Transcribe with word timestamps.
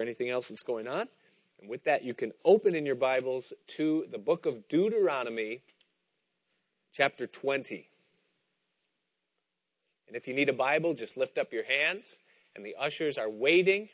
anything 0.00 0.30
else 0.30 0.48
that's 0.48 0.62
going 0.62 0.88
on. 0.88 1.06
And 1.60 1.68
with 1.70 1.84
that, 1.84 2.04
you 2.04 2.14
can 2.14 2.32
open 2.44 2.74
in 2.74 2.84
your 2.84 2.94
Bibles 2.94 3.52
to 3.68 4.06
the 4.10 4.18
book 4.18 4.46
of 4.46 4.68
Deuteronomy, 4.68 5.60
chapter 6.92 7.26
20. 7.26 7.88
And 10.06 10.16
if 10.16 10.28
you 10.28 10.34
need 10.34 10.48
a 10.48 10.54
Bible, 10.54 10.94
just 10.94 11.16
lift 11.16 11.38
up 11.38 11.52
your 11.52 11.64
hands, 11.64 12.18
and 12.54 12.64
the 12.64 12.76
ushers 12.78 13.18
are 13.18 13.30
waiting, 13.30 13.88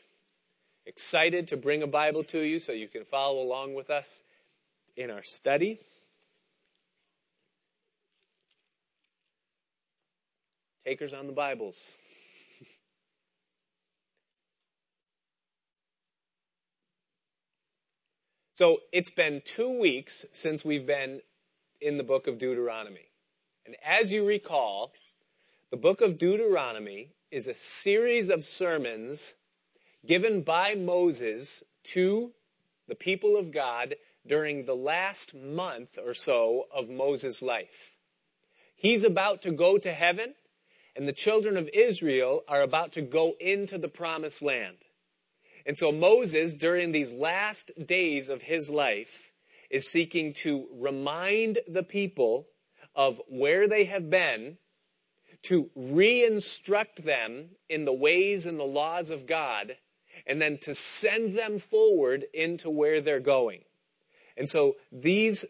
excited 0.85 1.47
to 1.47 1.57
bring 1.57 1.83
a 1.83 1.87
Bible 1.87 2.23
to 2.25 2.39
you 2.39 2.59
so 2.59 2.71
you 2.71 2.87
can 2.87 3.03
follow 3.03 3.41
along 3.41 3.75
with 3.75 3.89
us 3.89 4.21
in 4.97 5.09
our 5.09 5.23
study. 5.23 5.79
Takers 10.83 11.13
on 11.13 11.27
the 11.27 11.33
Bibles. 11.33 11.93
So 18.53 18.81
it's 18.91 19.09
been 19.09 19.41
two 19.45 19.79
weeks 19.79 20.25
since 20.33 20.65
we've 20.65 20.85
been 20.85 21.21
in 21.79 21.97
the 21.97 22.03
book 22.03 22.27
of 22.27 22.37
Deuteronomy. 22.37 23.09
And 23.65 23.75
as 23.83 24.11
you 24.11 24.27
recall, 24.27 24.91
the 25.69 25.77
book 25.77 26.01
of 26.01 26.17
Deuteronomy 26.17 27.13
is 27.31 27.47
a 27.47 27.53
series 27.53 28.29
of 28.29 28.43
sermons 28.43 29.35
given 30.05 30.41
by 30.41 30.75
Moses 30.75 31.63
to 31.83 32.33
the 32.89 32.95
people 32.95 33.37
of 33.37 33.53
God 33.53 33.95
during 34.27 34.65
the 34.65 34.75
last 34.75 35.33
month 35.33 35.97
or 36.03 36.13
so 36.13 36.67
of 36.75 36.89
Moses' 36.89 37.41
life. 37.41 37.95
He's 38.75 39.05
about 39.05 39.41
to 39.43 39.51
go 39.51 39.77
to 39.77 39.93
heaven, 39.93 40.33
and 40.95 41.07
the 41.07 41.13
children 41.13 41.55
of 41.55 41.69
Israel 41.73 42.43
are 42.49 42.61
about 42.61 42.91
to 42.93 43.01
go 43.01 43.35
into 43.39 43.77
the 43.77 43.87
promised 43.87 44.41
land. 44.41 44.77
And 45.65 45.77
so 45.77 45.91
Moses, 45.91 46.55
during 46.55 46.91
these 46.91 47.13
last 47.13 47.71
days 47.85 48.29
of 48.29 48.43
his 48.43 48.69
life, 48.69 49.31
is 49.69 49.87
seeking 49.87 50.33
to 50.33 50.67
remind 50.73 51.59
the 51.67 51.83
people 51.83 52.47
of 52.95 53.21
where 53.27 53.67
they 53.67 53.85
have 53.85 54.09
been, 54.09 54.57
to 55.43 55.69
re-instruct 55.75 57.05
them 57.05 57.51
in 57.69 57.85
the 57.85 57.93
ways 57.93 58.45
and 58.45 58.59
the 58.59 58.63
laws 58.63 59.09
of 59.09 59.25
God, 59.25 59.77
and 60.27 60.41
then 60.41 60.57
to 60.59 60.75
send 60.75 61.37
them 61.37 61.57
forward 61.57 62.25
into 62.33 62.69
where 62.69 63.01
they're 63.01 63.19
going. 63.19 63.61
And 64.37 64.47
so 64.49 64.75
these 64.91 65.45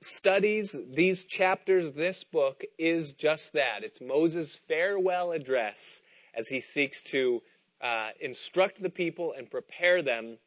studies, 0.00 0.76
these 0.90 1.24
chapters, 1.24 1.92
this 1.92 2.24
book 2.24 2.64
is 2.78 3.12
just 3.12 3.52
that. 3.52 3.84
It's 3.84 4.00
Moses' 4.00 4.56
farewell 4.56 5.32
address 5.32 6.00
as 6.34 6.48
he 6.48 6.60
seeks 6.60 7.02
to 7.02 7.42
uh, 7.80 8.10
instruct 8.20 8.82
the 8.82 8.90
people 8.90 9.32
and 9.36 9.50
prepare 9.50 10.02
them 10.02 10.38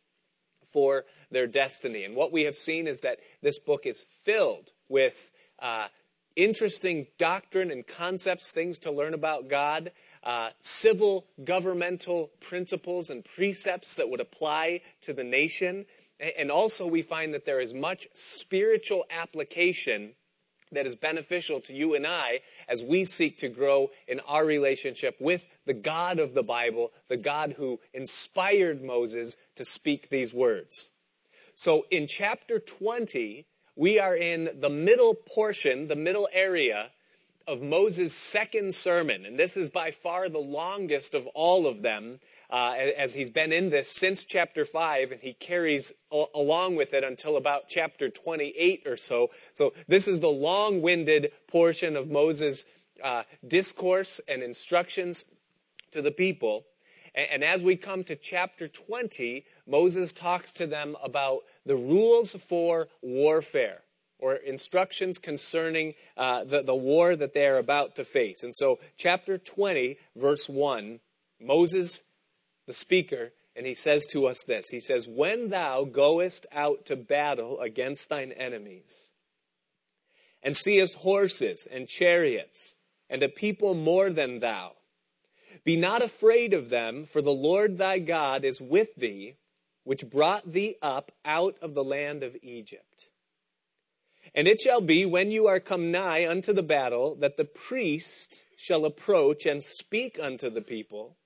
for 0.71 1.05
their 1.29 1.47
destiny. 1.47 2.03
And 2.03 2.15
what 2.15 2.31
we 2.31 2.43
have 2.43 2.55
seen 2.55 2.87
is 2.87 3.01
that 3.01 3.19
this 3.41 3.59
book 3.59 3.85
is 3.85 4.01
filled 4.01 4.71
with 4.89 5.31
uh, 5.59 5.87
interesting 6.35 7.07
doctrine 7.17 7.71
and 7.71 7.85
concepts, 7.85 8.51
things 8.51 8.77
to 8.79 8.91
learn 8.91 9.13
about 9.13 9.49
God, 9.49 9.91
uh, 10.23 10.51
civil 10.59 11.25
governmental 11.43 12.31
principles 12.39 13.09
and 13.09 13.25
precepts 13.25 13.95
that 13.95 14.09
would 14.09 14.21
apply 14.21 14.81
to 15.01 15.13
the 15.13 15.23
nation. 15.23 15.85
And 16.37 16.51
also, 16.51 16.85
we 16.85 17.01
find 17.01 17.33
that 17.33 17.45
there 17.45 17.61
is 17.61 17.73
much 17.73 18.07
spiritual 18.13 19.05
application 19.09 20.13
that 20.71 20.85
is 20.85 20.95
beneficial 20.95 21.59
to 21.61 21.73
you 21.73 21.95
and 21.95 22.07
I 22.07 22.41
as 22.67 22.83
we 22.83 23.05
seek 23.05 23.37
to 23.39 23.49
grow 23.49 23.91
in 24.07 24.19
our 24.21 24.45
relationship 24.45 25.15
with 25.19 25.47
the 25.65 25.73
God 25.73 26.19
of 26.19 26.33
the 26.33 26.43
Bible, 26.43 26.91
the 27.07 27.17
God 27.17 27.53
who 27.57 27.79
inspired 27.93 28.83
Moses 28.83 29.35
to 29.55 29.65
speak 29.65 30.09
these 30.09 30.33
words. 30.33 30.89
So 31.55 31.85
in 31.91 32.07
chapter 32.07 32.59
20, 32.59 33.45
we 33.75 33.99
are 33.99 34.15
in 34.15 34.49
the 34.59 34.69
middle 34.69 35.13
portion, 35.13 35.87
the 35.87 35.95
middle 35.95 36.29
area 36.31 36.91
of 37.47 37.61
Moses' 37.61 38.13
second 38.13 38.73
sermon. 38.73 39.25
And 39.25 39.37
this 39.37 39.57
is 39.57 39.69
by 39.69 39.91
far 39.91 40.29
the 40.29 40.39
longest 40.39 41.13
of 41.13 41.27
all 41.27 41.67
of 41.67 41.81
them 41.81 42.19
uh, 42.51 42.73
as 42.97 43.13
he's 43.13 43.29
been 43.29 43.53
in 43.53 43.69
this 43.69 43.89
since 43.89 44.25
chapter 44.25 44.65
5, 44.65 45.11
and 45.11 45.21
he 45.21 45.33
carries 45.33 45.93
a- 46.11 46.25
along 46.35 46.75
with 46.75 46.93
it 46.93 47.03
until 47.03 47.37
about 47.37 47.69
chapter 47.69 48.09
28 48.09 48.83
or 48.85 48.97
so. 48.97 49.29
So 49.53 49.73
this 49.87 50.07
is 50.07 50.19
the 50.19 50.27
long 50.27 50.81
winded 50.81 51.31
portion 51.47 51.95
of 51.95 52.09
Moses' 52.09 52.65
uh, 53.03 53.23
discourse 53.47 54.19
and 54.27 54.43
instructions 54.43 55.25
to 55.91 56.01
the 56.01 56.11
people. 56.11 56.65
And, 57.15 57.27
and 57.31 57.43
as 57.43 57.63
we 57.63 57.77
come 57.77 58.03
to 58.05 58.15
chapter 58.15 58.67
20, 58.67 59.45
Moses 59.65 60.11
talks 60.11 60.51
to 60.53 60.67
them 60.67 60.97
about 61.01 61.41
the 61.65 61.75
rules 61.75 62.33
for 62.33 62.89
warfare 63.01 63.81
or 64.19 64.35
instructions 64.35 65.17
concerning 65.17 65.95
uh, 66.15 66.43
the, 66.43 66.61
the 66.61 66.75
war 66.75 67.15
that 67.15 67.33
they 67.33 67.47
are 67.47 67.57
about 67.57 67.95
to 67.95 68.05
face. 68.05 68.43
And 68.43 68.55
so, 68.55 68.79
chapter 68.97 69.37
20, 69.37 69.97
verse 70.15 70.47
1, 70.47 70.99
Moses 71.39 72.03
the 72.67 72.73
speaker, 72.73 73.33
and 73.55 73.65
he 73.65 73.75
says 73.75 74.05
to 74.07 74.25
us 74.25 74.43
this 74.43 74.69
He 74.69 74.79
says, 74.79 75.07
When 75.07 75.49
thou 75.49 75.83
goest 75.83 76.45
out 76.51 76.85
to 76.87 76.95
battle 76.95 77.59
against 77.59 78.09
thine 78.09 78.31
enemies, 78.31 79.11
and 80.43 80.55
seest 80.55 80.99
horses 80.99 81.67
and 81.71 81.87
chariots, 81.87 82.75
and 83.09 83.21
a 83.23 83.29
people 83.29 83.73
more 83.73 84.09
than 84.09 84.39
thou, 84.39 84.73
be 85.63 85.75
not 85.75 86.01
afraid 86.01 86.53
of 86.53 86.69
them, 86.69 87.05
for 87.05 87.21
the 87.21 87.31
Lord 87.31 87.77
thy 87.77 87.99
God 87.99 88.43
is 88.43 88.59
with 88.61 88.95
thee, 88.95 89.35
which 89.83 90.09
brought 90.09 90.51
thee 90.51 90.77
up 90.81 91.11
out 91.25 91.55
of 91.61 91.73
the 91.73 91.83
land 91.83 92.23
of 92.23 92.37
Egypt. 92.41 93.09
And 94.33 94.47
it 94.47 94.61
shall 94.61 94.81
be 94.81 95.05
when 95.05 95.29
you 95.29 95.47
are 95.47 95.59
come 95.59 95.91
nigh 95.91 96.27
unto 96.27 96.53
the 96.53 96.63
battle 96.63 97.15
that 97.15 97.37
the 97.37 97.45
priest 97.45 98.43
shall 98.55 98.85
approach 98.85 99.45
and 99.45 99.61
speak 99.61 100.17
unto 100.21 100.49
the 100.49 100.61
people 100.61 101.17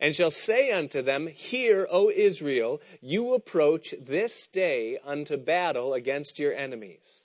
and 0.00 0.14
shall 0.14 0.30
say 0.30 0.72
unto 0.72 1.02
them, 1.02 1.26
Hear, 1.26 1.86
O 1.90 2.10
Israel, 2.10 2.80
you 3.02 3.34
approach 3.34 3.94
this 4.00 4.46
day 4.46 4.98
unto 5.04 5.36
battle 5.36 5.92
against 5.92 6.38
your 6.38 6.54
enemies. 6.54 7.24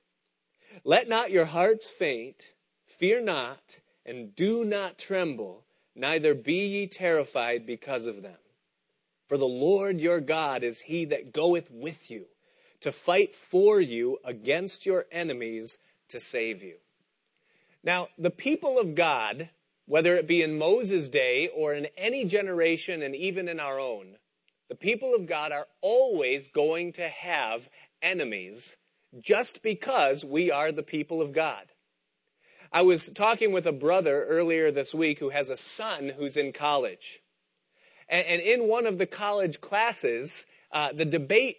Let 0.84 1.08
not 1.08 1.32
your 1.32 1.46
hearts 1.46 1.90
faint, 1.90 2.54
fear 2.86 3.22
not, 3.22 3.80
and 4.06 4.36
do 4.36 4.66
not 4.66 5.00
tremble, 5.00 5.64
neither 5.96 6.36
be 6.36 6.66
ye 6.68 6.88
terrified 6.88 7.66
because 7.66 8.08
of 8.08 8.22
them. 8.22 8.38
For 9.28 9.38
the 9.38 9.48
Lord 9.48 10.00
your 10.00 10.20
God 10.20 10.64
is 10.64 10.82
he 10.82 11.06
that 11.06 11.32
goeth 11.32 11.72
with 11.72 12.12
you 12.12 12.26
to 12.82 12.92
fight 12.92 13.34
for 13.34 13.80
you 13.80 14.20
against 14.24 14.86
your 14.86 15.06
enemies 15.12 15.80
to 16.10 16.20
save 16.20 16.62
you. 16.62 16.76
Now, 17.84 18.10
the 18.18 18.30
people 18.30 18.80
of 18.80 18.96
God 18.96 19.50
whether 19.86 20.16
it 20.16 20.28
be 20.28 20.42
in 20.42 20.58
Moses' 20.58 21.10
day 21.10 21.50
or 21.56 21.74
in 21.74 21.88
any 21.98 22.26
generation 22.26 23.02
and 23.02 23.16
even 23.16 23.48
in 23.48 23.60
our 23.60 23.80
own, 23.80 24.18
the 24.70 24.76
people 24.76 25.14
of 25.14 25.28
God 25.28 25.52
are 25.52 25.68
always 25.82 26.48
going 26.48 26.94
to 26.94 27.08
have 27.08 27.70
enemies 28.02 28.78
just 29.20 29.62
because 29.62 30.26
we 30.26 30.52
are 30.52 30.72
the 30.72 30.84
people 30.84 31.22
of 31.22 31.34
God. 31.34 31.66
I 32.72 32.82
was 32.82 33.10
talking 33.10 33.52
with 33.52 33.68
a 33.68 33.72
brother 33.72 34.26
earlier 34.26 34.72
this 34.72 34.94
week 34.94 35.20
who 35.20 35.30
has 35.30 35.50
a 35.50 35.58
son 35.58 36.12
who's 36.18 36.36
in 36.36 36.52
college. 36.52 37.20
And, 38.10 38.42
in 38.42 38.68
one 38.68 38.86
of 38.86 38.98
the 38.98 39.06
college 39.08 39.62
classes, 39.62 40.46
uh, 40.72 40.90
the 40.94 41.06
debate 41.06 41.58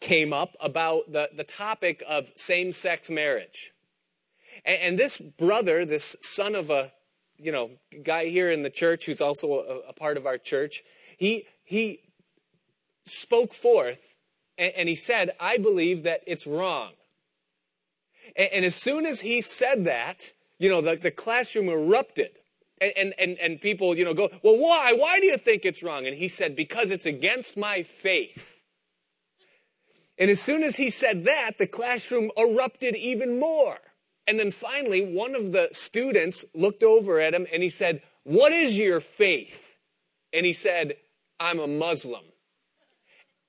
came 0.00 0.32
up 0.32 0.56
about 0.60 1.12
the, 1.12 1.28
the 1.34 1.44
topic 1.44 2.02
of 2.08 2.30
same 2.36 2.72
sex 2.72 3.10
marriage. 3.10 3.72
And, 4.64 4.80
and 4.80 4.98
this 4.98 5.18
brother, 5.18 5.84
this 5.84 6.16
son 6.20 6.54
of 6.54 6.70
a 6.70 6.92
you 7.38 7.52
know, 7.52 7.70
guy 8.02 8.26
here 8.26 8.50
in 8.50 8.62
the 8.62 8.70
church 8.70 9.06
who's 9.06 9.20
also 9.20 9.52
a, 9.52 9.90
a 9.90 9.92
part 9.92 10.16
of 10.16 10.26
our 10.26 10.38
church, 10.38 10.82
he, 11.16 11.46
he 11.64 12.00
spoke 13.06 13.52
forth 13.54 14.16
and, 14.56 14.72
and, 14.76 14.88
he 14.88 14.94
said, 14.94 15.30
I 15.40 15.58
believe 15.58 16.04
that 16.04 16.20
it's 16.26 16.46
wrong. 16.46 16.92
And, 18.36 18.48
and 18.52 18.64
as 18.64 18.74
soon 18.74 19.04
as 19.06 19.20
he 19.20 19.40
said 19.40 19.84
that, 19.84 20.30
you 20.58 20.70
know, 20.70 20.80
the, 20.80 20.96
the 20.96 21.10
classroom 21.10 21.68
erupted. 21.68 22.38
And, 22.80 22.92
and, 22.96 23.14
and, 23.18 23.38
and 23.38 23.60
people, 23.60 23.96
you 23.96 24.04
know, 24.04 24.14
go, 24.14 24.30
well, 24.42 24.58
why? 24.58 24.92
Why 24.94 25.20
do 25.20 25.26
you 25.26 25.38
think 25.38 25.64
it's 25.64 25.82
wrong? 25.82 26.06
And 26.06 26.16
he 26.16 26.28
said, 26.28 26.56
because 26.56 26.90
it's 26.90 27.06
against 27.06 27.56
my 27.56 27.82
faith. 27.82 28.64
And 30.18 30.30
as 30.30 30.40
soon 30.40 30.62
as 30.62 30.76
he 30.76 30.90
said 30.90 31.24
that, 31.24 31.52
the 31.58 31.66
classroom 31.66 32.30
erupted 32.36 32.94
even 32.96 33.38
more. 33.38 33.78
And 34.26 34.38
then 34.38 34.50
finally, 34.50 35.04
one 35.04 35.34
of 35.34 35.52
the 35.52 35.68
students 35.72 36.44
looked 36.54 36.82
over 36.82 37.20
at 37.20 37.34
him 37.34 37.46
and 37.52 37.62
he 37.62 37.70
said, 37.70 38.02
What 38.22 38.52
is 38.52 38.78
your 38.78 39.00
faith? 39.00 39.76
And 40.32 40.46
he 40.46 40.52
said, 40.52 40.94
I'm 41.38 41.58
a 41.58 41.66
Muslim. 41.66 42.22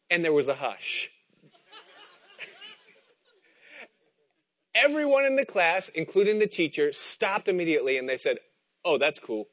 And 0.09 0.23
there 0.23 0.33
was 0.33 0.47
a 0.47 0.55
hush. 0.55 1.09
Everyone 4.75 5.25
in 5.25 5.37
the 5.37 5.45
class, 5.45 5.89
including 5.89 6.39
the 6.39 6.47
teacher, 6.47 6.91
stopped 6.91 7.47
immediately 7.47 7.97
and 7.97 8.09
they 8.09 8.17
said, 8.17 8.37
Oh, 8.83 8.97
that's 8.97 9.19
cool. 9.19 9.47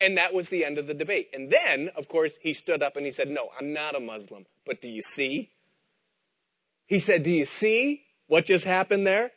And 0.00 0.18
that 0.18 0.34
was 0.34 0.48
the 0.48 0.64
end 0.64 0.78
of 0.78 0.88
the 0.88 0.94
debate. 0.94 1.28
And 1.32 1.52
then, 1.52 1.90
of 1.96 2.08
course, 2.08 2.36
he 2.42 2.52
stood 2.52 2.82
up 2.82 2.96
and 2.96 3.06
he 3.06 3.12
said, 3.12 3.28
No, 3.28 3.50
I'm 3.56 3.72
not 3.72 3.94
a 3.94 4.00
Muslim. 4.00 4.46
But 4.66 4.82
do 4.82 4.88
you 4.88 5.02
see? 5.02 5.52
He 6.86 6.98
said, 6.98 7.22
Do 7.22 7.30
you 7.30 7.44
see 7.44 8.02
what 8.32 8.46
just 8.46 8.64
happened 8.64 9.06
there? 9.06 9.30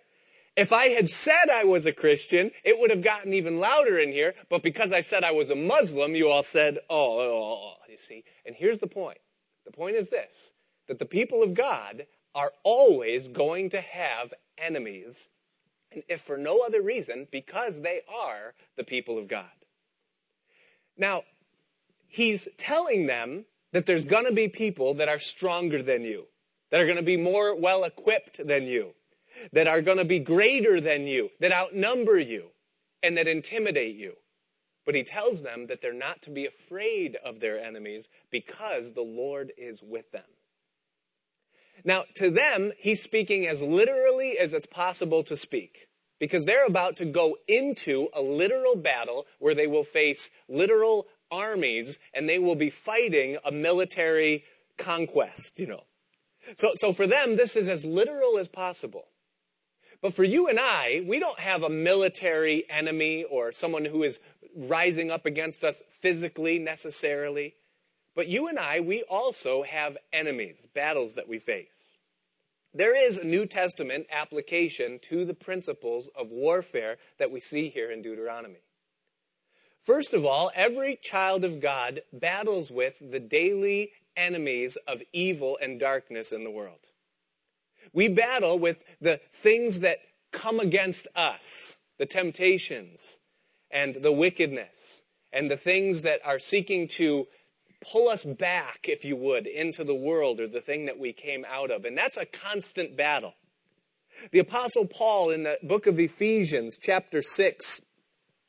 If 0.56 0.71
I 0.71 0.86
had 0.86 1.09
said 1.09 1.50
I 1.51 1.65
was 1.65 1.86
a 1.86 1.92
Christian, 1.92 2.51
it 2.63 2.80
would 2.80 2.92
have 2.92 3.03
gotten 3.03 3.33
even 3.33 3.59
louder 3.59 4.00
in 4.00 4.13
here. 4.13 4.33
But 4.50 4.63
because 4.63 4.94
I 4.94 5.01
said 5.01 5.21
I 5.21 5.33
was 5.33 5.50
a 5.50 5.56
Muslim, 5.56 6.15
you 6.15 6.30
all 6.30 6.44
said, 6.44 6.77
oh 6.89 6.95
oh, 6.95 7.19
oh, 7.19 7.44
oh, 7.44 7.74
oh, 7.74 7.92
you 7.92 7.97
see. 7.97 8.24
And 8.45 8.56
here's 8.56 8.80
the 8.80 8.88
point. 8.88 9.18
The 9.65 9.74
point 9.74 9.97
is 9.97 10.07
this, 10.07 10.51
that 10.88 10.97
the 10.97 11.06
people 11.06 11.44
of 11.44 11.53
God 11.53 12.06
are 12.33 12.53
always 12.63 13.27
going 13.27 13.69
to 13.71 13.81
have 13.81 14.33
enemies. 14.57 15.27
And 15.91 16.03
if 16.07 16.21
for 16.21 16.38
no 16.38 16.63
other 16.65 16.81
reason, 16.81 17.27
because 17.30 17.81
they 17.81 18.00
are 18.07 18.53
the 18.77 18.86
people 18.86 19.18
of 19.18 19.27
God. 19.27 19.65
Now, 20.98 21.24
he's 22.07 22.48
telling 22.56 23.07
them 23.07 23.44
that 23.74 23.88
there's 23.88 24.06
going 24.06 24.25
to 24.25 24.33
be 24.33 24.48
people 24.48 24.94
that 24.94 25.09
are 25.09 25.19
stronger 25.19 25.83
than 25.83 26.03
you, 26.03 26.27
that 26.71 26.79
are 26.79 26.85
going 26.85 26.97
to 26.97 27.03
be 27.03 27.17
more 27.17 27.59
well 27.59 27.83
equipped 27.83 28.45
than 28.45 28.63
you 28.63 28.94
that 29.51 29.67
are 29.67 29.81
going 29.81 29.97
to 29.97 30.06
be 30.06 30.19
greater 30.19 30.79
than 30.79 31.07
you, 31.07 31.29
that 31.39 31.51
outnumber 31.51 32.19
you, 32.19 32.51
and 33.03 33.17
that 33.17 33.27
intimidate 33.27 33.95
you. 33.95 34.13
But 34.85 34.95
he 34.95 35.03
tells 35.03 35.41
them 35.41 35.67
that 35.67 35.81
they're 35.81 35.94
not 35.94 36.21
to 36.23 36.29
be 36.29 36.45
afraid 36.45 37.17
of 37.23 37.39
their 37.39 37.59
enemies 37.59 38.07
because 38.31 38.94
the 38.94 39.01
Lord 39.01 39.51
is 39.57 39.81
with 39.83 40.12
them. 40.12 40.23
Now, 41.83 42.03
to 42.15 42.29
them, 42.29 42.71
he's 42.77 43.01
speaking 43.01 43.47
as 43.47 43.62
literally 43.62 44.38
as 44.39 44.53
it's 44.53 44.65
possible 44.65 45.23
to 45.23 45.35
speak 45.35 45.88
because 46.19 46.45
they're 46.45 46.65
about 46.65 46.97
to 46.97 47.06
go 47.06 47.35
into 47.47 48.07
a 48.13 48.21
literal 48.21 48.75
battle 48.75 49.25
where 49.39 49.56
they 49.56 49.67
will 49.67 49.83
face 49.83 50.29
literal 50.47 51.07
armies 51.31 52.00
and 52.13 52.29
they 52.29 52.39
will 52.39 52.56
be 52.56 52.69
fighting 52.69 53.38
a 53.44 53.51
military 53.51 54.44
conquest, 54.77 55.59
you 55.59 55.67
know. 55.67 55.83
So, 56.56 56.71
so 56.75 56.94
for 56.94 57.07
them, 57.07 57.36
this 57.36 57.56
is 57.56 57.68
as 57.68 57.86
literal 57.86 58.38
as 58.38 58.47
possible. 58.47 59.06
But 60.01 60.13
for 60.13 60.24
you 60.24 60.47
and 60.47 60.59
I, 60.59 61.03
we 61.07 61.19
don't 61.19 61.39
have 61.39 61.63
a 61.63 61.69
military 61.69 62.65
enemy 62.69 63.24
or 63.24 63.51
someone 63.51 63.86
who 63.86 64.03
is 64.03 64.19
rising 64.56 65.09
up 65.09 65.25
against 65.25 65.63
us 65.63 65.81
physically 66.00 66.59
necessarily. 66.59 67.56
But 68.15 68.27
you 68.27 68.47
and 68.47 68.59
I, 68.59 68.80
we 68.80 69.03
also 69.03 69.63
have 69.63 69.97
enemies, 70.13 70.68
battles 70.74 71.13
that 71.13 71.27
we 71.27 71.39
face. 71.39 71.97
There 72.74 72.95
is 72.95 73.18
a 73.18 73.25
New 73.25 73.45
Testament 73.45 74.07
application 74.12 75.00
to 75.03 75.25
the 75.25 75.33
principles 75.33 76.09
of 76.15 76.31
warfare 76.31 76.98
that 77.18 77.31
we 77.31 77.39
see 77.39 77.69
here 77.69 77.89
in 77.89 78.01
Deuteronomy. 78.01 78.59
First 79.80 80.13
of 80.13 80.25
all, 80.25 80.51
every 80.56 80.98
child 81.01 81.44
of 81.44 81.62
God 81.62 82.01
battles 82.12 82.71
with 82.71 83.01
the 83.12 83.19
daily 83.19 83.91
enemies 84.15 84.77
of 84.88 85.01
evil 85.13 85.57
and 85.62 85.79
darkness 85.79 86.31
in 86.31 86.44
the 86.44 86.51
world. 86.51 86.89
We 87.94 88.07
battle 88.07 88.57
with 88.57 88.83
the 89.00 89.19
things 89.31 89.79
that 89.79 90.00
come 90.31 90.59
against 90.59 91.07
us, 91.15 91.77
the 91.97 92.06
temptations 92.06 93.19
and 93.71 93.95
the 93.95 94.12
wickedness 94.12 95.01
and 95.31 95.51
the 95.51 95.57
things 95.57 96.01
that 96.01 96.19
are 96.25 96.39
seeking 96.39 96.88
to 96.88 97.27
pull 97.91 98.09
us 98.09 98.23
back, 98.23 98.85
if 98.88 99.03
you 99.06 99.15
would, 99.15 99.45
into 99.45 99.83
the 99.83 99.95
world 99.95 100.39
or 100.39 100.47
the 100.47 100.62
thing 100.62 100.85
that 100.85 100.97
we 100.97 101.13
came 101.13 101.45
out 101.45 101.71
of. 101.71 101.85
And 101.85 101.97
that's 101.97 102.17
a 102.17 102.25
constant 102.25 102.97
battle. 102.97 103.33
The 104.31 104.39
apostle 104.39 104.88
Paul 104.88 105.29
in 105.29 105.44
the 105.44 105.57
book 105.62 105.88
of 105.88 106.00
Ephesians, 106.00 106.77
chapter 106.81 107.21
6, 107.21 107.81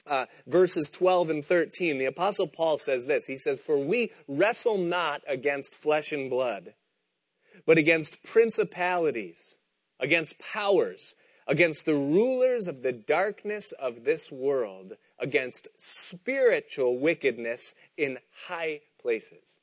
uh, 0.06 0.26
verses 0.46 0.90
12 0.90 1.30
and 1.30 1.44
13, 1.44 1.98
the 1.98 2.04
apostle 2.06 2.46
Paul 2.46 2.78
says 2.78 3.06
this. 3.06 3.26
He 3.26 3.38
says, 3.38 3.60
For 3.60 3.78
we 3.78 4.12
wrestle 4.28 4.78
not 4.78 5.22
against 5.28 5.74
flesh 5.74 6.12
and 6.12 6.30
blood 6.30 6.74
but 7.66 7.78
against 7.78 8.22
principalities, 8.22 9.56
against 9.98 10.38
powers, 10.38 11.14
against 11.46 11.84
the 11.84 11.94
rulers 11.94 12.68
of 12.68 12.82
the 12.82 12.92
darkness 12.92 13.72
of 13.72 14.04
this 14.04 14.30
world, 14.30 14.92
against 15.18 15.68
spiritual 15.78 16.98
wickedness 16.98 17.74
in 17.96 18.18
high 18.48 18.80
places. 19.00 19.58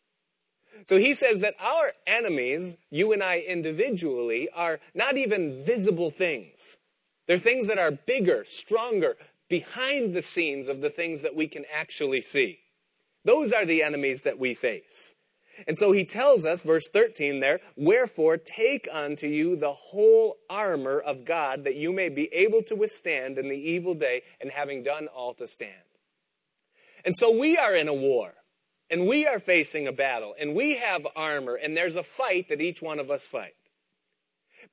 So 0.88 0.98
he 0.98 1.14
says 1.14 1.40
that 1.40 1.56
our 1.62 1.94
enemies, 2.08 2.78
you 2.90 3.14
and 3.14 3.22
I 3.22 3.40
individually, 3.40 4.50
are 4.54 4.80
not 4.94 5.18
even 5.18 5.64
visible 5.64 6.10
things. 6.10 6.78
They're 7.28 7.38
things 7.38 7.68
that 7.68 7.78
are 7.78 7.92
bigger, 7.92 8.44
stronger, 8.46 9.16
behind 9.50 10.14
the 10.14 10.22
scenes 10.22 10.68
of 10.68 10.82
the 10.82 10.90
things 10.90 11.22
that 11.22 11.36
we 11.36 11.48
can 11.48 11.66
actually 11.74 12.22
see. 12.22 12.60
Those 13.26 13.54
are 13.54 13.66
the 13.66 13.84
enemies 13.84 14.22
that 14.22 14.40
we 14.40 14.54
face. 14.54 15.16
And 15.68 15.78
so 15.78 15.92
he 15.92 16.04
tells 16.04 16.46
us, 16.46 16.64
verse 16.64 16.88
13 16.92 17.40
there, 17.40 17.60
wherefore 17.76 18.38
take 18.38 18.88
unto 18.92 19.28
you 19.28 19.56
the 19.56 19.74
whole 19.74 20.38
armor 20.50 21.00
of 21.00 21.26
God 21.26 21.64
that 21.64 21.76
you 21.76 21.94
may 21.94 22.10
be 22.10 22.34
able 22.34 22.64
to 22.64 22.76
withstand 22.76 23.38
in 23.38 23.50
the 23.50 23.58
evil 23.58 23.94
day 23.94 24.24
and 24.42 24.52
having 24.52 24.84
done 24.84 25.08
all 25.08 25.34
to 25.36 25.48
stand. 25.48 25.74
And 27.06 27.16
so 27.16 27.38
we 27.38 27.58
are 27.58 27.76
in 27.76 27.88
a 27.88 27.94
war 27.94 28.34
and 28.90 29.08
we 29.08 29.28
are 29.28 29.40
facing 29.40 29.88
a 29.88 29.94
battle 29.94 30.34
and 30.40 30.56
we 30.56 30.78
have 30.78 31.06
armor 31.16 31.56
and 31.56 31.78
there's 31.78 31.96
a 31.96 32.04
fight 32.04 32.50
that 32.50 32.62
each 32.62 32.82
one 32.82 33.00
of 33.00 33.12
us 33.12 33.24
fight. 33.24 33.54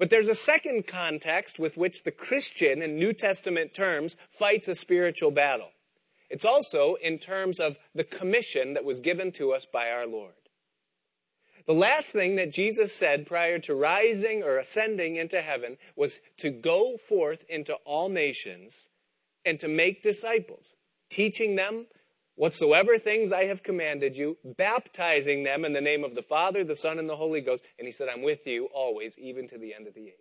But 0.00 0.08
there's 0.08 0.28
a 0.28 0.34
second 0.34 0.86
context 0.86 1.58
with 1.58 1.76
which 1.76 2.04
the 2.04 2.10
Christian 2.10 2.80
in 2.80 2.98
New 2.98 3.12
Testament 3.12 3.74
terms 3.74 4.16
fights 4.30 4.66
a 4.66 4.74
spiritual 4.74 5.30
battle. 5.30 5.72
It's 6.30 6.44
also 6.44 6.94
in 6.94 7.18
terms 7.18 7.60
of 7.60 7.78
the 7.94 8.04
commission 8.04 8.72
that 8.72 8.84
was 8.86 8.98
given 8.98 9.30
to 9.32 9.52
us 9.52 9.66
by 9.70 9.90
our 9.90 10.06
Lord. 10.06 10.32
The 11.66 11.74
last 11.74 12.12
thing 12.12 12.36
that 12.36 12.50
Jesus 12.50 12.94
said 12.94 13.26
prior 13.26 13.58
to 13.58 13.74
rising 13.74 14.42
or 14.42 14.56
ascending 14.56 15.16
into 15.16 15.42
heaven 15.42 15.76
was 15.94 16.20
to 16.38 16.48
go 16.50 16.96
forth 16.96 17.44
into 17.50 17.74
all 17.84 18.08
nations 18.08 18.88
and 19.44 19.60
to 19.60 19.68
make 19.68 20.02
disciples, 20.02 20.76
teaching 21.10 21.56
them 21.56 21.88
whatsoever 22.40 22.96
things 22.96 23.32
I 23.32 23.44
have 23.44 23.62
commanded 23.62 24.16
you, 24.16 24.38
baptizing 24.42 25.42
them 25.42 25.62
in 25.62 25.74
the 25.74 25.80
name 25.82 26.04
of 26.04 26.14
the 26.14 26.22
Father, 26.22 26.64
the 26.64 26.74
Son, 26.74 26.98
and 26.98 27.06
the 27.06 27.16
Holy 27.16 27.42
Ghost. 27.42 27.62
And 27.78 27.84
he 27.84 27.92
said, 27.92 28.08
I'm 28.08 28.22
with 28.22 28.46
you 28.46 28.70
always, 28.72 29.18
even 29.18 29.46
to 29.48 29.58
the 29.58 29.74
end 29.74 29.86
of 29.86 29.92
the 29.92 30.06
age. 30.06 30.14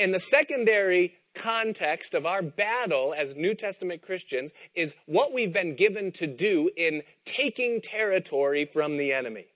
And 0.00 0.14
the 0.14 0.18
secondary 0.18 1.16
context 1.34 2.14
of 2.14 2.24
our 2.24 2.40
battle 2.40 3.14
as 3.14 3.36
New 3.36 3.54
Testament 3.54 4.00
Christians 4.00 4.50
is 4.74 4.96
what 5.04 5.34
we've 5.34 5.52
been 5.52 5.76
given 5.76 6.12
to 6.12 6.26
do 6.26 6.70
in 6.78 7.02
taking 7.26 7.82
territory 7.82 8.64
from 8.64 8.96
the 8.96 9.12
enemy. 9.12 9.48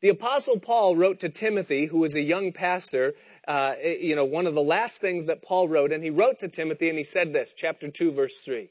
The 0.00 0.10
Apostle 0.10 0.60
Paul 0.60 0.94
wrote 0.94 1.18
to 1.20 1.28
Timothy, 1.28 1.86
who 1.86 1.98
was 1.98 2.14
a 2.14 2.22
young 2.22 2.52
pastor, 2.52 3.14
uh, 3.48 3.74
you 3.82 4.14
know, 4.14 4.24
one 4.24 4.46
of 4.46 4.54
the 4.54 4.62
last 4.62 5.00
things 5.00 5.24
that 5.24 5.42
Paul 5.42 5.66
wrote, 5.66 5.90
and 5.90 6.04
he 6.04 6.10
wrote 6.10 6.38
to 6.38 6.48
Timothy 6.48 6.88
and 6.88 6.96
he 6.96 7.02
said 7.02 7.32
this, 7.32 7.52
chapter 7.56 7.90
2, 7.90 8.12
verse 8.12 8.40
3. 8.44 8.70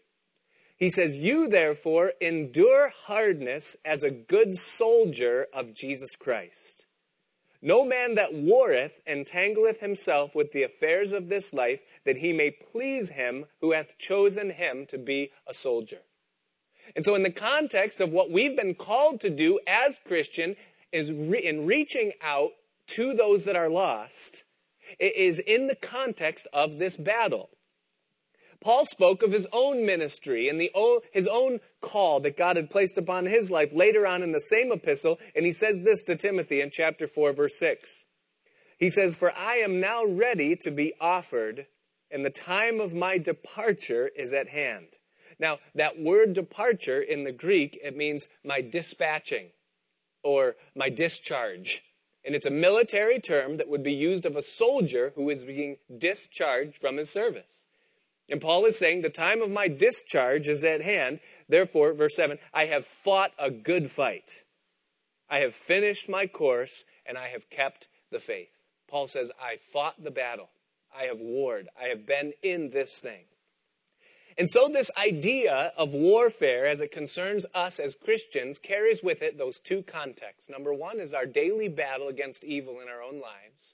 He 0.78 0.90
says, 0.90 1.18
You 1.18 1.48
therefore 1.48 2.14
endure 2.22 2.92
hardness 3.08 3.76
as 3.84 4.04
a 4.04 4.12
good 4.12 4.58
soldier 4.58 5.48
of 5.54 5.74
Jesus 5.74 6.16
Christ. 6.16 6.86
No 7.62 7.86
man 7.86 8.16
that 8.16 8.34
warreth 8.34 9.02
entangleth 9.08 9.80
himself 9.80 10.36
with 10.36 10.52
the 10.52 10.64
affairs 10.64 11.12
of 11.12 11.28
this 11.28 11.54
life, 11.54 11.82
that 12.06 12.18
he 12.18 12.32
may 12.32 12.52
please 12.52 13.10
him 13.10 13.46
who 13.60 13.72
hath 13.72 13.98
chosen 13.98 14.52
him 14.52 14.86
to 14.88 14.98
be 14.98 15.32
a 15.48 15.54
soldier. 15.54 16.02
And 16.96 17.04
so, 17.04 17.16
in 17.16 17.24
the 17.24 17.32
context 17.32 18.00
of 18.00 18.14
what 18.14 18.32
we've 18.32 18.56
been 18.56 18.76
called 18.76 19.20
to 19.22 19.30
do 19.30 19.60
as 19.68 20.00
Christian, 20.06 20.56
is 20.92 21.12
re- 21.12 21.44
in 21.44 21.66
reaching 21.66 22.14
out 22.22 22.52
to 22.88 23.14
those 23.14 23.44
that 23.44 23.58
are 23.58 23.70
lost 23.70 24.44
it 25.00 25.16
is 25.16 25.40
in 25.40 25.68
the 25.68 25.76
context 25.76 26.48
of 26.54 26.78
this 26.78 26.98
battle. 26.98 27.50
Paul 28.62 28.86
spoke 28.86 29.24
of 29.24 29.32
his 29.32 29.48
own 29.54 29.86
ministry 29.86 30.50
and 30.50 30.60
the 30.60 30.72
his 31.12 31.28
own 31.28 31.60
call 31.82 32.20
that 32.22 32.38
God 32.38 32.56
had 32.56 32.70
placed 32.70 32.98
upon 32.98 33.26
his 33.26 33.52
life 33.52 33.74
later 33.74 34.06
on 34.08 34.24
in 34.24 34.32
the 34.32 34.40
same 34.40 34.72
epistle, 34.72 35.20
and 35.36 35.46
he 35.46 35.52
says 35.52 35.84
this 35.84 36.04
to 36.04 36.16
Timothy 36.16 36.62
in 36.62 36.70
chapter 36.72 37.08
4, 37.08 37.34
verse 37.34 37.58
6. 37.60 38.06
He 38.78 38.90
says, 38.90 39.16
For 39.16 39.32
I 39.36 39.56
am 39.56 39.80
now 39.80 40.06
ready 40.06 40.56
to 40.58 40.72
be 40.72 40.94
offered, 41.00 41.68
and 42.12 42.24
the 42.24 42.30
time 42.30 42.80
of 42.80 42.94
my 42.94 43.18
departure 43.18 44.10
is 44.16 44.34
at 44.34 44.50
hand. 44.50 44.88
Now, 45.40 45.60
that 45.76 46.00
word 46.00 46.34
departure 46.34 47.02
in 47.02 47.24
the 47.24 47.32
Greek, 47.32 47.78
it 47.84 47.96
means 47.96 48.28
my 48.44 48.62
dispatching 48.62 49.50
or 50.24 50.56
my 50.76 50.90
discharge. 50.90 51.84
And 52.26 52.36
it's 52.36 52.46
a 52.46 52.52
military 52.52 53.20
term 53.20 53.58
that 53.58 53.70
would 53.70 53.84
be 53.84 53.94
used 53.94 54.26
of 54.26 54.36
a 54.36 54.42
soldier 54.42 55.14
who 55.16 55.30
is 55.30 55.44
being 55.44 55.78
discharged 55.96 56.78
from 56.78 56.98
his 56.98 57.10
service. 57.10 57.66
And 58.30 58.42
Paul 58.42 58.66
is 58.66 58.78
saying, 58.78 59.02
The 59.02 59.10
time 59.10 59.42
of 59.42 59.52
my 59.52 59.68
discharge 59.68 60.48
is 60.48 60.64
at 60.64 60.82
hand. 60.82 61.20
Therefore, 61.48 61.94
verse 61.94 62.16
7, 62.16 62.38
I 62.54 62.66
have 62.66 62.86
fought 62.86 63.32
a 63.40 63.50
good 63.50 63.90
fight. 63.90 64.44
I 65.30 65.40
have 65.40 65.54
finished 65.54 66.10
my 66.10 66.28
course, 66.28 66.84
and 67.06 67.18
I 67.18 67.30
have 67.30 67.50
kept 67.50 67.88
the 68.12 68.20
faith. 68.20 68.62
Paul 68.88 69.08
says, 69.08 69.32
I 69.42 69.58
fought 69.58 70.04
the 70.04 70.12
battle. 70.12 70.50
I 70.96 71.04
have 71.04 71.20
warred. 71.20 71.68
I 71.80 71.90
have 71.90 72.06
been 72.06 72.34
in 72.42 72.70
this 72.70 73.00
thing. 73.00 73.26
And 74.38 74.48
so, 74.48 74.70
this 74.72 74.92
idea 74.96 75.74
of 75.76 75.94
warfare 75.94 76.68
as 76.68 76.80
it 76.80 76.92
concerns 76.92 77.46
us 77.56 77.80
as 77.80 77.96
Christians 77.96 78.60
carries 78.60 79.02
with 79.02 79.24
it 79.24 79.38
those 79.38 79.60
two 79.60 79.82
contexts. 79.82 80.50
Number 80.50 80.74
one 80.74 81.00
is 81.00 81.14
our 81.14 81.26
daily 81.26 81.68
battle 81.68 82.08
against 82.08 82.44
evil 82.44 82.80
in 82.80 82.88
our 82.88 83.02
own 83.02 83.20
lives, 83.20 83.74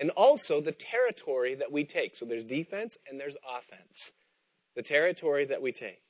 and 0.00 0.10
also 0.10 0.60
the 0.60 0.72
territory 0.72 1.54
that 1.54 1.70
we 1.70 1.84
take. 1.84 2.16
So, 2.16 2.24
there's 2.24 2.44
defense 2.44 2.98
and 3.08 3.20
there's 3.20 3.36
offense. 3.48 4.12
The 4.74 4.82
territory 4.82 5.44
that 5.44 5.62
we 5.62 5.72
take. 5.72 6.02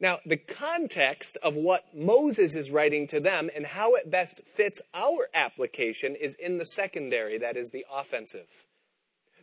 Now, 0.00 0.20
the 0.24 0.36
context 0.36 1.36
of 1.42 1.56
what 1.56 1.94
Moses 1.94 2.54
is 2.54 2.70
writing 2.70 3.06
to 3.08 3.20
them 3.20 3.50
and 3.54 3.66
how 3.66 3.96
it 3.96 4.10
best 4.10 4.40
fits 4.44 4.80
our 4.94 5.28
application 5.34 6.14
is 6.14 6.36
in 6.36 6.58
the 6.58 6.66
secondary, 6.66 7.36
that 7.38 7.56
is, 7.56 7.70
the 7.70 7.84
offensive 7.92 8.66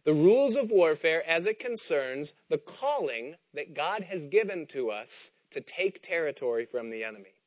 the 0.05 0.13
rules 0.13 0.55
of 0.55 0.69
warfare 0.71 1.27
as 1.27 1.45
it 1.45 1.59
concerns 1.59 2.33
the 2.47 2.59
calling 2.59 3.35
that 3.53 3.73
God 3.73 4.03
has 4.03 4.23
given 4.25 4.67
to 4.67 4.91
us 4.91 5.31
to 5.49 5.59
take 5.59 6.01
territory 6.01 6.65
from 6.65 6.91
the 6.91 7.03
enemy. 7.03 7.41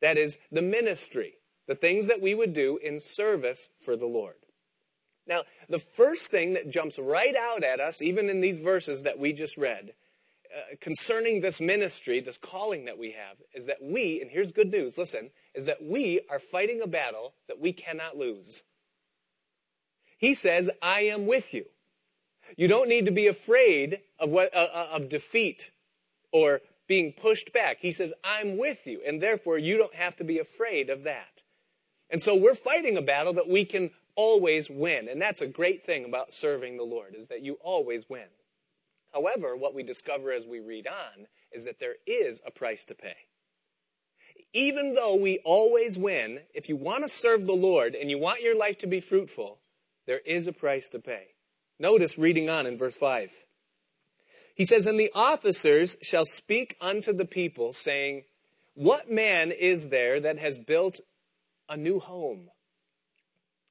That 0.00 0.16
is, 0.16 0.38
the 0.50 0.62
ministry, 0.62 1.34
the 1.66 1.74
things 1.74 2.06
that 2.06 2.22
we 2.22 2.34
would 2.34 2.52
do 2.52 2.78
in 2.82 3.00
service 3.00 3.70
for 3.78 3.96
the 3.96 4.06
Lord. 4.06 4.36
Now, 5.26 5.42
the 5.68 5.78
first 5.78 6.30
thing 6.30 6.54
that 6.54 6.70
jumps 6.70 6.98
right 6.98 7.34
out 7.34 7.64
at 7.64 7.80
us, 7.80 8.02
even 8.02 8.28
in 8.28 8.40
these 8.40 8.60
verses 8.60 9.02
that 9.02 9.18
we 9.18 9.32
just 9.32 9.56
read, 9.56 9.94
uh, 10.54 10.76
concerning 10.80 11.40
this 11.40 11.60
ministry, 11.60 12.20
this 12.20 12.38
calling 12.38 12.84
that 12.84 12.98
we 12.98 13.12
have, 13.12 13.38
is 13.54 13.66
that 13.66 13.78
we, 13.82 14.20
and 14.20 14.30
here's 14.30 14.52
good 14.52 14.70
news, 14.70 14.98
listen, 14.98 15.30
is 15.54 15.64
that 15.66 15.82
we 15.82 16.20
are 16.30 16.38
fighting 16.38 16.80
a 16.82 16.86
battle 16.86 17.34
that 17.48 17.58
we 17.58 17.72
cannot 17.72 18.16
lose. 18.16 18.62
He 20.18 20.34
says, 20.34 20.70
I 20.82 21.00
am 21.00 21.26
with 21.26 21.54
you. 21.54 21.64
You 22.56 22.68
don't 22.68 22.88
need 22.88 23.06
to 23.06 23.10
be 23.10 23.26
afraid 23.26 24.00
of 24.18 24.30
what 24.30 24.54
uh, 24.54 24.68
uh, 24.72 24.88
of 24.92 25.08
defeat 25.08 25.70
or 26.32 26.60
being 26.86 27.12
pushed 27.12 27.52
back. 27.52 27.78
He 27.80 27.92
says, 27.92 28.12
"I'm 28.22 28.56
with 28.58 28.86
you," 28.86 29.00
and 29.06 29.22
therefore 29.22 29.58
you 29.58 29.76
don't 29.76 29.94
have 29.94 30.16
to 30.16 30.24
be 30.24 30.38
afraid 30.38 30.90
of 30.90 31.04
that. 31.04 31.42
And 32.10 32.20
so 32.20 32.36
we're 32.36 32.54
fighting 32.54 32.96
a 32.96 33.02
battle 33.02 33.32
that 33.34 33.48
we 33.48 33.64
can 33.64 33.90
always 34.16 34.70
win, 34.70 35.08
and 35.08 35.20
that's 35.20 35.40
a 35.40 35.46
great 35.46 35.84
thing 35.84 36.04
about 36.04 36.32
serving 36.32 36.76
the 36.76 36.84
Lord 36.84 37.14
is 37.14 37.28
that 37.28 37.42
you 37.42 37.58
always 37.62 38.08
win. 38.08 38.28
However, 39.12 39.56
what 39.56 39.74
we 39.74 39.82
discover 39.82 40.32
as 40.32 40.46
we 40.46 40.60
read 40.60 40.86
on 40.86 41.26
is 41.52 41.64
that 41.64 41.78
there 41.78 41.96
is 42.06 42.40
a 42.46 42.50
price 42.50 42.84
to 42.86 42.94
pay. 42.94 43.16
Even 44.52 44.94
though 44.94 45.14
we 45.14 45.40
always 45.44 45.98
win, 45.98 46.40
if 46.52 46.68
you 46.68 46.76
want 46.76 47.04
to 47.04 47.08
serve 47.08 47.46
the 47.46 47.52
Lord 47.52 47.94
and 47.94 48.10
you 48.10 48.18
want 48.18 48.42
your 48.42 48.56
life 48.56 48.78
to 48.78 48.86
be 48.86 49.00
fruitful, 49.00 49.58
there 50.06 50.20
is 50.26 50.46
a 50.46 50.52
price 50.52 50.88
to 50.90 50.98
pay. 50.98 51.28
Notice 51.78 52.18
reading 52.18 52.48
on 52.48 52.66
in 52.66 52.76
verse 52.76 52.96
5. 52.96 53.30
He 54.54 54.64
says, 54.64 54.86
And 54.86 54.98
the 54.98 55.10
officers 55.14 55.96
shall 56.02 56.24
speak 56.24 56.76
unto 56.80 57.12
the 57.12 57.24
people, 57.24 57.72
saying, 57.72 58.24
What 58.74 59.10
man 59.10 59.50
is 59.50 59.88
there 59.88 60.20
that 60.20 60.38
has 60.38 60.58
built 60.58 61.00
a 61.68 61.76
new 61.76 61.98
home 61.98 62.50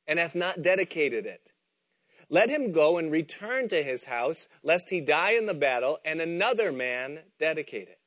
and 0.08 0.20
hath 0.20 0.36
not 0.36 0.62
dedicated 0.62 1.26
it? 1.26 1.52
Let 2.30 2.50
him 2.50 2.72
go 2.72 2.98
and 2.98 3.12
return 3.12 3.68
to 3.68 3.84
his 3.84 4.06
house, 4.06 4.48
lest 4.64 4.90
he 4.90 5.02
die 5.02 5.34
in 5.34 5.46
the 5.46 5.54
battle, 5.54 6.00
and 6.04 6.20
another 6.20 6.72
man 6.72 7.20
dedicate 7.40 7.90
it. 7.90 8.00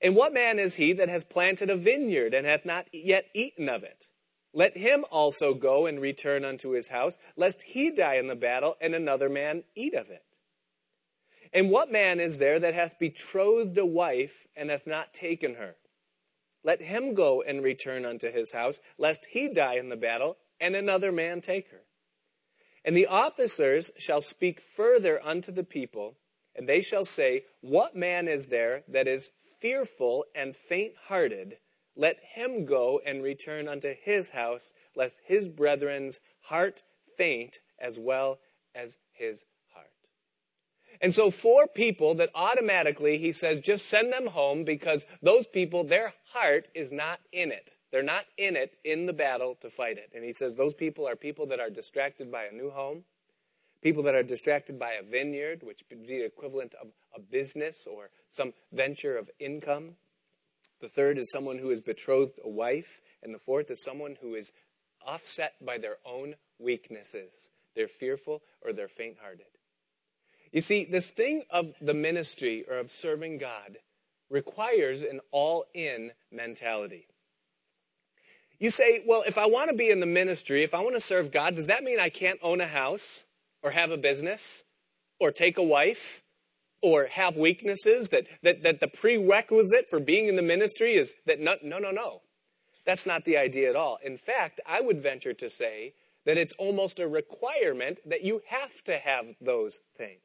And 0.00 0.16
what 0.16 0.32
man 0.32 0.58
is 0.58 0.76
he 0.76 0.92
that 0.94 1.08
has 1.08 1.24
planted 1.24 1.68
a 1.68 1.76
vineyard 1.76 2.32
and 2.32 2.46
hath 2.46 2.64
not 2.64 2.86
yet 2.92 3.26
eaten 3.34 3.68
of 3.68 3.82
it? 3.82 4.06
Let 4.52 4.76
him 4.76 5.04
also 5.10 5.54
go 5.54 5.86
and 5.86 6.00
return 6.00 6.44
unto 6.44 6.70
his 6.70 6.88
house, 6.88 7.18
lest 7.36 7.62
he 7.62 7.90
die 7.90 8.14
in 8.14 8.26
the 8.26 8.34
battle, 8.34 8.76
and 8.80 8.94
another 8.94 9.28
man 9.28 9.64
eat 9.74 9.94
of 9.94 10.10
it. 10.10 10.24
And 11.52 11.70
what 11.70 11.92
man 11.92 12.20
is 12.20 12.38
there 12.38 12.58
that 12.58 12.74
hath 12.74 12.98
betrothed 12.98 13.76
a 13.76 13.86
wife, 13.86 14.46
and 14.56 14.70
hath 14.70 14.86
not 14.86 15.12
taken 15.12 15.56
her? 15.56 15.76
Let 16.64 16.82
him 16.82 17.14
go 17.14 17.42
and 17.42 17.62
return 17.62 18.04
unto 18.04 18.30
his 18.30 18.52
house, 18.52 18.80
lest 18.98 19.26
he 19.26 19.52
die 19.52 19.74
in 19.74 19.88
the 19.88 19.96
battle, 19.96 20.38
and 20.60 20.74
another 20.74 21.12
man 21.12 21.40
take 21.40 21.70
her. 21.70 21.82
And 22.84 22.96
the 22.96 23.06
officers 23.06 23.90
shall 23.98 24.20
speak 24.20 24.60
further 24.60 25.20
unto 25.24 25.52
the 25.52 25.64
people, 25.64 26.16
and 26.54 26.68
they 26.68 26.80
shall 26.80 27.04
say, 27.04 27.44
What 27.60 27.96
man 27.96 28.28
is 28.28 28.46
there 28.46 28.84
that 28.88 29.06
is 29.06 29.30
fearful 29.60 30.24
and 30.34 30.56
faint 30.56 30.94
hearted? 31.08 31.58
let 32.00 32.18
him 32.34 32.64
go 32.64 33.00
and 33.04 33.22
return 33.22 33.68
unto 33.68 33.94
his 33.94 34.30
house, 34.30 34.72
lest 34.96 35.20
his 35.26 35.46
brethren's 35.46 36.18
heart 36.44 36.82
faint 37.16 37.58
as 37.78 37.98
well 37.98 38.38
as 38.74 38.96
his 39.12 39.44
heart. 39.74 39.90
And 41.00 41.12
so, 41.12 41.30
for 41.30 41.66
people 41.66 42.14
that 42.14 42.30
automatically, 42.34 43.18
he 43.18 43.32
says, 43.32 43.60
just 43.60 43.86
send 43.86 44.12
them 44.12 44.28
home 44.28 44.64
because 44.64 45.04
those 45.22 45.46
people, 45.46 45.84
their 45.84 46.14
heart 46.32 46.68
is 46.74 46.90
not 46.90 47.20
in 47.32 47.52
it. 47.52 47.70
They're 47.90 48.02
not 48.02 48.24
in 48.38 48.56
it 48.56 48.78
in 48.84 49.06
the 49.06 49.12
battle 49.12 49.56
to 49.62 49.70
fight 49.70 49.98
it. 49.98 50.10
And 50.14 50.24
he 50.24 50.32
says, 50.32 50.54
those 50.54 50.74
people 50.74 51.08
are 51.08 51.16
people 51.16 51.46
that 51.46 51.60
are 51.60 51.70
distracted 51.70 52.30
by 52.30 52.44
a 52.44 52.52
new 52.52 52.70
home, 52.70 53.04
people 53.82 54.02
that 54.04 54.14
are 54.14 54.22
distracted 54.22 54.78
by 54.78 54.92
a 54.92 55.02
vineyard, 55.02 55.62
which 55.62 55.80
would 55.90 56.06
be 56.06 56.18
the 56.18 56.24
equivalent 56.24 56.74
of 56.80 56.88
a 57.14 57.20
business 57.20 57.86
or 57.90 58.10
some 58.28 58.52
venture 58.72 59.16
of 59.16 59.30
income. 59.38 59.96
The 60.80 60.88
third 60.88 61.18
is 61.18 61.30
someone 61.30 61.58
who 61.58 61.70
is 61.70 61.80
betrothed 61.80 62.38
a 62.44 62.48
wife. 62.48 63.00
And 63.22 63.34
the 63.34 63.38
fourth 63.38 63.70
is 63.70 63.82
someone 63.82 64.16
who 64.20 64.34
is 64.34 64.52
offset 65.06 65.54
by 65.64 65.78
their 65.78 65.96
own 66.06 66.36
weaknesses. 66.58 67.48
They're 67.74 67.88
fearful 67.88 68.42
or 68.62 68.72
they're 68.72 68.88
faint 68.88 69.16
hearted. 69.20 69.46
You 70.52 70.60
see, 70.60 70.84
this 70.84 71.10
thing 71.10 71.44
of 71.50 71.72
the 71.80 71.94
ministry 71.94 72.64
or 72.68 72.78
of 72.78 72.90
serving 72.90 73.38
God 73.38 73.78
requires 74.28 75.02
an 75.02 75.20
all 75.30 75.66
in 75.74 76.12
mentality. 76.32 77.06
You 78.60 78.68
say, 78.68 79.02
well, 79.06 79.24
if 79.26 79.38
I 79.38 79.46
want 79.46 79.70
to 79.70 79.76
be 79.76 79.90
in 79.90 80.00
the 80.00 80.06
ministry, 80.06 80.62
if 80.62 80.74
I 80.74 80.80
want 80.80 80.94
to 80.94 81.00
serve 81.00 81.32
God, 81.32 81.56
does 81.56 81.66
that 81.66 81.82
mean 81.82 81.98
I 81.98 82.10
can't 82.10 82.38
own 82.42 82.60
a 82.60 82.66
house 82.66 83.24
or 83.62 83.70
have 83.70 83.90
a 83.90 83.96
business 83.96 84.64
or 85.18 85.32
take 85.32 85.56
a 85.56 85.62
wife 85.62 86.22
or 86.82 87.06
have 87.06 87.36
weaknesses, 87.36 88.08
that, 88.08 88.26
that, 88.42 88.62
that 88.62 88.80
the 88.80 88.88
prerequisite 88.88 89.88
for 89.88 89.98
being 89.98 90.28
in 90.28 90.36
the 90.36 90.42
ministry 90.42 90.94
is 90.94 91.14
that 91.26 91.40
no, 91.40 91.56
no, 91.62 91.78
no, 91.78 91.90
no. 91.90 92.20
That's 92.86 93.06
not 93.06 93.24
the 93.24 93.36
idea 93.36 93.68
at 93.68 93.76
all. 93.76 93.98
In 94.02 94.16
fact, 94.16 94.60
I 94.66 94.80
would 94.80 95.00
venture 95.00 95.34
to 95.34 95.50
say 95.50 95.94
that 96.24 96.38
it's 96.38 96.54
almost 96.58 97.00
a 97.00 97.08
requirement 97.08 97.98
that 98.06 98.22
you 98.22 98.42
have 98.48 98.82
to 98.84 98.96
have 98.96 99.26
those 99.40 99.80
things. 99.96 100.20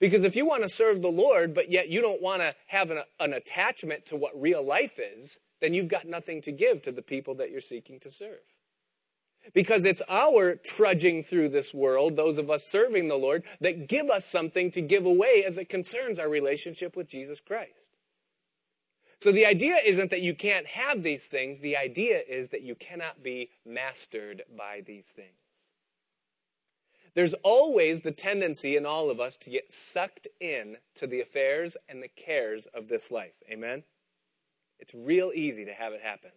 Because 0.00 0.22
if 0.22 0.36
you 0.36 0.46
want 0.46 0.62
to 0.62 0.68
serve 0.68 1.02
the 1.02 1.08
Lord, 1.08 1.54
but 1.54 1.70
yet 1.70 1.88
you 1.88 2.00
don't 2.00 2.22
want 2.22 2.42
to 2.42 2.54
have 2.66 2.90
an, 2.90 3.02
an 3.18 3.32
attachment 3.32 4.06
to 4.06 4.16
what 4.16 4.40
real 4.40 4.64
life 4.64 4.98
is, 4.98 5.38
then 5.60 5.74
you've 5.74 5.88
got 5.88 6.06
nothing 6.06 6.42
to 6.42 6.52
give 6.52 6.82
to 6.82 6.92
the 6.92 7.02
people 7.02 7.34
that 7.36 7.50
you're 7.50 7.60
seeking 7.60 8.00
to 8.00 8.10
serve. 8.10 8.54
Because 9.54 9.84
it's 9.84 10.02
our 10.08 10.56
trudging 10.56 11.22
through 11.22 11.48
this 11.50 11.72
world, 11.72 12.16
those 12.16 12.38
of 12.38 12.50
us 12.50 12.66
serving 12.66 13.08
the 13.08 13.16
Lord, 13.16 13.44
that 13.60 13.88
give 13.88 14.10
us 14.10 14.26
something 14.26 14.70
to 14.72 14.80
give 14.80 15.06
away 15.06 15.42
as 15.46 15.56
it 15.56 15.68
concerns 15.68 16.18
our 16.18 16.28
relationship 16.28 16.96
with 16.96 17.08
Jesus 17.08 17.40
Christ. 17.40 17.96
So 19.18 19.32
the 19.32 19.46
idea 19.46 19.76
isn't 19.84 20.10
that 20.10 20.22
you 20.22 20.34
can't 20.34 20.66
have 20.66 21.02
these 21.02 21.26
things. 21.26 21.58
The 21.58 21.76
idea 21.76 22.20
is 22.28 22.50
that 22.50 22.62
you 22.62 22.74
cannot 22.74 23.22
be 23.22 23.50
mastered 23.66 24.42
by 24.56 24.82
these 24.86 25.10
things. 25.10 25.28
There's 27.14 27.34
always 27.42 28.02
the 28.02 28.12
tendency 28.12 28.76
in 28.76 28.86
all 28.86 29.10
of 29.10 29.18
us 29.18 29.36
to 29.38 29.50
get 29.50 29.72
sucked 29.72 30.28
in 30.40 30.76
to 30.94 31.06
the 31.06 31.20
affairs 31.20 31.76
and 31.88 32.00
the 32.00 32.08
cares 32.08 32.66
of 32.66 32.86
this 32.86 33.10
life. 33.10 33.42
Amen? 33.50 33.82
It's 34.78 34.94
real 34.94 35.32
easy 35.34 35.64
to 35.64 35.72
have 35.72 35.92
it 35.92 36.00
happen. 36.02 36.30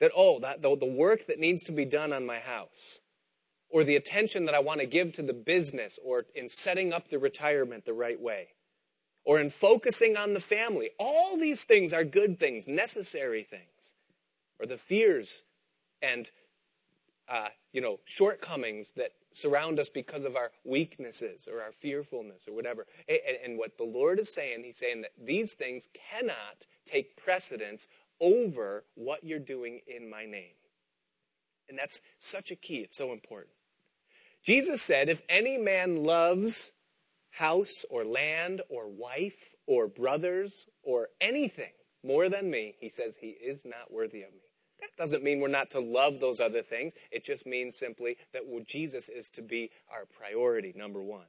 That, 0.00 0.12
oh, 0.16 0.38
that, 0.40 0.62
the, 0.62 0.76
the 0.76 0.86
work 0.86 1.26
that 1.26 1.38
needs 1.38 1.62
to 1.64 1.72
be 1.72 1.84
done 1.84 2.12
on 2.12 2.24
my 2.24 2.38
house, 2.38 3.00
or 3.68 3.84
the 3.84 3.96
attention 3.96 4.44
that 4.46 4.54
I 4.54 4.60
want 4.60 4.80
to 4.80 4.86
give 4.86 5.12
to 5.14 5.22
the 5.22 5.32
business, 5.32 5.98
or 6.04 6.26
in 6.34 6.48
setting 6.48 6.92
up 6.92 7.08
the 7.08 7.18
retirement 7.18 7.84
the 7.84 7.92
right 7.92 8.20
way, 8.20 8.48
or 9.24 9.40
in 9.40 9.50
focusing 9.50 10.16
on 10.16 10.34
the 10.34 10.40
family. 10.40 10.90
All 10.98 11.36
these 11.36 11.64
things 11.64 11.92
are 11.92 12.04
good 12.04 12.38
things, 12.38 12.66
necessary 12.66 13.42
things. 13.42 13.92
Or 14.58 14.66
the 14.66 14.76
fears 14.76 15.42
and, 16.02 16.30
uh, 17.30 17.48
you 17.72 17.80
know, 17.80 18.00
shortcomings 18.04 18.92
that 18.96 19.12
surround 19.32 19.78
us 19.78 19.88
because 19.88 20.24
of 20.24 20.34
our 20.34 20.50
weaknesses 20.64 21.48
or 21.50 21.62
our 21.62 21.70
fearfulness 21.70 22.48
or 22.48 22.54
whatever. 22.54 22.86
And, 23.08 23.18
and 23.44 23.58
what 23.58 23.78
the 23.78 23.84
Lord 23.84 24.18
is 24.18 24.32
saying, 24.34 24.64
He's 24.64 24.78
saying 24.78 25.02
that 25.02 25.12
these 25.22 25.52
things 25.52 25.88
cannot 26.10 26.66
take 26.84 27.16
precedence 27.16 27.86
over 28.20 28.84
what 28.94 29.24
you're 29.24 29.38
doing 29.38 29.80
in 29.86 30.10
my 30.10 30.26
name. 30.26 30.54
And 31.68 31.78
that's 31.78 32.00
such 32.18 32.50
a 32.50 32.56
key. 32.56 32.78
It's 32.78 32.96
so 32.96 33.12
important. 33.12 33.54
Jesus 34.42 34.82
said, 34.82 35.08
if 35.08 35.22
any 35.28 35.56
man 35.56 36.02
loves 36.02 36.72
house 37.30 37.84
or 37.90 38.04
land 38.04 38.62
or 38.68 38.88
wife 38.88 39.54
or 39.66 39.86
brothers 39.86 40.66
or 40.82 41.08
anything 41.20 41.72
more 42.02 42.28
than 42.28 42.50
me, 42.50 42.74
he 42.80 42.88
says 42.88 43.16
he 43.20 43.28
is 43.28 43.64
not 43.64 43.92
worthy 43.92 44.22
of 44.22 44.32
me. 44.32 44.49
That 44.80 44.96
doesn't 44.96 45.22
mean 45.22 45.40
we're 45.40 45.48
not 45.48 45.70
to 45.70 45.80
love 45.80 46.20
those 46.20 46.40
other 46.40 46.62
things. 46.62 46.92
It 47.10 47.24
just 47.24 47.46
means 47.46 47.76
simply 47.76 48.16
that 48.32 48.42
Jesus 48.66 49.08
is 49.08 49.30
to 49.30 49.42
be 49.42 49.70
our 49.90 50.06
priority, 50.06 50.72
number 50.76 51.02
one. 51.02 51.26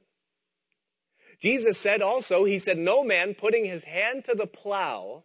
Jesus 1.40 1.78
said 1.78 2.02
also, 2.02 2.44
He 2.44 2.58
said, 2.58 2.78
No 2.78 3.04
man 3.04 3.34
putting 3.34 3.64
his 3.64 3.84
hand 3.84 4.24
to 4.24 4.34
the 4.34 4.46
plow 4.46 5.24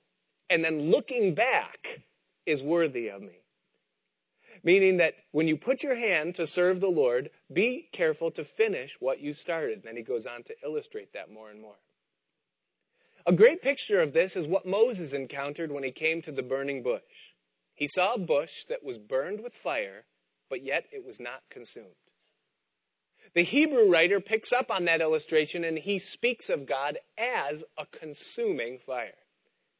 and 0.49 0.63
then 0.63 0.89
looking 0.91 1.35
back 1.35 2.01
is 2.45 2.63
worthy 2.63 3.09
of 3.09 3.21
me. 3.21 3.41
Meaning 4.63 4.97
that 4.97 5.13
when 5.31 5.47
you 5.47 5.55
put 5.55 5.83
your 5.83 5.95
hand 5.95 6.35
to 6.35 6.47
serve 6.47 6.81
the 6.81 6.87
Lord, 6.89 7.29
be 7.51 7.89
careful 7.91 8.31
to 8.31 8.43
finish 8.43 8.97
what 8.99 9.19
you 9.19 9.33
started. 9.33 9.75
And 9.79 9.83
then 9.83 9.97
he 9.97 10.03
goes 10.03 10.25
on 10.25 10.43
to 10.43 10.55
illustrate 10.63 11.13
that 11.13 11.31
more 11.31 11.49
and 11.49 11.61
more. 11.61 11.75
A 13.25 13.33
great 13.33 13.61
picture 13.61 14.01
of 14.01 14.13
this 14.13 14.35
is 14.35 14.47
what 14.47 14.65
Moses 14.65 15.13
encountered 15.13 15.71
when 15.71 15.83
he 15.83 15.91
came 15.91 16.21
to 16.21 16.31
the 16.31 16.41
burning 16.41 16.81
bush. 16.81 17.33
He 17.77 17.87
saw 17.87 18.15
a 18.15 18.19
bush 18.19 18.65
that 18.67 18.83
was 18.83 18.97
burned 18.97 19.41
with 19.41 19.53
fire, 19.53 20.05
but 20.49 20.65
yet 20.65 20.85
it 20.91 21.05
was 21.05 21.19
not 21.19 21.43
consumed. 21.51 21.93
The 23.35 23.43
Hebrew 23.43 23.87
writer 23.87 24.19
picks 24.19 24.51
up 24.51 24.71
on 24.71 24.85
that 24.85 24.99
illustration 24.99 25.63
and 25.63 25.77
he 25.77 25.99
speaks 25.99 26.49
of 26.49 26.65
God 26.65 26.97
as 27.19 27.63
a 27.77 27.85
consuming 27.85 28.79
fire. 28.79 29.19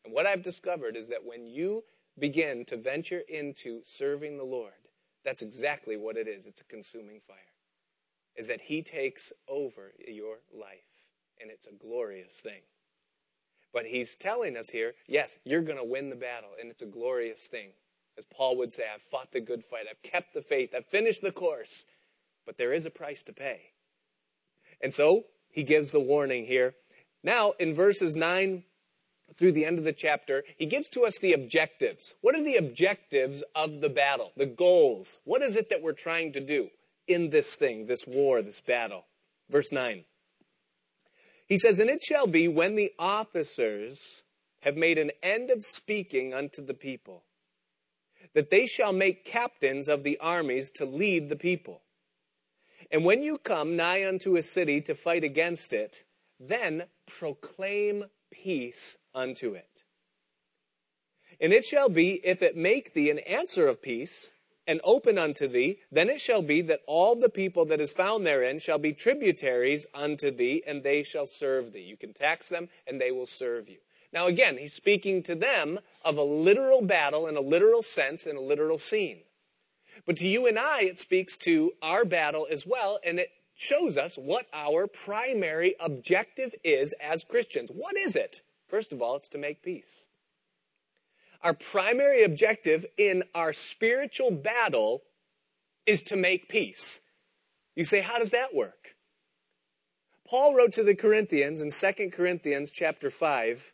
And 0.05 0.13
what 0.13 0.27
I've 0.27 0.43
discovered 0.43 0.95
is 0.95 1.09
that 1.09 1.25
when 1.25 1.47
you 1.47 1.85
begin 2.19 2.65
to 2.65 2.77
venture 2.77 3.23
into 3.27 3.81
serving 3.83 4.37
the 4.37 4.43
Lord, 4.43 4.73
that's 5.25 5.41
exactly 5.41 5.97
what 5.97 6.17
it 6.17 6.27
is. 6.27 6.45
It's 6.45 6.61
a 6.61 6.65
consuming 6.65 7.19
fire. 7.19 7.37
Is 8.35 8.45
that 8.45 8.61
He 8.61 8.83
takes 8.83 9.33
over 9.49 9.93
your 10.07 10.37
life, 10.53 11.07
and 11.41 11.49
it's 11.49 11.65
a 11.65 11.73
glorious 11.73 12.39
thing. 12.39 12.61
But 13.73 13.87
He's 13.87 14.15
telling 14.15 14.55
us 14.55 14.69
here, 14.69 14.93
yes, 15.07 15.39
you're 15.43 15.63
going 15.63 15.79
to 15.79 15.83
win 15.83 16.11
the 16.11 16.15
battle, 16.15 16.51
and 16.59 16.69
it's 16.69 16.83
a 16.83 16.85
glorious 16.85 17.47
thing. 17.47 17.71
As 18.17 18.25
Paul 18.25 18.57
would 18.57 18.71
say, 18.71 18.83
I've 18.93 19.01
fought 19.01 19.31
the 19.31 19.39
good 19.39 19.63
fight, 19.63 19.86
I've 19.89 20.01
kept 20.01 20.33
the 20.33 20.41
faith, 20.41 20.74
I've 20.75 20.86
finished 20.86 21.21
the 21.21 21.31
course, 21.31 21.86
but 22.45 22.57
there 22.57 22.74
is 22.74 22.86
a 22.86 22.89
price 22.89 23.21
to 23.24 23.33
pay. 23.33 23.71
And 24.81 24.93
so 24.93 25.25
he 25.51 25.63
gives 25.63 25.91
the 25.91 26.00
warning 26.00 26.45
here. 26.45 26.75
Now, 27.24 27.53
in 27.59 27.74
verses 27.74 28.15
9 28.15 28.63
through 29.36 29.51
the 29.51 29.65
end 29.65 29.77
of 29.77 29.83
the 29.83 29.93
chapter, 29.93 30.43
he 30.57 30.65
gives 30.65 30.89
to 30.89 31.03
us 31.03 31.17
the 31.17 31.33
objectives. 31.33 32.13
What 32.21 32.36
are 32.36 32.43
the 32.43 32.55
objectives 32.55 33.43
of 33.55 33.81
the 33.81 33.89
battle? 33.89 34.31
The 34.38 34.45
goals. 34.45 35.19
What 35.25 35.41
is 35.41 35.55
it 35.55 35.69
that 35.69 35.81
we're 35.81 35.93
trying 35.93 36.31
to 36.33 36.39
do 36.39 36.69
in 37.07 37.29
this 37.29 37.55
thing, 37.55 37.86
this 37.86 38.07
war, 38.07 38.41
this 38.41 38.62
battle? 38.62 39.05
Verse 39.50 39.71
9. 39.71 40.05
He 41.47 41.57
says, 41.57 41.79
And 41.79 41.89
it 41.89 42.01
shall 42.01 42.27
be 42.27 42.47
when 42.47 42.75
the 42.75 42.91
officers 42.97 44.24
have 44.62 44.75
made 44.75 44.97
an 44.97 45.12
end 45.24 45.50
of 45.50 45.63
speaking 45.63 46.33
unto 46.33 46.63
the 46.63 46.74
people, 46.74 47.24
that 48.34 48.50
they 48.50 48.65
shall 48.65 48.93
make 48.93 49.25
captains 49.25 49.88
of 49.88 50.03
the 50.03 50.17
armies 50.19 50.69
to 50.72 50.86
lead 50.86 51.29
the 51.29 51.36
people. 51.36 51.81
And 52.91 53.03
when 53.03 53.22
you 53.22 53.38
come 53.38 53.75
nigh 53.75 54.07
unto 54.07 54.36
a 54.36 54.41
city 54.41 54.81
to 54.81 54.96
fight 54.96 55.24
against 55.24 55.74
it, 55.74 56.03
then 56.39 56.84
proclaim 57.05 58.05
peace 58.31 58.98
unto 59.13 59.53
it. 59.53 59.84
And 61.39 61.53
it 61.53 61.65
shall 61.65 61.89
be, 61.89 62.22
if 62.24 62.41
it 62.41 62.55
make 62.55 62.93
thee 62.93 63.10
an 63.10 63.19
answer 63.19 63.67
of 63.67 63.81
peace, 63.81 64.34
and 64.67 64.81
open 64.84 65.17
unto 65.17 65.48
thee, 65.48 65.79
then 65.91 66.10
it 66.10 66.19
shall 66.19 66.41
be 66.41 66.62
that 66.62 66.81
all 66.88 67.15
the 67.15 67.29
people 67.29 67.65
that 67.65 67.79
is 67.79 67.93
found 67.93 68.25
therein 68.25 68.60
shall 68.60 68.77
be 68.77 68.91
tributaries 68.91 69.86
unto 69.93 70.29
thee, 70.29 70.62
and 70.67 70.84
they 70.84 71.03
shall 71.03 71.25
serve 71.25 71.72
thee. 71.72 71.81
You 71.81 71.96
can 71.96 72.13
tax 72.13 72.50
them, 72.50 72.67
and 72.86 73.00
they 73.00 73.12
will 73.12 73.25
serve 73.25 73.69
you. 73.69 73.77
Now 74.13 74.27
again, 74.27 74.57
he's 74.57 74.73
speaking 74.73 75.23
to 75.23 75.35
them 75.35 75.79
of 76.03 76.17
a 76.17 76.23
literal 76.23 76.81
battle 76.81 77.27
in 77.27 77.35
a 77.35 77.41
literal 77.41 77.81
sense, 77.81 78.25
in 78.25 78.35
a 78.35 78.41
literal 78.41 78.77
scene. 78.77 79.19
But 80.05 80.17
to 80.17 80.27
you 80.27 80.47
and 80.47 80.57
I, 80.57 80.83
it 80.83 80.99
speaks 80.99 81.35
to 81.37 81.73
our 81.81 82.05
battle 82.05 82.47
as 82.49 82.65
well, 82.65 82.99
and 83.03 83.19
it 83.19 83.29
shows 83.55 83.97
us 83.97 84.15
what 84.15 84.45
our 84.53 84.87
primary 84.87 85.75
objective 85.79 86.53
is 86.63 86.93
as 87.01 87.23
Christians. 87.23 87.69
What 87.73 87.97
is 87.97 88.15
it? 88.15 88.41
First 88.67 88.93
of 88.93 89.01
all, 89.01 89.15
it's 89.15 89.27
to 89.29 89.37
make 89.37 89.63
peace. 89.63 90.07
Our 91.41 91.53
primary 91.53 92.23
objective 92.23 92.85
in 92.97 93.23
our 93.33 93.53
spiritual 93.53 94.31
battle 94.31 95.03
is 95.86 96.01
to 96.03 96.15
make 96.15 96.49
peace. 96.49 97.01
You 97.75 97.86
say, 97.86 98.01
how 98.01 98.19
does 98.19 98.32
that 98.32 98.53
work? 98.53 98.95
Paul 100.27 100.55
wrote 100.55 100.73
to 100.73 100.84
the 100.84 100.95
Corinthians 100.95 101.62
in 101.62 101.71
2 101.71 102.10
Corinthians 102.10 102.71
chapter 102.71 103.10
5, 103.10 103.73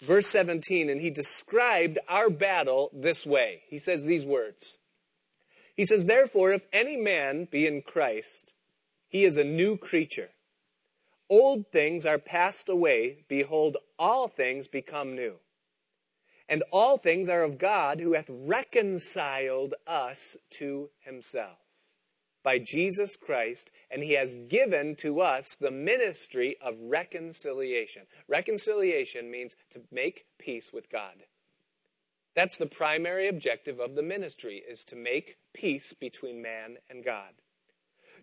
verse 0.00 0.26
17, 0.28 0.88
and 0.88 1.00
he 1.00 1.10
described 1.10 1.98
our 2.08 2.30
battle 2.30 2.90
this 2.92 3.26
way. 3.26 3.62
He 3.68 3.78
says 3.78 4.04
these 4.04 4.24
words. 4.24 4.78
He 5.76 5.84
says, 5.84 6.04
Therefore, 6.04 6.52
if 6.52 6.66
any 6.72 6.96
man 6.96 7.46
be 7.50 7.66
in 7.66 7.82
Christ, 7.82 8.52
he 9.08 9.24
is 9.24 9.36
a 9.36 9.44
new 9.44 9.76
creature. 9.76 10.30
Old 11.28 11.68
things 11.68 12.04
are 12.04 12.18
passed 12.18 12.68
away. 12.68 13.24
Behold, 13.28 13.76
all 13.98 14.26
things 14.26 14.66
become 14.66 15.14
new. 15.14 15.36
And 16.48 16.64
all 16.72 16.98
things 16.98 17.28
are 17.28 17.44
of 17.44 17.58
God 17.58 18.00
who 18.00 18.14
hath 18.14 18.28
reconciled 18.28 19.74
us 19.86 20.36
to 20.58 20.90
himself 21.00 21.58
by 22.42 22.58
Jesus 22.58 23.16
Christ, 23.16 23.70
and 23.90 24.02
he 24.02 24.14
has 24.14 24.36
given 24.48 24.96
to 24.96 25.20
us 25.20 25.54
the 25.54 25.70
ministry 25.70 26.56
of 26.60 26.80
reconciliation. 26.80 28.02
Reconciliation 28.28 29.30
means 29.30 29.54
to 29.72 29.80
make 29.90 30.26
peace 30.38 30.72
with 30.72 30.90
God. 30.90 31.24
That's 32.34 32.56
the 32.56 32.66
primary 32.66 33.28
objective 33.28 33.80
of 33.80 33.94
the 33.94 34.02
ministry 34.02 34.62
is 34.68 34.84
to 34.84 34.96
make 34.96 35.36
peace 35.52 35.92
between 35.92 36.40
man 36.40 36.76
and 36.88 37.04
God. 37.04 37.34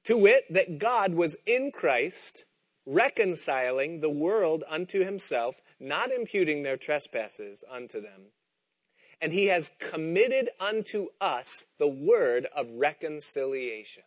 To 0.05 0.17
wit, 0.17 0.45
that 0.49 0.79
God 0.79 1.13
was 1.13 1.35
in 1.45 1.71
Christ, 1.71 2.45
reconciling 2.85 3.99
the 3.99 4.09
world 4.09 4.63
unto 4.69 5.03
himself, 5.03 5.61
not 5.79 6.11
imputing 6.11 6.63
their 6.63 6.77
trespasses 6.77 7.63
unto 7.69 7.99
them. 7.99 8.31
And 9.21 9.33
he 9.33 9.47
has 9.47 9.71
committed 9.79 10.49
unto 10.59 11.07
us 11.19 11.65
the 11.79 11.87
word 11.87 12.47
of 12.55 12.69
reconciliation. 12.75 14.03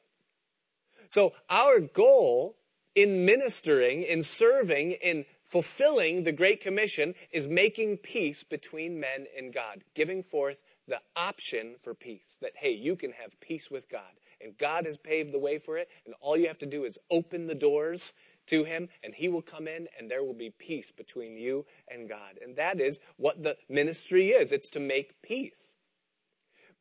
So 1.09 1.33
our 1.49 1.81
goal 1.81 2.57
in 2.95 3.25
ministering, 3.25 4.03
in 4.03 4.23
serving, 4.23 4.93
in 4.93 5.25
fulfilling 5.45 6.23
the 6.23 6.33
Great 6.33 6.61
Commission 6.61 7.15
is 7.33 7.49
making 7.49 7.99
peace 7.99 8.45
between 8.45 9.01
men 9.01 9.27
and 9.37 9.53
God, 9.53 9.83
giving 9.95 10.23
forth 10.23 10.63
the 10.87 11.01
option 11.17 11.75
for 11.81 11.95
peace. 11.95 12.39
That, 12.41 12.53
hey, 12.55 12.73
you 12.73 12.95
can 12.95 13.13
have 13.13 13.41
peace 13.41 13.71
with 13.71 13.89
God 13.89 14.13
and 14.41 14.57
God 14.57 14.87
has 14.87 14.97
paved 14.97 15.33
the 15.33 15.39
way 15.39 15.59
for 15.59 15.77
it, 15.77 15.89
and 16.07 16.15
all 16.21 16.37
you 16.37 16.49
have 16.49 16.59
to 16.59 16.67
do 16.67 16.85
is 16.85 16.99
open 17.11 17.47
the 17.47 17.55
doors 17.55 18.15
to 18.51 18.65
Him, 18.65 18.89
and 19.03 19.15
He 19.15 19.29
will 19.29 19.43
come 19.43 19.67
in, 19.67 19.89
and 19.99 20.11
there 20.11 20.23
will 20.23 20.35
be 20.35 20.51
peace 20.51 20.93
between 20.93 21.37
you 21.37 21.67
and 21.89 22.09
God. 22.09 22.39
And 22.43 22.57
that 22.57 22.81
is 22.81 23.01
what 23.17 23.43
the 23.43 23.57
ministry 23.69 24.29
is 24.29 24.53
it's 24.53 24.71
to 24.71 24.81
make 24.81 25.23
peace. 25.23 25.75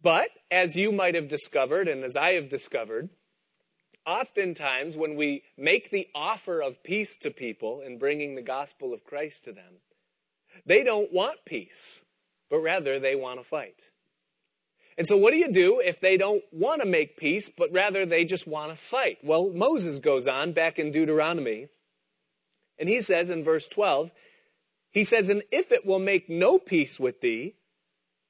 But, 0.01 0.29
as 0.49 0.75
you 0.75 0.91
might 0.91 1.15
have 1.15 1.27
discovered, 1.27 1.87
and 1.87 2.03
as 2.03 2.15
I 2.15 2.33
have 2.33 2.49
discovered, 2.49 3.09
oftentimes 4.05 4.95
when 4.95 5.15
we 5.15 5.43
make 5.57 5.91
the 5.91 6.07
offer 6.15 6.61
of 6.61 6.83
peace 6.83 7.17
to 7.17 7.31
people 7.31 7.81
in 7.81 7.97
bringing 7.97 8.35
the 8.35 8.41
gospel 8.41 8.93
of 8.93 9.03
Christ 9.03 9.43
to 9.45 9.51
them, 9.51 9.81
they 10.65 10.83
don't 10.83 11.11
want 11.11 11.45
peace, 11.45 12.01
but 12.49 12.59
rather 12.59 12.99
they 12.99 13.15
want 13.15 13.39
to 13.39 13.43
fight. 13.43 13.83
And 14.99 15.07
so 15.07 15.15
what 15.15 15.31
do 15.31 15.37
you 15.37 15.49
do 15.49 15.81
if 15.83 16.01
they 16.01 16.17
don't 16.17 16.43
want 16.51 16.81
to 16.81 16.87
make 16.87 17.15
peace, 17.15 17.49
but 17.49 17.71
rather 17.71 18.05
they 18.05 18.25
just 18.25 18.45
want 18.45 18.71
to 18.71 18.75
fight? 18.75 19.19
Well, 19.23 19.49
Moses 19.49 19.97
goes 19.97 20.27
on 20.27 20.51
back 20.51 20.77
in 20.77 20.91
Deuteronomy, 20.91 21.69
and 22.77 22.89
he 22.89 22.99
says 22.99 23.29
in 23.29 23.41
verse 23.41 23.65
12, 23.69 24.11
he 24.91 25.05
says, 25.05 25.29
And 25.29 25.41
if 25.53 25.71
it 25.71 25.85
will 25.85 25.99
make 25.99 26.29
no 26.29 26.59
peace 26.59 26.99
with 26.99 27.21
thee, 27.21 27.55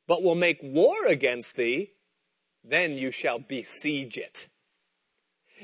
but 0.08 0.22
will 0.22 0.36
make 0.36 0.60
war 0.62 1.08
against 1.08 1.56
thee, 1.56 1.90
then 2.64 2.94
you 2.94 3.10
shall 3.10 3.40
besiege 3.40 4.16
it. 4.20 4.48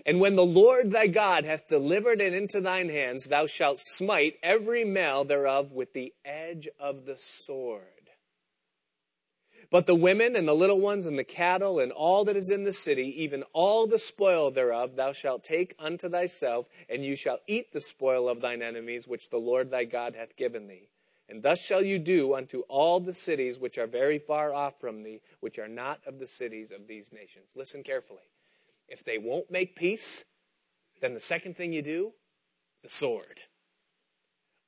And 0.07 0.19
when 0.19 0.35
the 0.35 0.43
Lord 0.43 0.89
thy 0.89 1.05
God 1.05 1.45
hath 1.45 1.67
delivered 1.67 2.19
it 2.19 2.33
into 2.33 2.61
thine 2.61 2.89
hands, 2.89 3.25
thou 3.25 3.45
shalt 3.45 3.77
smite 3.79 4.39
every 4.41 4.83
male 4.83 5.23
thereof 5.23 5.71
with 5.71 5.93
the 5.93 6.13
edge 6.25 6.67
of 6.79 7.05
the 7.05 7.15
sword. 7.15 8.04
But 9.71 9.85
the 9.85 9.95
women 9.95 10.35
and 10.35 10.47
the 10.47 10.55
little 10.55 10.79
ones 10.79 11.05
and 11.05 11.17
the 11.17 11.23
cattle 11.23 11.79
and 11.79 11.91
all 11.91 12.25
that 12.25 12.35
is 12.35 12.49
in 12.49 12.63
the 12.63 12.73
city, 12.73 13.13
even 13.23 13.43
all 13.53 13.87
the 13.87 13.99
spoil 13.99 14.51
thereof, 14.51 14.95
thou 14.95 15.11
shalt 15.11 15.43
take 15.43 15.75
unto 15.79 16.09
thyself, 16.09 16.67
and 16.89 17.03
you 17.03 17.15
shall 17.15 17.39
eat 17.47 17.71
the 17.71 17.81
spoil 17.81 18.29
of 18.29 18.41
thine 18.41 18.61
enemies, 18.61 19.07
which 19.07 19.29
the 19.29 19.37
Lord 19.37 19.71
thy 19.71 19.85
God 19.85 20.15
hath 20.15 20.35
given 20.35 20.67
thee. 20.67 20.89
And 21.27 21.41
thus 21.41 21.63
shall 21.63 21.81
you 21.81 21.97
do 21.97 22.35
unto 22.35 22.59
all 22.61 22.99
the 22.99 23.13
cities 23.13 23.57
which 23.57 23.79
are 23.79 23.87
very 23.87 24.19
far 24.19 24.53
off 24.53 24.79
from 24.79 25.01
thee, 25.01 25.21
which 25.39 25.57
are 25.57 25.67
not 25.67 25.99
of 26.05 26.19
the 26.19 26.27
cities 26.27 26.71
of 26.71 26.87
these 26.87 27.11
nations. 27.11 27.53
Listen 27.55 27.81
carefully. 27.81 28.29
If 28.87 29.03
they 29.03 29.17
won't 29.17 29.49
make 29.49 29.75
peace, 29.75 30.25
then 31.01 31.15
the 31.15 31.19
second 31.19 31.57
thing 31.57 31.73
you 31.73 31.81
do, 31.81 32.13
the 32.83 32.89
sword. 32.89 33.41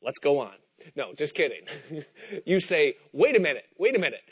Let's 0.02 0.20
go 0.20 0.40
on. 0.40 0.56
No, 0.96 1.14
just 1.14 1.36
kidding. 1.36 1.66
you 2.46 2.60
say, 2.60 2.96
wait 3.12 3.36
a 3.36 3.40
minute, 3.40 3.66
wait 3.78 3.96
a 3.96 4.00
minute 4.00 4.24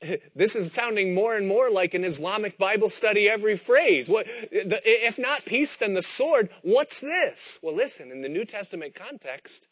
this 0.34 0.56
is 0.56 0.72
sounding 0.72 1.14
more 1.14 1.36
and 1.36 1.48
more 1.48 1.70
like 1.70 1.94
an 1.94 2.04
Islamic 2.04 2.58
Bible 2.58 2.90
study 2.90 3.28
every 3.28 3.56
phrase. 3.56 4.08
What, 4.08 4.26
the, 4.26 4.80
if 4.84 5.18
not 5.18 5.44
peace, 5.44 5.76
then 5.76 5.94
the 5.94 6.02
sword. 6.02 6.50
What's 6.62 7.00
this? 7.00 7.58
Well, 7.62 7.74
listen, 7.74 8.10
in 8.10 8.22
the 8.22 8.28
New 8.28 8.44
Testament 8.44 8.94
context, 8.94 9.68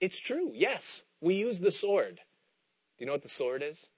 it's 0.00 0.18
true. 0.18 0.52
Yes, 0.54 1.02
we 1.20 1.34
use 1.34 1.60
the 1.60 1.70
sword. 1.70 2.16
Do 2.16 3.04
you 3.04 3.06
know 3.06 3.12
what 3.12 3.22
the 3.22 3.28
sword 3.28 3.62
is? 3.62 3.88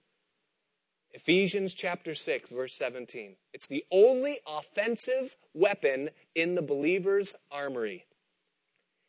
Ephesians 1.12 1.72
chapter 1.72 2.14
6, 2.14 2.50
verse 2.50 2.74
17. 2.74 3.36
It's 3.52 3.66
the 3.66 3.84
only 3.90 4.38
offensive 4.46 5.36
weapon 5.54 6.10
in 6.34 6.54
the 6.54 6.62
believer's 6.62 7.34
armory. 7.50 8.04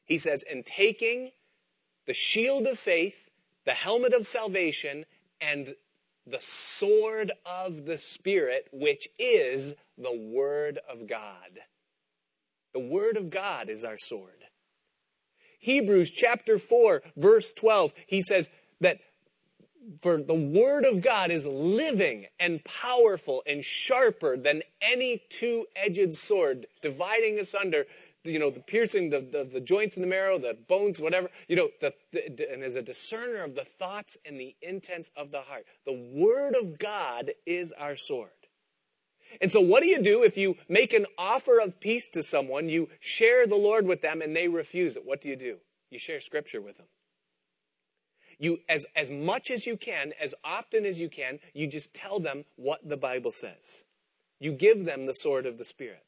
He 0.05 0.17
says, 0.17 0.43
and 0.49 0.65
taking 0.65 1.31
the 2.07 2.13
shield 2.13 2.65
of 2.67 2.79
faith, 2.79 3.29
the 3.65 3.73
helmet 3.73 4.13
of 4.13 4.25
salvation, 4.25 5.05
and 5.41 5.75
the 6.29 6.41
sword 6.41 7.31
of 7.45 7.85
the 7.85 7.97
Spirit, 7.97 8.67
which 8.71 9.07
is 9.17 9.75
the 9.97 10.15
Word 10.15 10.79
of 10.89 11.07
God. 11.07 11.59
The 12.73 12.79
Word 12.79 13.17
of 13.17 13.29
God 13.29 13.69
is 13.69 13.83
our 13.83 13.97
sword. 13.97 14.45
Hebrews 15.59 16.11
chapter 16.11 16.57
4, 16.57 17.01
verse 17.17 17.51
12, 17.53 17.93
he 18.07 18.21
says 18.21 18.49
that 18.79 18.99
for 20.01 20.21
the 20.21 20.33
Word 20.33 20.85
of 20.85 21.01
God 21.01 21.31
is 21.31 21.45
living 21.45 22.27
and 22.39 22.63
powerful 22.63 23.43
and 23.45 23.63
sharper 23.63 24.37
than 24.37 24.61
any 24.81 25.21
two 25.29 25.65
edged 25.75 26.13
sword, 26.13 26.67
dividing 26.81 27.39
asunder 27.39 27.85
you 28.23 28.39
know, 28.39 28.49
the 28.49 28.59
piercing 28.59 29.09
the, 29.09 29.21
the, 29.21 29.43
the, 29.43 29.61
joints 29.61 29.95
in 29.95 30.01
the 30.01 30.07
marrow, 30.07 30.37
the 30.37 30.57
bones, 30.67 30.99
whatever, 30.99 31.29
you 31.47 31.55
know, 31.55 31.69
the, 31.79 31.93
the, 32.11 32.51
and 32.51 32.63
is 32.63 32.75
a 32.75 32.81
discerner 32.81 33.43
of 33.43 33.55
the 33.55 33.63
thoughts 33.63 34.17
and 34.25 34.39
the 34.39 34.55
intents 34.61 35.09
of 35.15 35.31
the 35.31 35.41
heart. 35.41 35.65
The 35.85 35.93
Word 36.13 36.55
of 36.61 36.77
God 36.77 37.31
is 37.45 37.73
our 37.77 37.95
sword. 37.95 38.31
And 39.41 39.51
so 39.51 39.61
what 39.61 39.81
do 39.81 39.87
you 39.87 40.01
do 40.01 40.23
if 40.23 40.37
you 40.37 40.55
make 40.67 40.91
an 40.91 41.05
offer 41.17 41.59
of 41.59 41.79
peace 41.79 42.07
to 42.13 42.23
someone, 42.23 42.67
you 42.67 42.89
share 42.99 43.47
the 43.47 43.55
Lord 43.55 43.85
with 43.85 44.01
them 44.01 44.21
and 44.21 44.35
they 44.35 44.47
refuse 44.47 44.95
it? 44.95 45.05
What 45.05 45.21
do 45.21 45.29
you 45.29 45.35
do? 45.35 45.57
You 45.89 45.99
share 45.99 46.19
scripture 46.19 46.61
with 46.61 46.77
them. 46.77 46.87
You, 48.37 48.59
as, 48.69 48.85
as 48.95 49.09
much 49.09 49.51
as 49.51 49.65
you 49.65 49.75
can, 49.75 50.13
as 50.19 50.33
often 50.43 50.85
as 50.85 50.97
you 50.97 51.09
can, 51.09 51.39
you 51.53 51.67
just 51.67 51.93
tell 51.93 52.19
them 52.19 52.45
what 52.55 52.87
the 52.87 52.97
Bible 52.97 53.31
says. 53.33 53.83
You 54.39 54.53
give 54.53 54.85
them 54.85 55.05
the 55.05 55.13
sword 55.13 55.45
of 55.45 55.57
the 55.57 55.65
Spirit. 55.65 56.03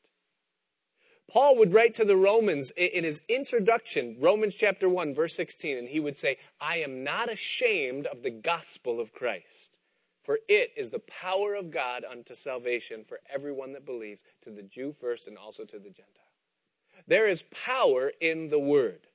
Paul 1.29 1.57
would 1.57 1.73
write 1.73 1.93
to 1.95 2.05
the 2.05 2.17
Romans 2.17 2.71
in 2.71 3.03
his 3.03 3.21
introduction, 3.29 4.17
Romans 4.19 4.55
chapter 4.55 4.89
1, 4.89 5.13
verse 5.13 5.36
16, 5.36 5.77
and 5.77 5.88
he 5.88 5.99
would 5.99 6.17
say, 6.17 6.38
I 6.60 6.77
am 6.77 7.03
not 7.03 7.31
ashamed 7.31 8.05
of 8.07 8.21
the 8.21 8.29
gospel 8.29 8.99
of 8.99 9.13
Christ, 9.13 9.77
for 10.23 10.39
it 10.49 10.71
is 10.75 10.89
the 10.89 10.99
power 10.99 11.55
of 11.55 11.71
God 11.71 12.03
unto 12.03 12.36
salvation 12.36 13.05
for 13.05 13.21
everyone 13.34 13.71
that 13.73 13.86
believes, 13.86 14.23
to 14.41 14.51
the 14.51 14.63
Jew 14.63 14.91
first 14.91 15.27
and 15.27 15.38
also 15.38 15.63
to 15.63 15.79
the 15.79 15.89
Gentile. 15.89 16.25
There 17.07 17.27
is 17.27 17.43
power 17.65 18.12
in 18.19 18.49
the 18.49 18.60
word. 18.60 19.07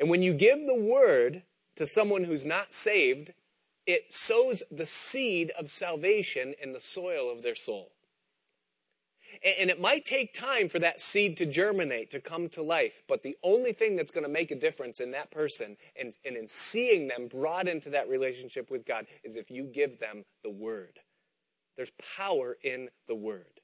And 0.00 0.10
when 0.10 0.22
you 0.22 0.34
give 0.34 0.66
the 0.66 0.74
word 0.74 1.42
to 1.76 1.86
someone 1.86 2.24
who's 2.24 2.44
not 2.44 2.74
saved, 2.74 3.32
it 3.86 4.12
sows 4.12 4.62
the 4.70 4.86
seed 4.86 5.52
of 5.58 5.70
salvation 5.70 6.54
in 6.60 6.72
the 6.72 6.80
soil 6.80 7.30
of 7.30 7.42
their 7.42 7.54
soul. 7.54 7.92
And 9.44 9.70
it 9.70 9.80
might 9.80 10.04
take 10.04 10.34
time 10.34 10.68
for 10.68 10.78
that 10.78 11.00
seed 11.00 11.36
to 11.38 11.46
germinate, 11.46 12.10
to 12.10 12.20
come 12.20 12.48
to 12.50 12.62
life. 12.62 13.02
But 13.08 13.22
the 13.22 13.36
only 13.42 13.72
thing 13.72 13.96
that's 13.96 14.10
going 14.10 14.24
to 14.24 14.30
make 14.30 14.50
a 14.50 14.56
difference 14.56 15.00
in 15.00 15.12
that 15.12 15.30
person 15.30 15.76
and, 15.98 16.12
and 16.24 16.36
in 16.36 16.46
seeing 16.46 17.08
them 17.08 17.28
brought 17.28 17.68
into 17.68 17.90
that 17.90 18.08
relationship 18.08 18.70
with 18.70 18.86
God 18.86 19.06
is 19.22 19.36
if 19.36 19.50
you 19.50 19.64
give 19.64 19.98
them 19.98 20.24
the 20.42 20.50
Word. 20.50 21.00
There's 21.76 21.92
power 22.16 22.56
in 22.62 22.88
the 23.06 23.14
Word. 23.14 23.60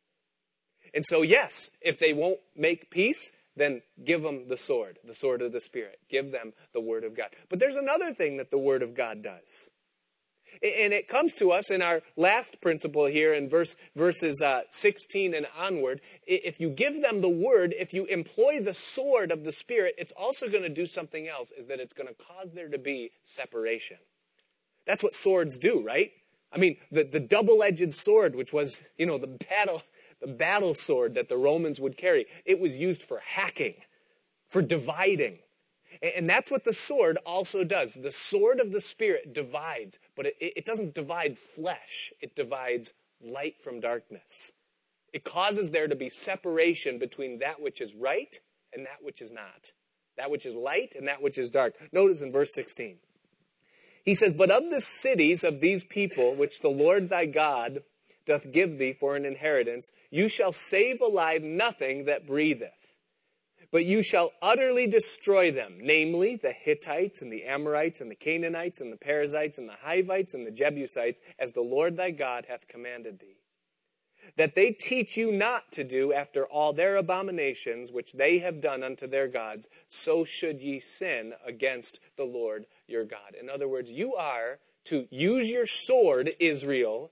And 0.95 1.05
so, 1.05 1.23
yes, 1.23 1.71
if 1.81 1.99
they 1.99 2.13
won't 2.13 2.39
make 2.57 2.91
peace, 2.91 3.33
then 3.57 3.83
give 4.05 4.23
them 4.23 4.49
the 4.49 4.57
sword, 4.57 4.99
the 5.05 5.15
sword 5.15 5.43
of 5.43 5.53
the 5.53 5.61
Spirit. 5.61 5.99
Give 6.09 6.31
them 6.31 6.53
the 6.73 6.81
Word 6.81 7.05
of 7.05 7.17
God. 7.17 7.29
But 7.49 7.59
there's 7.59 7.77
another 7.77 8.13
thing 8.13 8.37
that 8.37 8.51
the 8.51 8.59
Word 8.59 8.83
of 8.83 8.95
God 8.95 9.23
does. 9.23 9.71
And 10.63 10.93
it 10.93 11.09
comes 11.09 11.35
to 11.37 11.51
us 11.53 11.71
in 11.71 11.83
our 11.83 12.03
last 12.17 12.61
principle 12.61 13.07
here 13.07 13.35
in 13.35 13.49
verse, 13.49 13.77
verses 13.95 14.41
uh, 14.43 14.63
16 14.71 15.35
and 15.35 15.47
onward. 15.59 16.01
If 16.27 16.61
you 16.61 16.71
give 16.71 17.03
them 17.03 17.21
the 17.21 17.29
word, 17.29 17.75
if 17.77 17.93
you 17.93 18.05
employ 18.07 18.61
the 18.61 18.75
sword 18.75 19.31
of 19.31 19.45
the 19.45 19.53
Spirit, 19.53 19.95
it's 19.99 20.13
also 20.17 20.49
going 20.49 20.63
to 20.63 20.69
do 20.69 20.87
something 20.87 21.29
else, 21.29 21.53
is 21.53 21.69
that 21.69 21.81
it's 21.81 21.93
going 21.93 22.09
to 22.09 22.15
cause 22.15 22.53
there 22.53 22.69
to 22.69 22.79
be 22.79 23.11
separation. 23.25 23.99
That's 24.87 25.03
what 25.03 25.15
swords 25.15 25.59
do, 25.59 25.83
right? 25.85 26.13
I 26.53 26.59
mean, 26.59 26.77
the, 26.91 27.05
the 27.05 27.21
double-edged 27.21 27.93
sword, 27.93 28.37
which 28.37 28.53
was, 28.53 28.83
you 28.97 29.07
know, 29.07 29.19
the 29.19 29.27
battle, 29.27 29.83
the 30.21 30.29
battle 30.29 30.75
sword 30.75 31.15
that 31.15 31.29
the 31.29 31.37
Romans 31.37 31.81
would 31.81 31.97
carry, 31.97 32.27
it 32.45 32.61
was 32.61 32.77
used 32.77 33.03
for 33.03 33.21
hacking, 33.25 33.75
for 34.47 34.63
dividing. 34.63 35.39
And 36.05 36.29
that's 36.29 36.51
what 36.51 36.65
the 36.65 36.73
sword 36.75 37.17
also 37.25 37.65
does. 37.65 37.95
The 37.95 38.13
sword 38.13 38.61
of 38.61 38.73
the 38.73 38.81
Spirit 38.83 39.33
divides, 39.33 39.99
but 40.15 40.27
it, 40.27 40.35
it 40.39 40.65
doesn't 40.67 40.95
divide 40.95 41.39
flesh, 41.39 42.13
it 42.21 42.37
divides 42.37 42.93
light 43.23 43.63
from 43.63 43.81
darkness. 43.81 44.53
It 45.15 45.25
causes 45.25 45.71
there 45.71 45.89
to 45.89 45.97
be 45.97 46.11
separation 46.11 46.99
between 46.99 47.39
that 47.39 47.63
which 47.63 47.81
is 47.81 47.95
right 47.95 48.39
and 48.75 48.85
that 48.85 48.99
which 49.03 49.23
is 49.23 49.33
not. 49.33 49.73
That 50.19 50.31
which 50.31 50.45
is 50.45 50.55
light 50.55 50.95
and 50.95 51.09
that 51.09 51.23
which 51.23 51.39
is 51.39 51.51
dark. 51.51 51.75
Notice 51.91 52.21
in 52.21 52.33
verse 52.33 52.53
16. 52.53 52.97
He 54.05 54.15
says, 54.15 54.35
But 54.35 54.51
of 54.51 54.71
the 54.71 54.83
cities 54.83 55.43
of 55.43 55.61
these 55.61 55.85
people, 55.85 56.35
which 56.35 56.61
the 56.61 56.69
Lord 56.69 57.09
thy 57.09 57.25
God 57.27 57.83
doth 58.27 58.53
give 58.53 58.79
thee 58.79 58.93
for 58.93 59.17
an 59.17 59.25
inheritance, 59.25 59.91
you 60.11 60.29
shall 60.29 60.53
save 60.53 61.01
alive 61.01 61.43
nothing 61.43 62.05
that 62.05 62.27
breatheth 62.27 62.84
but 63.75 63.87
you 63.87 64.05
shall 64.05 64.31
utterly 64.41 64.87
destroy 64.87 65.51
them, 65.51 65.79
namely 65.81 66.37
the 66.37 66.53
Hittites 66.53 67.21
and 67.21 67.33
the 67.33 67.43
Amorites 67.43 68.01
and 68.01 68.09
the 68.09 68.15
Canaanites 68.15 68.81
and 68.81 68.93
the 68.93 68.97
Perizzites 68.97 69.59
and 69.59 69.69
the 69.69 69.75
Hivites 69.83 70.33
and 70.33 70.47
the 70.47 70.53
Jebusites, 70.53 71.21
as 71.41 71.51
the 71.51 71.61
Lord 71.61 71.97
thy 71.97 72.13
God 72.13 72.45
hath 72.47 72.69
commanded 72.69 73.19
thee. 73.19 73.41
That 74.37 74.55
they 74.55 74.71
teach 74.71 75.17
you 75.17 75.33
not 75.33 75.73
to 75.73 75.83
do 75.83 76.13
after 76.13 76.47
all 76.47 76.73
their 76.73 76.95
abominations 76.95 77.91
which 77.91 78.13
they 78.13 78.39
have 78.39 78.61
done 78.61 78.85
unto 78.85 79.09
their 79.09 79.27
gods, 79.27 79.67
so 79.89 80.25
should 80.25 80.63
ye 80.63 80.79
sin 80.79 81.33
against 81.45 81.99
the 82.17 82.23
Lord 82.23 82.67
your 82.87 83.05
God. 83.05 83.35
In 83.39 83.51
other 83.51 83.67
words, 83.67 83.91
you 83.91 84.15
are 84.15 84.61
to 84.85 85.09
use 85.11 85.51
your 85.51 85.67
sword, 85.67 86.31
Israel, 86.39 87.11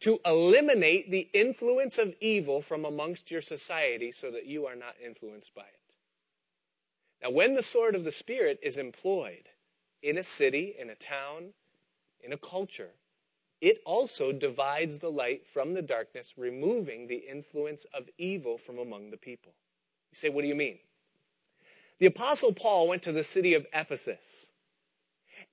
to 0.00 0.18
eliminate 0.26 1.12
the 1.12 1.28
influence 1.32 1.96
of 1.96 2.12
evil 2.20 2.60
from 2.60 2.84
amongst 2.84 3.30
your 3.30 3.40
society 3.40 4.10
so 4.10 4.32
that 4.32 4.46
you 4.46 4.66
are 4.66 4.74
not 4.74 4.96
influenced 5.00 5.54
by 5.54 5.62
it. 5.62 5.81
Now, 7.22 7.30
when 7.30 7.54
the 7.54 7.62
sword 7.62 7.94
of 7.94 8.04
the 8.04 8.10
Spirit 8.12 8.58
is 8.62 8.76
employed 8.76 9.48
in 10.02 10.18
a 10.18 10.24
city, 10.24 10.74
in 10.76 10.90
a 10.90 10.96
town, 10.96 11.54
in 12.20 12.32
a 12.32 12.36
culture, 12.36 12.90
it 13.60 13.80
also 13.86 14.32
divides 14.32 14.98
the 14.98 15.10
light 15.10 15.46
from 15.46 15.74
the 15.74 15.82
darkness, 15.82 16.34
removing 16.36 17.06
the 17.06 17.22
influence 17.30 17.86
of 17.94 18.08
evil 18.18 18.58
from 18.58 18.78
among 18.78 19.10
the 19.10 19.16
people. 19.16 19.52
You 20.10 20.16
say, 20.16 20.28
what 20.30 20.42
do 20.42 20.48
you 20.48 20.56
mean? 20.56 20.78
The 22.00 22.06
Apostle 22.06 22.52
Paul 22.52 22.88
went 22.88 23.04
to 23.04 23.12
the 23.12 23.22
city 23.22 23.54
of 23.54 23.66
Ephesus, 23.72 24.48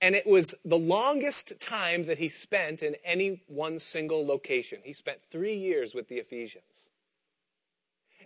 and 0.02 0.16
it 0.16 0.26
was 0.26 0.56
the 0.66 0.80
longest 0.80 1.60
time 1.60 2.06
that 2.06 2.18
he 2.18 2.30
spent 2.30 2.82
in 2.82 2.96
any 3.06 3.44
one 3.46 3.78
single 3.78 4.26
location. 4.26 4.80
He 4.84 4.94
spent 4.94 5.20
three 5.30 5.56
years 5.56 5.94
with 5.94 6.08
the 6.08 6.16
Ephesians. 6.16 6.89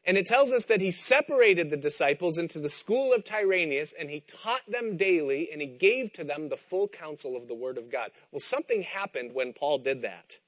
And 0.06 0.18
it 0.18 0.26
tells 0.26 0.52
us 0.52 0.66
that 0.66 0.82
he 0.82 0.92
separated 0.92 1.70
the 1.70 1.78
disciples 1.78 2.38
into 2.38 2.60
the 2.60 2.70
school 2.70 3.13
of 3.13 3.24
Tyrannus 3.24 3.94
and 3.98 4.10
he 4.10 4.22
taught 4.22 4.70
them 4.70 4.98
daily 4.98 5.50
and 5.52 5.62
he 5.62 5.68
gave 5.68 6.12
to 6.13 6.24
them 6.24 6.50
the 6.50 6.58
full 6.58 6.89
counsel 6.89 7.38
of 7.38 7.48
the 7.48 7.54
Word 7.54 7.78
of 7.78 7.89
God. 7.89 8.12
Well, 8.32 8.42
something 8.42 8.82
happened 8.82 9.34
when 9.34 9.54
Paul 9.54 9.78
did 9.80 10.02
that. 10.02 10.39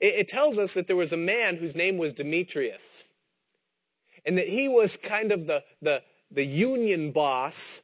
It, 0.00 0.14
it 0.14 0.28
tells 0.28 0.58
us 0.58 0.74
that 0.74 0.86
there 0.86 0.96
was 0.96 1.12
a 1.12 1.18
man 1.18 1.56
whose 1.56 1.74
name 1.74 1.96
was 1.96 2.12
Demetrius 2.12 3.04
and 4.26 4.36
that 4.36 4.48
he 4.48 4.68
was 4.68 4.96
kind 4.96 5.32
of 5.32 5.46
the, 5.46 5.64
the, 5.80 6.02
the 6.30 6.44
union 6.44 7.12
boss 7.12 7.82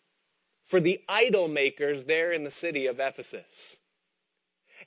for 0.62 0.80
the 0.80 1.00
idol 1.08 1.48
makers 1.48 2.04
there 2.04 2.32
in 2.32 2.44
the 2.44 2.50
city 2.50 2.86
of 2.86 3.00
Ephesus. 3.00 3.76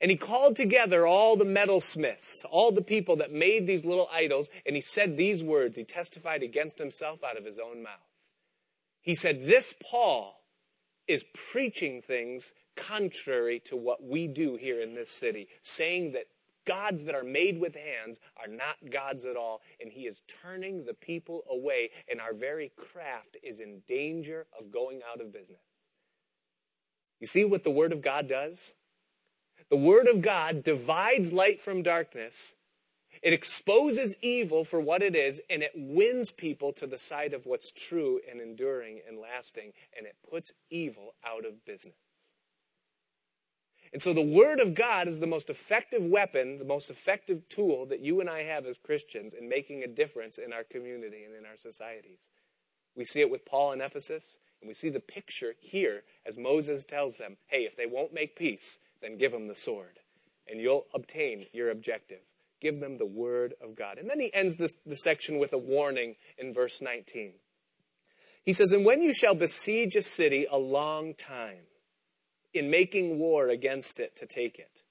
And 0.01 0.12
he 0.12 0.17
called 0.17 0.55
together 0.55 1.05
all 1.05 1.36
the 1.36 1.45
metalsmiths, 1.45 2.43
all 2.49 2.71
the 2.71 2.81
people 2.81 3.15
that 3.17 3.31
made 3.31 3.67
these 3.67 3.86
little 3.86 4.10
idols, 4.13 4.49
and 4.65 4.75
he 4.75 4.81
said 4.81 5.17
these 5.17 5.43
words. 5.43 5.77
He 5.77 5.84
testified 5.84 6.43
against 6.43 6.77
himself 6.77 7.23
out 7.23 7.38
of 7.38 7.45
his 7.45 7.60
own 7.60 7.81
mouth. 7.84 7.99
He 9.01 9.15
said, 9.15 9.45
This 9.45 9.73
Paul 9.91 10.41
is 11.08 11.25
preaching 11.34 12.01
things 12.01 12.53
contrary 12.75 13.62
to 13.65 13.75
what 13.75 14.03
we 14.03 14.27
do 14.27 14.58
here 14.58 14.81
in 14.81 14.95
this 14.95 15.10
city, 15.10 15.47
saying 15.62 16.12
that 16.13 16.25
gods 16.65 17.05
that 17.05 17.15
are 17.15 17.23
made 17.23 17.60
with 17.60 17.75
hands 17.75 18.19
are 18.38 18.47
not 18.47 18.75
gods 18.91 19.23
at 19.25 19.38
all, 19.38 19.62
and 19.79 19.91
he 19.91 20.01
is 20.01 20.23
turning 20.41 20.86
the 20.86 20.93
people 20.93 21.43
away, 21.49 21.91
and 22.10 22.19
our 22.19 22.34
very 22.34 22.71
craft 22.75 23.38
is 23.43 23.60
in 23.60 23.81
danger 23.88 24.47
of 24.60 24.71
going 24.71 25.01
out 25.10 25.21
of 25.21 25.31
business. 25.31 25.62
You 27.19 27.27
see 27.27 27.45
what 27.45 27.63
the 27.63 27.71
Word 27.71 27.93
of 27.93 28.01
God 28.01 28.27
does? 28.27 28.73
The 29.69 29.78
Word 29.78 30.08
of 30.08 30.21
God 30.21 30.63
divides 30.63 31.34
light 31.34 31.60
from 31.60 31.82
darkness. 31.82 32.54
It 33.23 33.34
exposes 33.34 34.15
evil 34.21 34.63
for 34.63 34.80
what 34.80 35.01
it 35.01 35.15
is, 35.15 35.41
and 35.49 35.63
it 35.63 35.71
wins 35.75 36.30
people 36.30 36.71
to 36.73 36.86
the 36.86 36.99
side 36.99 37.34
of 37.34 37.47
what's 37.47 37.71
true 37.71 38.19
and 38.30 38.39
enduring 38.39 39.01
and 39.08 39.17
lasting, 39.17 39.73
and 39.97 40.06
it 40.06 40.17
puts 40.30 40.54
evil 40.69 41.15
out 41.25 41.45
of 41.45 41.65
business. 41.65 41.95
And 43.91 44.01
so 44.01 44.13
the 44.13 44.21
Word 44.21 44.60
of 44.60 44.75
God 44.75 45.08
is 45.08 45.19
the 45.19 45.25
most 45.25 45.49
effective 45.49 46.06
weapon, 46.06 46.60
the 46.60 46.65
most 46.65 46.89
effective 46.89 47.47
tool 47.49 47.86
that 47.88 48.01
you 48.01 48.19
and 48.19 48.30
I 48.30 48.43
have 48.43 48.65
as 48.65 48.78
Christians 48.78 49.34
in 49.34 49.49
making 49.49 49.84
a 49.84 49.88
difference 49.88 50.38
in 50.38 50.54
our 50.54 50.63
community 50.63 51.23
and 51.23 51.34
in 51.34 51.45
our 51.45 51.58
societies. 51.58 52.30
We 52.95 53.06
see 53.06 53.21
it 53.21 53.32
with 53.32 53.45
Paul 53.45 53.71
in 53.71 53.82
Ephesus, 53.82 54.38
and 54.62 54.67
we 54.67 54.73
see 54.73 54.89
the 54.89 54.99
picture 54.99 55.56
here 55.60 56.04
as 56.25 56.38
Moses 56.38 56.84
tells 56.84 57.17
them 57.17 57.38
hey, 57.47 57.63
if 57.63 57.75
they 57.75 57.86
won't 57.86 58.13
make 58.13 58.36
peace, 58.36 58.80
then 59.01 59.17
give 59.17 59.31
them 59.31 59.47
the 59.47 59.55
sword, 59.55 59.99
and 60.47 60.60
you'll 60.60 60.86
obtain 60.93 61.45
your 61.53 61.69
objective. 61.69 62.21
Give 62.62 62.79
them 62.79 62.97
the 62.97 63.05
Word 63.05 63.53
of 63.62 63.75
God. 63.75 63.97
And 63.97 64.10
then 64.10 64.19
he 64.19 64.34
ends 64.34 64.58
this, 64.58 64.77
the 64.86 64.95
section 64.95 65.38
with 65.38 65.53
a 65.53 65.58
warning 65.58 66.15
in 66.38 66.53
verse 66.53 66.81
19. 66.81 67.34
He 68.43 68.53
says, 68.53 68.71
And 68.71 68.86
when 68.86 69.01
you 69.01 69.13
shall 69.13 69.36
besiege 69.36 69.95
a 69.95 70.01
city 70.01 70.47
a 70.49 70.58
long 70.58 71.13
time, 71.13 71.65
in 72.55 72.69
making 72.69 73.19
war 73.19 73.49
against 73.49 73.99
it 73.99 74.15
to 74.15 74.25
take 74.25 74.58
it. 74.58 74.84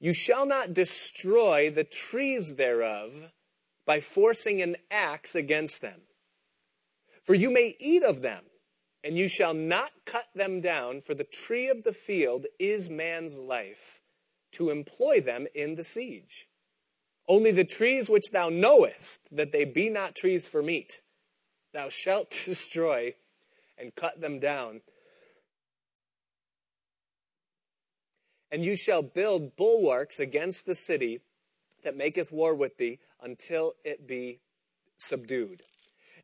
You 0.00 0.14
shall 0.14 0.46
not 0.46 0.74
destroy 0.74 1.70
the 1.70 1.84
trees 1.84 2.56
thereof 2.56 3.30
by 3.86 4.00
forcing 4.00 4.62
an 4.62 4.76
axe 4.90 5.34
against 5.34 5.82
them. 5.82 6.00
For 7.22 7.34
you 7.34 7.50
may 7.50 7.76
eat 7.78 8.02
of 8.02 8.22
them, 8.22 8.44
and 9.04 9.16
you 9.18 9.28
shall 9.28 9.54
not 9.54 9.92
cut 10.06 10.26
them 10.34 10.60
down, 10.60 11.00
for 11.00 11.14
the 11.14 11.24
tree 11.24 11.68
of 11.68 11.84
the 11.84 11.92
field 11.92 12.46
is 12.58 12.88
man's 12.88 13.38
life, 13.38 14.00
to 14.52 14.70
employ 14.70 15.20
them 15.20 15.46
in 15.54 15.74
the 15.74 15.84
siege. 15.84 16.48
Only 17.28 17.52
the 17.52 17.64
trees 17.64 18.08
which 18.08 18.30
thou 18.32 18.48
knowest 18.48 19.36
that 19.36 19.52
they 19.52 19.64
be 19.64 19.90
not 19.90 20.16
trees 20.16 20.48
for 20.48 20.62
meat, 20.62 21.02
thou 21.72 21.88
shalt 21.90 22.30
destroy 22.44 23.14
and 23.78 23.94
cut 23.94 24.20
them 24.20 24.40
down 24.40 24.80
And 28.54 28.64
you 28.64 28.76
shall 28.76 29.02
build 29.02 29.56
bulwarks 29.56 30.20
against 30.20 30.64
the 30.64 30.76
city 30.76 31.22
that 31.82 31.96
maketh 31.96 32.30
war 32.30 32.54
with 32.54 32.76
thee 32.76 33.00
until 33.20 33.72
it 33.82 34.06
be 34.06 34.38
subdued. 34.96 35.62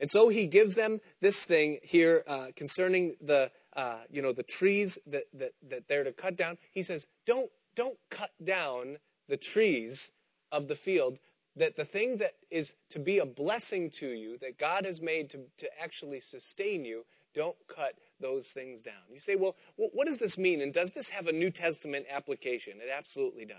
And 0.00 0.10
so 0.10 0.28
he 0.28 0.46
gives 0.46 0.74
them 0.74 1.00
this 1.20 1.44
thing 1.44 1.78
here 1.82 2.24
uh, 2.26 2.48
concerning 2.56 3.16
the, 3.20 3.50
uh, 3.76 3.98
you 4.10 4.22
know, 4.22 4.32
the 4.32 4.42
trees 4.42 4.98
that, 5.06 5.24
that, 5.34 5.52
that 5.68 5.88
they're 5.88 6.04
to 6.04 6.12
cut 6.12 6.36
down. 6.36 6.56
He 6.72 6.82
says, 6.82 7.06
don't, 7.26 7.50
don't 7.76 7.98
cut 8.08 8.30
down 8.42 8.96
the 9.28 9.36
trees 9.36 10.10
of 10.50 10.68
the 10.68 10.74
field 10.74 11.18
that 11.56 11.76
the 11.76 11.84
thing 11.84 12.18
that 12.18 12.34
is 12.50 12.74
to 12.90 12.98
be 12.98 13.18
a 13.18 13.26
blessing 13.26 13.90
to 13.90 14.08
you, 14.08 14.38
that 14.38 14.58
God 14.58 14.84
has 14.86 15.00
made 15.00 15.30
to, 15.30 15.40
to 15.58 15.68
actually 15.80 16.20
sustain 16.20 16.84
you, 16.84 17.04
don't 17.34 17.56
cut 17.68 17.94
those 18.20 18.48
things 18.48 18.82
down. 18.82 19.02
You 19.12 19.20
say, 19.20 19.36
well, 19.36 19.56
what 19.76 20.06
does 20.06 20.18
this 20.18 20.38
mean? 20.38 20.60
And 20.60 20.72
does 20.72 20.90
this 20.90 21.10
have 21.10 21.26
a 21.26 21.32
New 21.32 21.50
Testament 21.50 22.06
application? 22.10 22.74
It 22.80 22.88
absolutely 22.92 23.44
does. 23.44 23.58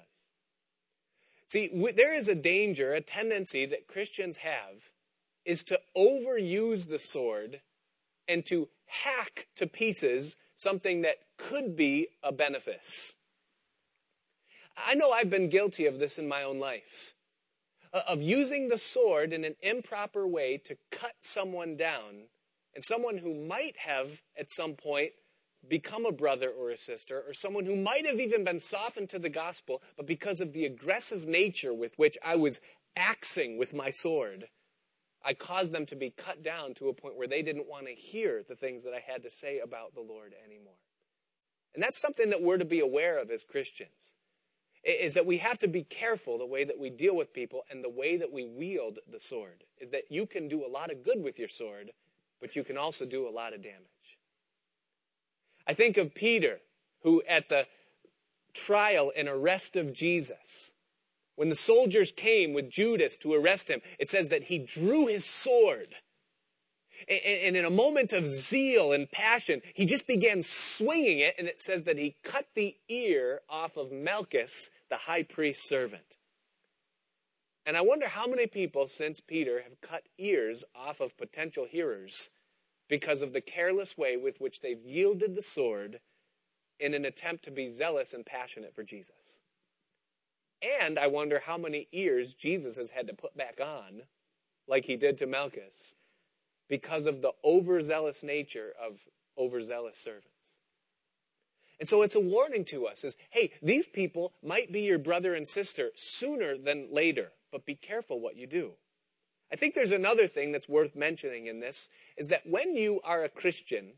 See, 1.48 1.70
there 1.96 2.16
is 2.16 2.28
a 2.28 2.36
danger, 2.36 2.94
a 2.94 3.02
tendency 3.02 3.66
that 3.66 3.88
Christians 3.88 4.38
have 4.38 4.91
is 5.46 5.64
to 5.66 5.80
overuse 5.96 6.88
the 6.90 7.00
sword 7.00 7.62
and 8.28 8.46
to 8.46 8.70
hack 8.86 9.48
to 9.56 9.68
pieces 9.68 10.36
something 10.56 11.02
that 11.02 11.18
could 11.38 11.76
be 11.76 12.08
a 12.24 12.32
benefice. 12.32 13.14
I 14.78 14.96
know 14.96 15.12
I've 15.12 15.30
been 15.30 15.50
guilty 15.50 15.86
of 15.86 16.00
this 16.00 16.18
in 16.18 16.28
my 16.28 16.44
own 16.44 16.60
life. 16.60 17.16
Uh, 17.94 18.02
of 18.08 18.22
using 18.22 18.70
the 18.70 18.78
sword 18.78 19.34
in 19.34 19.44
an 19.44 19.56
improper 19.62 20.26
way 20.26 20.58
to 20.58 20.78
cut 20.92 21.16
someone 21.20 21.76
down 21.76 22.28
and 22.74 22.84
someone 22.84 23.18
who 23.18 23.34
might 23.34 23.76
have 23.78 24.22
at 24.40 24.50
some 24.50 24.76
point 24.76 25.12
become 25.68 26.06
a 26.06 26.12
brother 26.12 26.50
or 26.50 26.72
a 26.72 26.78
sister, 26.78 27.24
or 27.28 27.34
someone 27.34 27.66
who 27.66 27.76
might 27.76 28.06
have 28.06 28.20
even 28.20 28.44
been 28.44 28.60
softened 28.60 29.10
to 29.10 29.20
the 29.20 29.30
gospel, 29.30 29.82
but 29.96 30.08
because 30.08 30.42
of 30.42 30.54
the 30.54 30.66
aggressive 30.66 31.28
nature 31.28 31.74
with 31.74 31.98
which 31.98 32.18
I 32.24 32.36
was 32.36 32.60
axing 32.96 33.58
with 33.58 33.74
my 33.74 33.90
sword, 33.90 34.48
I 35.24 35.34
caused 35.34 35.72
them 35.72 35.86
to 35.88 35.96
be 35.96 36.10
cut 36.10 36.44
down 36.44 36.74
to 36.76 36.90
a 36.90 36.94
point 36.94 37.16
where 37.16 37.28
they 37.28 37.42
didn't 37.42 37.70
want 37.70 37.86
to 37.88 37.94
hear 37.94 38.44
the 38.48 38.56
things 38.56 38.84
that 38.84 38.94
I 38.94 39.00
had 39.06 39.24
to 39.24 39.30
say 39.30 39.60
about 39.60 39.94
the 39.94 40.02
Lord 40.02 40.34
anymore. 40.44 40.80
And 41.74 41.84
that's 41.84 42.02
something 42.02 42.30
that 42.32 42.42
we're 42.42 42.58
to 42.58 42.66
be 42.66 42.80
aware 42.80 43.20
of 43.20 43.30
as 43.30 43.44
Christians. 43.44 44.14
Is 44.84 45.14
that 45.14 45.28
we 45.28 45.38
have 45.38 45.60
to 45.60 45.68
be 45.68 45.84
careful 45.84 46.40
the 46.40 46.46
way 46.46 46.64
that 46.64 46.80
we 46.80 46.90
deal 46.90 47.16
with 47.16 47.34
people 47.34 47.62
and 47.70 47.84
the 47.84 47.90
way 47.90 48.18
that 48.18 48.34
we 48.34 48.46
wield 48.46 48.98
the 49.10 49.20
sword. 49.20 49.64
Is 49.80 49.92
that 49.92 50.06
you 50.10 50.26
can 50.26 50.48
do 50.48 50.66
a 50.66 50.68
lot 50.68 50.92
of 50.92 51.04
good 51.04 51.24
with 51.24 51.38
your 51.38 51.50
sword, 51.50 51.92
but 52.40 52.56
you 52.56 52.64
can 52.64 52.78
also 52.78 53.06
do 53.06 53.28
a 53.28 53.30
lot 53.30 53.54
of 53.54 53.62
damage. 53.62 54.18
I 55.68 55.76
think 55.76 55.98
of 55.98 56.16
Peter, 56.16 56.62
who 57.04 57.22
at 57.30 57.48
the 57.50 57.68
trial 58.56 59.12
and 59.16 59.28
arrest 59.28 59.76
of 59.76 59.94
Jesus, 59.94 60.72
when 61.42 61.50
the 61.50 61.56
soldiers 61.56 62.12
came 62.12 62.54
with 62.54 62.70
Judas 62.70 63.18
to 63.18 63.34
arrest 63.34 63.68
him, 63.68 63.82
it 63.98 64.12
says 64.12 64.30
that 64.30 64.44
he 64.44 64.60
drew 64.60 65.08
his 65.08 65.26
sword. 65.26 65.96
And 67.10 67.56
in 67.56 67.66
a 67.66 67.72
moment 67.72 68.14
of 68.14 68.30
zeal 68.30 68.92
and 68.92 69.10
passion, 69.10 69.64
he 69.74 69.88
just 69.88 70.06
began 70.06 70.44
swinging 70.44 71.18
it, 71.18 71.34
and 71.40 71.48
it 71.48 71.60
says 71.60 71.82
that 71.86 71.98
he 71.98 72.16
cut 72.24 72.46
the 72.54 72.76
ear 72.90 73.42
off 73.50 73.76
of 73.76 73.92
Malchus, 73.92 74.70
the 74.92 74.98
high 74.98 75.24
priest's 75.24 75.68
servant. 75.68 76.16
And 77.66 77.76
I 77.76 77.82
wonder 77.82 78.08
how 78.08 78.28
many 78.28 78.46
people 78.46 78.88
since 78.88 79.20
Peter 79.20 79.64
have 79.64 79.82
cut 79.82 80.04
ears 80.20 80.64
off 80.76 81.02
of 81.02 81.18
potential 81.18 81.66
hearers 81.68 82.30
because 82.88 83.24
of 83.24 83.34
the 83.34 83.42
careless 83.42 83.98
way 83.98 84.16
with 84.16 84.40
which 84.40 84.62
they've 84.62 84.86
yielded 84.86 85.34
the 85.34 85.42
sword 85.42 86.02
in 86.80 86.94
an 86.94 87.04
attempt 87.04 87.44
to 87.46 87.52
be 87.52 87.72
zealous 87.72 88.14
and 88.14 88.28
passionate 88.28 88.76
for 88.76 88.84
Jesus. 88.84 89.42
And 90.62 91.00
I 91.00 91.08
wonder 91.08 91.42
how 91.46 91.58
many 91.58 91.88
ears 91.92 92.34
Jesus 92.34 92.76
has 92.76 92.92
had 92.92 93.08
to 93.08 93.14
put 93.14 93.36
back 93.36 93.60
on, 93.60 94.04
like 94.68 94.86
he 94.86 94.96
did 94.96 95.18
to 95.20 95.28
Malchus, 95.28 95.96
because 96.70 97.06
of 97.06 97.22
the 97.22 97.32
overzealous 97.44 98.24
nature 98.24 98.74
of 98.82 99.06
overzealous 99.38 99.98
servants. 99.98 100.56
And 101.80 101.90
so 101.90 102.04
it's 102.04 102.16
a 102.16 102.20
warning 102.20 102.64
to 102.66 102.86
us 102.86 103.04
is, 103.04 103.18
hey, 103.32 103.54
these 103.62 103.88
people 103.88 104.34
might 104.44 104.72
be 104.72 104.82
your 104.82 105.00
brother 105.00 105.34
and 105.34 105.48
sister 105.48 105.90
sooner 105.96 106.56
than 106.56 106.90
later 106.92 107.32
but 107.52 107.66
be 107.66 107.76
careful 107.76 108.20
what 108.20 108.38
you 108.38 108.48
do. 108.48 108.72
I 109.52 109.58
think 109.58 109.74
there's 109.74 109.92
another 109.92 110.28
thing 110.28 110.52
that's 110.52 110.70
worth 110.70 110.96
mentioning 110.96 111.48
in 111.48 111.60
this 111.60 111.90
is 112.18 112.30
that 112.30 112.48
when 112.48 112.76
you 112.76 113.02
are 113.04 113.24
a 113.24 113.30
Christian 113.30 113.94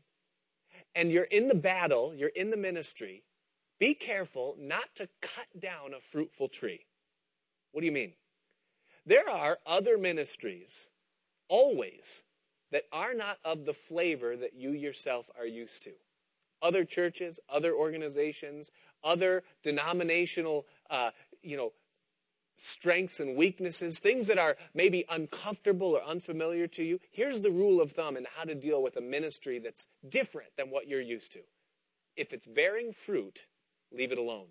and 0.94 1.12
you're 1.12 1.24
in 1.24 1.48
the 1.48 1.54
battle, 1.54 2.12
you're 2.14 2.28
in 2.30 2.50
the 2.50 2.56
ministry, 2.56 3.22
be 3.78 3.94
careful 3.94 4.56
not 4.58 4.94
to 4.96 5.08
cut 5.20 5.60
down 5.60 5.94
a 5.94 6.00
fruitful 6.00 6.48
tree. 6.48 6.86
What 7.72 7.80
do 7.80 7.86
you 7.86 7.92
mean? 7.92 8.12
There 9.06 9.28
are 9.28 9.58
other 9.66 9.98
ministries, 9.98 10.88
always, 11.48 12.22
that 12.70 12.84
are 12.92 13.14
not 13.14 13.38
of 13.44 13.66
the 13.66 13.74
flavor 13.74 14.36
that 14.36 14.54
you 14.54 14.70
yourself 14.70 15.28
are 15.38 15.46
used 15.46 15.82
to. 15.84 15.92
Other 16.62 16.84
churches, 16.84 17.38
other 17.48 17.74
organizations, 17.74 18.70
other 19.02 19.42
denominational, 19.62 20.66
uh, 20.88 21.10
you 21.42 21.56
know, 21.56 21.72
strengths 22.56 23.20
and 23.20 23.36
weaknesses, 23.36 23.98
things 23.98 24.26
that 24.28 24.38
are 24.38 24.56
maybe 24.72 25.04
uncomfortable 25.10 25.88
or 25.88 26.02
unfamiliar 26.02 26.66
to 26.68 26.82
you, 26.82 27.00
here's 27.10 27.40
the 27.40 27.50
rule 27.50 27.80
of 27.80 27.92
thumb 27.92 28.16
in 28.16 28.26
how 28.36 28.44
to 28.44 28.54
deal 28.54 28.82
with 28.82 28.96
a 28.96 29.00
ministry 29.00 29.58
that's 29.58 29.86
different 30.08 30.50
than 30.56 30.70
what 30.70 30.88
you're 30.88 31.00
used 31.00 31.32
to. 31.32 31.40
If 32.16 32.32
it's 32.32 32.46
bearing 32.46 32.92
fruit, 32.92 33.40
leave 33.94 34.12
it 34.12 34.18
alone. 34.18 34.46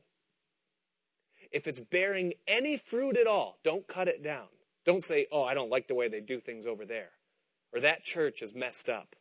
If 1.52 1.68
it's 1.68 1.80
bearing 1.80 2.34
any 2.48 2.78
fruit 2.78 3.16
at 3.18 3.28
all, 3.28 3.60
don't 3.64 3.88
cut 3.88 4.08
it 4.08 4.24
down. 4.24 4.48
Don't 4.86 5.04
say, 5.04 5.28
oh, 5.32 5.44
I 5.44 5.54
don't 5.54 5.70
like 5.70 5.88
the 5.88 5.96
way 5.96 6.08
they 6.08 6.20
do 6.20 6.40
things 6.40 6.66
over 6.66 6.86
there. 6.86 7.12
Or 7.74 7.80
that 7.80 8.04
church 8.04 8.42
is 8.42 8.54
messed 8.54 8.90
up. 8.90 9.16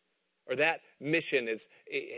Or 0.47 0.57
that 0.57 0.81
mission 1.01 1.47
is, 1.47 1.69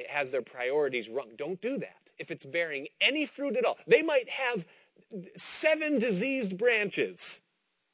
has 0.09 0.31
their 0.31 0.43
priorities 0.43 1.09
wrong. 1.09 1.31
Don't 1.37 1.61
do 1.61 1.79
that. 1.79 2.11
If 2.19 2.31
it's 2.31 2.47
bearing 2.47 2.87
any 3.01 3.27
fruit 3.27 3.57
at 3.57 3.65
all, 3.65 3.77
they 3.87 4.03
might 4.03 4.31
have 4.31 4.65
seven 5.37 5.99
diseased 5.99 6.57
branches, 6.57 7.41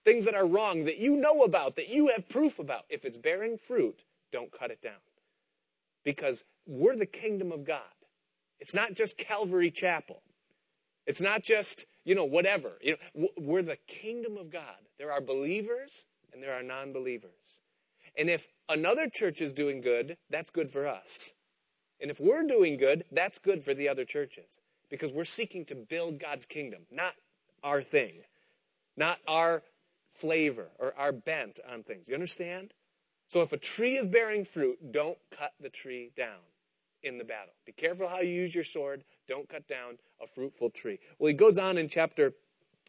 things 0.04 0.24
that 0.26 0.34
are 0.34 0.46
wrong 0.46 0.84
that 0.84 0.98
you 0.98 1.16
know 1.16 1.42
about, 1.42 1.76
that 1.76 1.88
you 1.88 2.08
have 2.08 2.28
proof 2.28 2.58
about. 2.58 2.84
If 2.88 3.04
it's 3.04 3.18
bearing 3.18 3.56
fruit, 3.56 4.04
don't 4.30 4.52
cut 4.52 4.70
it 4.70 4.80
down. 4.80 5.00
Because 6.04 6.44
we're 6.66 6.96
the 6.96 7.06
kingdom 7.06 7.50
of 7.50 7.64
God. 7.64 7.82
It's 8.60 8.74
not 8.74 8.94
just 8.94 9.18
Calvary 9.18 9.70
Chapel. 9.70 10.22
It's 11.06 11.20
not 11.20 11.42
just, 11.42 11.86
you 12.04 12.14
know, 12.14 12.24
whatever. 12.24 12.72
You 12.82 12.96
know, 13.14 13.28
we're 13.38 13.62
the 13.62 13.78
kingdom 13.88 14.36
of 14.36 14.50
God. 14.50 14.86
There 14.98 15.12
are 15.12 15.20
believers 15.20 16.06
and 16.32 16.42
there 16.42 16.54
are 16.54 16.62
non 16.62 16.92
believers. 16.92 17.60
And 18.16 18.28
if 18.28 18.48
another 18.68 19.08
church 19.08 19.40
is 19.40 19.52
doing 19.52 19.80
good, 19.80 20.16
that's 20.28 20.50
good 20.50 20.70
for 20.70 20.86
us. 20.86 21.32
And 22.00 22.10
if 22.10 22.20
we're 22.20 22.46
doing 22.46 22.76
good, 22.76 23.04
that's 23.12 23.38
good 23.38 23.62
for 23.62 23.74
the 23.74 23.88
other 23.88 24.04
churches. 24.04 24.58
because 24.90 25.12
we're 25.12 25.24
seeking 25.24 25.64
to 25.66 25.74
build 25.76 26.18
God's 26.18 26.44
kingdom, 26.44 26.82
not 26.90 27.14
our 27.62 27.82
thing, 27.82 28.24
not 28.96 29.18
our 29.26 29.62
flavor 30.10 30.70
or 30.78 30.92
our 30.98 31.12
bent 31.12 31.60
on 31.70 31.84
things. 31.84 32.08
You 32.08 32.14
understand? 32.14 32.74
So 33.28 33.42
if 33.42 33.52
a 33.52 33.56
tree 33.56 33.94
is 33.94 34.08
bearing 34.08 34.44
fruit, 34.44 34.92
don't 34.92 35.18
cut 35.30 35.52
the 35.60 35.70
tree 35.70 36.10
down 36.16 36.40
in 37.02 37.18
the 37.18 37.24
battle. 37.24 37.52
Be 37.66 37.72
careful 37.72 38.08
how 38.08 38.20
you 38.20 38.30
use 38.30 38.54
your 38.54 38.64
sword. 38.64 39.04
Don't 39.28 39.48
cut 39.48 39.66
down 39.68 39.98
a 40.22 40.26
fruitful 40.26 40.70
tree. 40.70 40.98
Well, 41.18 41.28
he 41.28 41.34
goes 41.34 41.58
on 41.58 41.78
in 41.78 41.88
chapter 41.88 42.32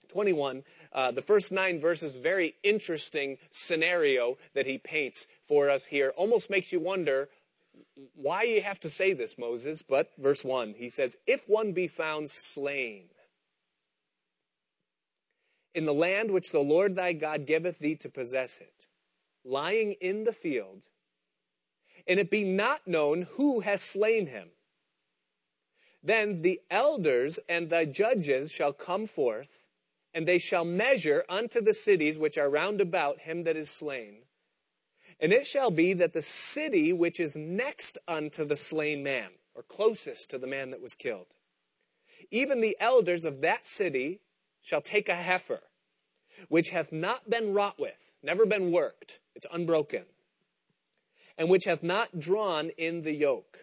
21, 0.10 0.64
uh, 0.92 1.12
the 1.12 1.22
first 1.22 1.52
nine 1.52 1.80
verses, 1.80 2.16
very 2.16 2.56
interesting 2.64 3.38
scenario 3.50 4.38
that 4.54 4.66
he 4.66 4.78
paints 4.78 5.28
for 5.44 5.70
us 5.70 5.86
here. 5.86 6.12
Almost 6.18 6.50
makes 6.50 6.72
you 6.72 6.80
wonder 6.80 7.30
why 8.16 8.44
you 8.44 8.62
have 8.62 8.80
to 8.82 8.90
say 8.90 9.14
this, 9.14 9.38
Moses. 9.38 9.82
But 9.82 10.12
verse 10.18 10.44
1, 10.44 10.76
he 10.78 10.90
says, 10.90 11.18
If 11.28 11.48
one 11.48 11.74
be 11.74 11.88
found 11.88 12.30
slain 12.30 13.10
in 15.74 15.86
the 15.86 15.94
land 15.94 16.32
which 16.32 16.52
the 16.52 16.60
Lord 16.60 16.96
thy 16.96 17.14
God 17.14 17.46
giveth 17.46 17.80
thee 17.80 17.96
to 17.96 18.10
possess 18.10 18.60
it, 18.60 18.88
lying 19.44 19.94
in 20.02 20.26
the 20.26 20.34
field, 20.34 20.84
and 22.12 22.20
it 22.20 22.30
be 22.30 22.44
not 22.44 22.86
known 22.86 23.22
who 23.38 23.62
hath 23.62 23.80
slain 23.80 24.28
him, 24.28 24.50
then 26.04 26.42
the 26.42 26.60
elders 26.70 27.40
and 27.48 27.70
the 27.70 27.86
judges 27.86 28.52
shall 28.52 28.74
come 28.74 29.06
forth, 29.06 29.70
and 30.14 30.28
they 30.28 30.38
shall 30.38 30.66
measure 30.66 31.24
unto 31.30 31.62
the 31.62 31.74
cities 31.74 32.20
which 32.20 32.38
are 32.38 32.50
round 32.50 32.82
about 32.82 33.22
him 33.22 33.46
that 33.46 33.56
is 33.56 33.70
slain. 33.70 34.24
And 35.22 35.32
it 35.32 35.48
shall 35.48 35.72
be 35.72 35.94
that 35.94 36.12
the 36.12 36.22
city 36.22 36.92
which 36.92 37.18
is 37.18 37.38
next 37.38 37.98
unto 38.10 38.44
the 38.44 38.58
slain 38.58 39.04
man, 39.04 39.30
or 39.56 39.64
closest 39.64 40.32
to 40.32 40.38
the 40.38 40.48
man 40.48 40.72
that 40.72 40.82
was 40.82 40.96
killed, 40.96 41.36
even 42.30 42.60
the 42.60 42.76
elders 42.82 43.24
of 43.24 43.40
that 43.40 43.66
city 43.66 44.20
shall 44.62 44.82
take 44.82 45.08
a 45.08 45.16
heifer, 45.16 45.62
which 46.50 46.72
hath 46.72 46.92
not 46.92 47.30
been 47.30 47.54
wrought 47.54 47.80
with, 47.80 48.12
never 48.22 48.46
been 48.46 48.70
worked, 48.70 49.20
it's 49.34 49.48
unbroken, 49.54 50.04
and 51.38 51.50
which 51.50 51.66
hath 51.66 51.84
not 51.84 52.20
drawn 52.20 52.70
in 52.78 53.02
the 53.02 53.14
yoke. 53.14 53.58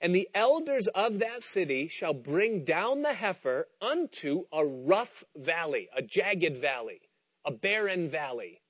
And 0.00 0.14
the 0.14 0.28
elders 0.34 0.86
of 0.88 1.18
that 1.18 1.42
city 1.42 1.88
shall 1.88 2.14
bring 2.14 2.64
down 2.64 3.02
the 3.02 3.14
heifer 3.14 3.68
unto 3.82 4.44
a 4.52 4.64
rough 4.64 5.24
valley, 5.36 5.88
a 5.96 6.02
jagged 6.02 6.56
valley, 6.56 7.00
a 7.44 7.50
barren 7.50 8.06
valley, 8.06 8.62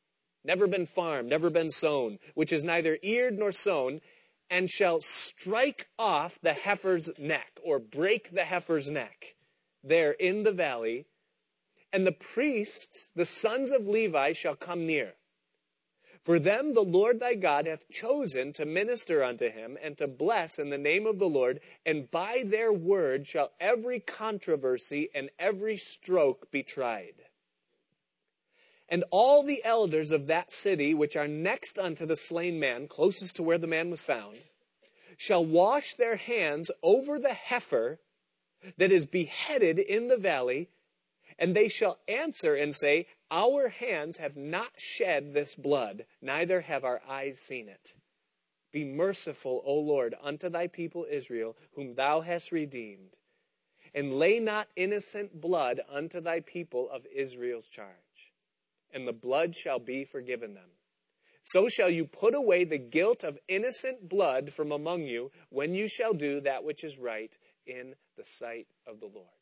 never 0.43 0.67
been 0.67 0.87
farmed, 0.87 1.29
never 1.29 1.51
been 1.51 1.71
sown, 1.71 2.19
which 2.35 2.53
is 2.53 2.65
neither 2.65 2.99
eared 3.03 3.39
nor 3.39 3.53
sown, 3.53 4.01
and 4.49 4.71
shall 4.71 5.01
strike 5.01 5.89
off 5.99 6.41
the 6.41 6.55
heifer's 6.55 7.11
neck, 7.19 7.61
or 7.63 7.79
break 7.79 8.31
the 8.31 8.47
heifer's 8.47 8.91
neck, 8.91 9.37
there 9.85 10.13
in 10.13 10.45
the 10.45 10.53
valley. 10.53 11.07
And 11.93 12.07
the 12.07 12.13
priests, 12.13 13.11
the 13.15 13.27
sons 13.27 13.71
of 13.71 13.87
Levi, 13.87 14.33
shall 14.33 14.55
come 14.55 14.87
near 14.87 15.15
for 16.29 16.39
them 16.39 16.75
the 16.75 16.83
Lord 16.83 17.21
thy 17.21 17.35
God 17.35 17.67
hath 17.67 17.89
chosen 17.91 18.53
to 18.53 18.67
minister 18.67 19.25
unto 19.25 19.49
him 19.49 19.79
and 19.83 19.97
to 19.97 20.07
bless 20.07 20.59
in 20.59 20.69
the 20.69 20.77
name 20.77 21.07
of 21.07 21.19
the 21.19 21.25
Lord, 21.27 21.59
and 21.87 22.11
by 22.11 22.43
their 22.45 22.71
word 22.71 23.27
shall 23.27 23.53
every 23.59 23.99
controversy 23.99 25.09
and 25.15 25.31
every 25.39 25.79
stroke 25.79 26.51
be 26.51 26.63
tried. 26.63 27.15
And 28.91 29.05
all 29.11 29.43
the 29.43 29.65
elders 29.65 30.11
of 30.11 30.27
that 30.27 30.53
city, 30.53 30.93
which 30.93 31.17
are 31.17 31.27
next 31.27 31.79
unto 31.79 32.05
the 32.05 32.15
slain 32.15 32.61
man, 32.61 32.89
closest 32.89 33.37
to 33.37 33.43
where 33.43 33.57
the 33.57 33.67
man 33.67 33.89
was 33.89 34.05
found, 34.05 34.37
shall 35.17 35.43
wash 35.43 35.95
their 35.95 36.17
hands 36.17 36.71
over 36.83 37.19
the 37.19 37.33
heifer 37.33 38.01
that 38.77 38.93
is 38.93 39.07
beheaded 39.07 39.79
in 39.79 40.09
the 40.09 40.19
valley, 40.19 40.69
and 41.39 41.57
they 41.57 41.71
shall 41.71 41.99
answer 42.07 42.55
and 42.55 42.75
say, 42.75 43.07
our 43.31 43.69
hands 43.69 44.17
have 44.19 44.37
not 44.37 44.73
shed 44.79 45.35
this 45.35 45.55
blood, 45.55 46.05
neither 46.21 46.63
have 46.63 46.85
our 46.85 47.01
eyes 47.09 47.39
seen 47.39 47.69
it. 47.69 47.95
Be 48.73 48.85
merciful, 48.85 49.63
O 49.65 49.75
Lord, 49.75 50.15
unto 50.21 50.49
thy 50.49 50.67
people 50.67 51.07
Israel, 51.11 51.57
whom 51.73 51.95
thou 51.95 52.21
hast 52.21 52.53
redeemed, 52.53 53.17
and 53.95 54.15
lay 54.15 54.39
not 54.39 54.69
innocent 54.77 55.41
blood 55.41 55.81
unto 55.89 56.21
thy 56.21 56.41
people 56.41 56.89
of 56.91 57.07
Israel's 57.15 57.69
charge, 57.69 58.33
and 58.93 59.07
the 59.07 59.13
blood 59.13 59.55
shall 59.55 59.79
be 59.79 60.05
forgiven 60.05 60.55
them. 60.55 60.71
So 61.43 61.69
shall 61.69 61.89
you 61.89 62.05
put 62.05 62.35
away 62.35 62.65
the 62.65 62.77
guilt 62.77 63.25
of 63.25 63.39
innocent 63.49 64.07
blood 64.07 64.53
from 64.53 64.71
among 64.71 65.05
you 65.05 65.31
when 65.49 65.75
you 65.75 65.89
shall 65.89 66.13
do 66.13 66.41
that 66.43 66.63
which 66.63 66.85
is 66.85 66.99
right 66.99 67.35
in 67.67 67.95
the 68.19 68.25
sight 68.25 68.67
of 68.87 69.01
the 69.01 69.07
Lord. 69.07 69.38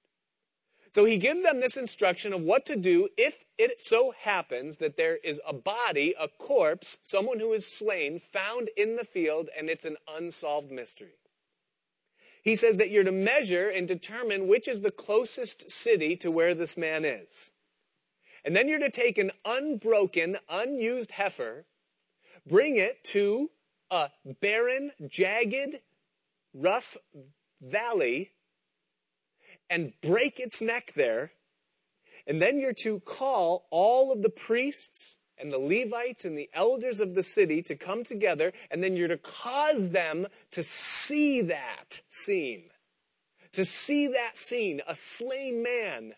So 0.96 1.04
he 1.04 1.18
gives 1.18 1.42
them 1.42 1.60
this 1.60 1.76
instruction 1.76 2.32
of 2.32 2.40
what 2.40 2.64
to 2.64 2.74
do 2.74 3.10
if 3.18 3.44
it 3.58 3.86
so 3.86 4.14
happens 4.18 4.78
that 4.78 4.96
there 4.96 5.16
is 5.16 5.42
a 5.46 5.52
body, 5.52 6.14
a 6.18 6.26
corpse, 6.26 6.96
someone 7.02 7.38
who 7.38 7.52
is 7.52 7.70
slain, 7.70 8.18
found 8.18 8.70
in 8.78 8.96
the 8.96 9.04
field, 9.04 9.50
and 9.54 9.68
it's 9.68 9.84
an 9.84 9.98
unsolved 10.08 10.70
mystery. 10.70 11.18
He 12.42 12.54
says 12.54 12.78
that 12.78 12.88
you're 12.88 13.04
to 13.04 13.12
measure 13.12 13.68
and 13.68 13.86
determine 13.86 14.48
which 14.48 14.66
is 14.66 14.80
the 14.80 14.90
closest 14.90 15.70
city 15.70 16.16
to 16.16 16.30
where 16.30 16.54
this 16.54 16.78
man 16.78 17.04
is. 17.04 17.50
And 18.42 18.56
then 18.56 18.66
you're 18.66 18.78
to 18.78 18.90
take 18.90 19.18
an 19.18 19.32
unbroken, 19.44 20.38
unused 20.48 21.10
heifer, 21.10 21.66
bring 22.46 22.76
it 22.76 23.04
to 23.12 23.50
a 23.90 24.08
barren, 24.40 24.92
jagged, 25.06 25.80
rough 26.54 26.96
valley 27.60 28.30
and 29.70 29.92
break 30.02 30.38
its 30.38 30.62
neck 30.62 30.92
there. 30.94 31.32
And 32.26 32.42
then 32.42 32.58
you're 32.58 32.72
to 32.74 33.00
call 33.00 33.66
all 33.70 34.12
of 34.12 34.22
the 34.22 34.30
priests 34.30 35.18
and 35.38 35.52
the 35.52 35.58
Levites 35.58 36.24
and 36.24 36.36
the 36.36 36.48
elders 36.54 37.00
of 37.00 37.14
the 37.14 37.22
city 37.22 37.62
to 37.62 37.76
come 37.76 38.04
together, 38.04 38.52
and 38.70 38.82
then 38.82 38.96
you're 38.96 39.08
to 39.08 39.18
cause 39.18 39.90
them 39.90 40.26
to 40.50 40.62
see 40.62 41.42
that 41.42 42.02
scene. 42.08 42.64
To 43.52 43.64
see 43.64 44.08
that 44.08 44.36
scene, 44.36 44.80
a 44.86 44.94
slain 44.94 45.62
man. 45.62 46.14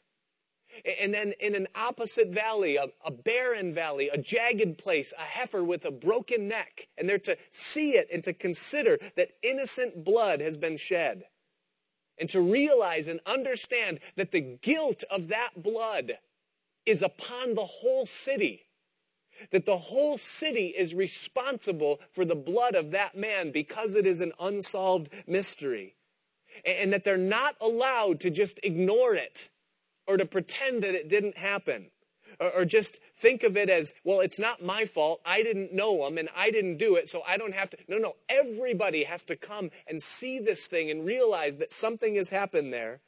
And 1.00 1.12
then 1.12 1.32
in 1.40 1.54
an 1.56 1.66
opposite 1.74 2.28
valley, 2.28 2.76
a, 2.76 2.87
a, 3.04 3.11
barren 3.11 3.72
valley, 3.72 4.08
a 4.08 4.18
jagged 4.18 4.78
place, 4.78 5.12
a 5.18 5.22
heifer 5.22 5.64
with 5.64 5.84
a 5.84 5.90
broken 5.90 6.46
neck. 6.46 6.87
And 6.96 7.08
they're 7.08 7.18
to 7.20 7.37
see 7.50 7.92
it 7.92 8.06
and 8.12 8.22
to 8.24 8.32
consider 8.32 8.98
that 9.16 9.30
innocent 9.42 10.04
blood 10.04 10.40
has 10.40 10.56
been 10.56 10.76
shed 10.76 11.24
and 12.18 12.28
to 12.31 12.40
realize 12.40 13.09
and 13.09 13.20
understand 13.26 14.00
that 14.16 14.33
the 14.33 14.40
guilt 14.40 15.04
of 15.11 15.28
that 15.28 15.62
blood 15.62 16.18
is 16.87 17.02
upon 17.02 17.54
the 17.54 17.66
whole 17.66 18.07
city. 18.07 18.66
That 19.52 19.66
the 19.66 19.78
whole 19.78 20.18
city 20.18 20.74
is 20.76 20.94
responsible 20.94 22.00
for 22.11 22.24
the 22.24 22.35
blood 22.35 22.74
of 22.74 22.90
that 22.90 23.16
man 23.16 23.52
because 23.52 23.94
it 23.94 24.07
is 24.07 24.20
an 24.20 24.33
unsolved 24.40 25.12
mystery. 25.26 25.94
And 26.64 26.92
that 26.92 27.04
they're 27.04 27.16
not 27.16 27.54
allowed 27.61 28.20
to 28.20 28.31
just 28.31 28.59
ignore 28.62 29.14
it 29.14 29.50
or 30.07 30.16
to 30.16 30.26
pretend 30.26 30.83
that 30.83 30.94
it 30.94 31.09
didn't 31.09 31.37
happen 31.37 31.90
or, 32.40 32.64
just 32.64 33.01
think 33.16 33.42
of 33.42 33.57
it 33.57 33.68
as, 33.68 33.94
well, 34.05 34.20
it's 34.20 34.38
not 34.38 34.62
my 34.62 34.85
fault. 34.85 35.20
I 35.24 35.42
didn't 35.42 35.72
know 35.72 36.05
them 36.05 36.18
and 36.18 36.29
I 36.37 36.51
didn't 36.51 36.77
do 36.77 36.96
it, 36.96 37.09
so 37.09 37.22
I 37.27 37.37
don't 37.37 37.55
have 37.55 37.70
to. 37.70 37.79
No, 37.88 37.98
no. 37.98 38.16
Everybody 38.29 39.05
has 39.05 39.24
to 39.24 39.37
come 39.37 39.70
and 39.87 40.03
see 40.03 40.38
this 40.38 40.66
thing 40.66 40.90
and 40.90 41.05
realize 41.05 41.57
that 41.57 41.72
something 41.72 42.14
has 42.16 42.31
happened 42.31 42.72
there. 42.72 43.01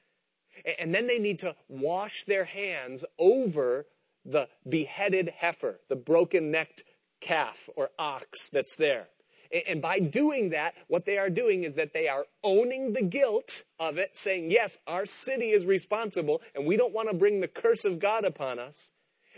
And 0.78 0.94
then 0.94 1.06
they 1.06 1.18
need 1.18 1.38
to 1.40 1.54
wash 1.68 2.24
their 2.24 2.44
hands 2.44 3.04
over 3.18 3.86
the 4.24 4.48
beheaded 4.68 5.32
heifer, 5.38 5.80
the 5.88 5.96
broken 5.96 6.50
necked 6.50 6.82
calf 7.20 7.68
or 7.76 7.90
ox 7.98 8.48
that's 8.48 8.76
there. 8.76 9.08
And 9.66 9.82
by 9.82 9.98
doing 9.98 10.50
that, 10.50 10.74
what 10.86 11.06
they 11.06 11.18
are 11.18 11.30
doing 11.30 11.64
is 11.64 11.74
that 11.74 11.92
they 11.92 12.06
are 12.06 12.26
owning 12.44 12.92
the 12.92 13.02
guilt 13.02 13.64
of 13.80 13.98
it, 13.98 14.16
saying, 14.16 14.50
yes, 14.50 14.78
our 14.86 15.06
city 15.06 15.50
is 15.50 15.66
responsible, 15.66 16.40
and 16.54 16.66
we 16.66 16.76
don't 16.76 16.94
want 16.94 17.08
to 17.08 17.16
bring 17.16 17.40
the 17.40 17.48
curse 17.48 17.84
of 17.84 17.98
God 17.98 18.24
upon 18.24 18.60
us. 18.60 18.92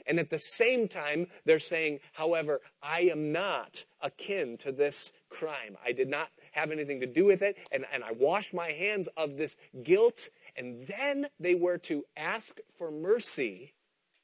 And 0.06 0.18
at 0.18 0.30
the 0.30 0.38
same 0.38 0.88
time, 0.88 1.26
they're 1.44 1.58
saying, 1.58 2.00
however, 2.12 2.60
I 2.82 3.02
am 3.02 3.32
not 3.32 3.84
akin 4.00 4.56
to 4.58 4.72
this 4.72 5.12
crime. 5.28 5.77
I 5.85 5.92
did 5.92 6.08
not 6.08 6.29
have 6.52 6.70
anything 6.70 7.00
to 7.00 7.06
do 7.06 7.24
with 7.24 7.42
it, 7.42 7.56
and, 7.70 7.85
and 7.92 8.04
I 8.04 8.12
washed 8.12 8.52
my 8.52 8.68
hands 8.68 9.08
of 9.16 9.37
this 9.37 9.56
guilt. 9.83 10.29
And 10.56 10.87
then 10.87 11.27
they 11.40 11.54
were 11.54 11.79
to 11.79 12.04
ask 12.16 12.58
for 12.77 12.90
mercy. 12.90 13.72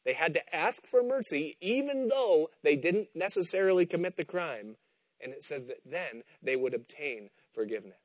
They 0.04 0.14
had 0.14 0.34
to 0.34 0.54
ask 0.54 0.86
for 0.86 1.02
mercy, 1.02 1.56
even 1.60 2.08
though 2.08 2.50
they 2.62 2.76
didn't 2.76 3.08
necessarily 3.14 3.86
commit 3.86 4.16
the 4.16 4.24
crime. 4.24 4.76
And 5.20 5.32
it 5.32 5.44
says 5.44 5.66
that 5.66 5.78
then 5.84 6.22
they 6.42 6.56
would 6.56 6.74
obtain 6.74 7.30
forgiveness. 7.52 7.98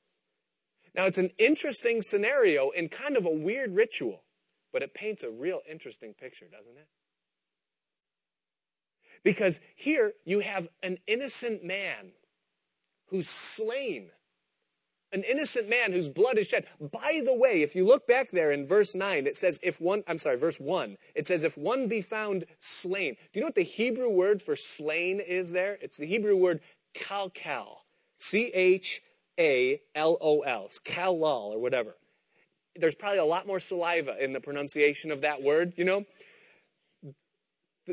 Now, 0.95 1.05
it's 1.05 1.17
an 1.17 1.31
interesting 1.37 2.01
scenario 2.01 2.71
and 2.71 2.89
kind 2.89 3.17
of 3.17 3.25
a 3.25 3.31
weird 3.31 3.75
ritual, 3.75 4.23
but 4.71 4.83
it 4.83 4.93
paints 4.93 5.23
a 5.23 5.29
real 5.29 5.61
interesting 5.69 6.13
picture, 6.13 6.45
doesn't 6.45 6.77
it? 6.77 6.87
Because 9.23 9.59
here 9.75 10.13
you 10.25 10.41
have 10.41 10.67
an 10.81 10.97
innocent 11.07 11.63
man 11.63 12.11
who's 13.07 13.29
slain. 13.29 14.09
An 15.11 15.23
innocent 15.23 15.69
man 15.69 15.91
whose 15.91 16.09
blood 16.09 16.39
is 16.39 16.47
shed. 16.47 16.65
By 16.79 17.21
the 17.23 17.35
way, 17.35 17.61
if 17.61 17.75
you 17.75 17.85
look 17.85 18.07
back 18.07 18.31
there 18.31 18.51
in 18.51 18.65
verse 18.65 18.95
9, 18.95 19.27
it 19.27 19.37
says, 19.37 19.59
if 19.61 19.79
one, 19.79 20.03
I'm 20.07 20.17
sorry, 20.17 20.37
verse 20.37 20.59
1, 20.59 20.97
it 21.13 21.27
says, 21.27 21.43
if 21.43 21.55
one 21.55 21.87
be 21.87 22.01
found 22.01 22.45
slain. 22.59 23.15
Do 23.31 23.39
you 23.39 23.41
know 23.41 23.47
what 23.47 23.55
the 23.55 23.63
Hebrew 23.63 24.09
word 24.09 24.41
for 24.41 24.55
slain 24.55 25.19
is 25.19 25.51
there? 25.51 25.77
It's 25.81 25.97
the 25.97 26.07
Hebrew 26.07 26.35
word 26.35 26.61
kalkal. 26.95 27.77
C 28.17 28.51
H 28.53 29.01
A 29.39 29.81
L 29.93 30.17
O 30.19 30.41
L. 30.41 30.67
Kalal 30.83 31.51
or 31.51 31.59
whatever. 31.59 31.95
There's 32.75 32.95
probably 32.95 33.19
a 33.19 33.25
lot 33.25 33.45
more 33.45 33.59
saliva 33.59 34.17
in 34.19 34.33
the 34.33 34.39
pronunciation 34.39 35.11
of 35.11 35.21
that 35.21 35.43
word, 35.43 35.73
you 35.77 35.85
know? 35.85 36.05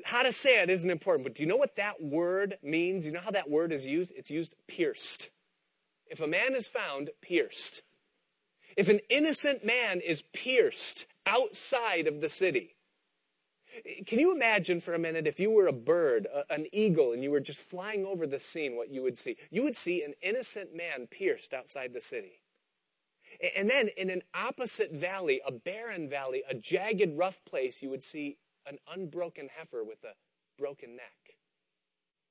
How 0.05 0.23
to 0.23 0.33
say 0.33 0.63
it 0.63 0.71
isn't 0.71 0.91
important, 0.91 1.25
but 1.25 1.35
do 1.35 1.43
you 1.43 1.49
know 1.49 1.57
what 1.57 1.77
that 1.77 2.01
word 2.01 2.59
means? 2.63 3.07
You 3.07 3.13
know 3.13 3.21
how 3.21 3.33
that 3.33 3.51
word 3.51 3.73
is 3.73 3.87
used? 3.87 4.13
It's 4.17 4.31
used 4.31 4.55
pierced. 4.69 5.31
If 6.07 6.21
a 6.21 6.27
man 6.27 6.55
is 6.55 6.69
found 6.69 7.11
pierced, 7.21 7.83
if 8.77 8.89
an 8.89 9.01
innocent 9.09 9.65
man 9.65 10.01
is 10.01 10.23
pierced 10.33 11.07
outside 11.27 12.07
of 12.07 12.21
the 12.21 12.29
city, 12.29 12.77
can 14.07 14.19
you 14.19 14.35
imagine 14.35 14.81
for 14.81 14.95
a 14.95 14.99
minute 14.99 15.27
if 15.27 15.39
you 15.39 15.51
were 15.51 15.67
a 15.67 15.73
bird, 15.73 16.27
an 16.49 16.67
eagle, 16.73 17.13
and 17.13 17.23
you 17.23 17.31
were 17.31 17.41
just 17.41 17.61
flying 17.61 18.05
over 18.05 18.27
the 18.27 18.39
scene, 18.39 18.77
what 18.77 18.91
you 18.91 19.03
would 19.03 19.17
see? 19.17 19.37
You 19.51 19.63
would 19.63 19.77
see 19.77 20.03
an 20.03 20.15
innocent 20.23 20.75
man 20.75 21.07
pierced 21.09 21.55
outside 21.55 21.93
the 21.93 22.01
city. 22.01 22.43
And 23.57 23.71
then 23.71 23.89
in 23.97 24.11
an 24.11 24.23
opposite 24.35 24.93
valley, 24.93 25.41
a 25.47 25.53
barren 25.53 26.09
valley, 26.09 26.43
a 26.49 26.55
jagged, 26.55 27.17
rough 27.17 27.41
place, 27.45 27.81
you 27.81 27.91
would 27.91 28.03
see 28.03 28.39
an 28.67 28.79
unbroken 28.93 29.49
heifer 29.57 29.83
with 29.85 30.05
a 30.05 30.15
broken 30.59 30.97
neck. 30.97 31.37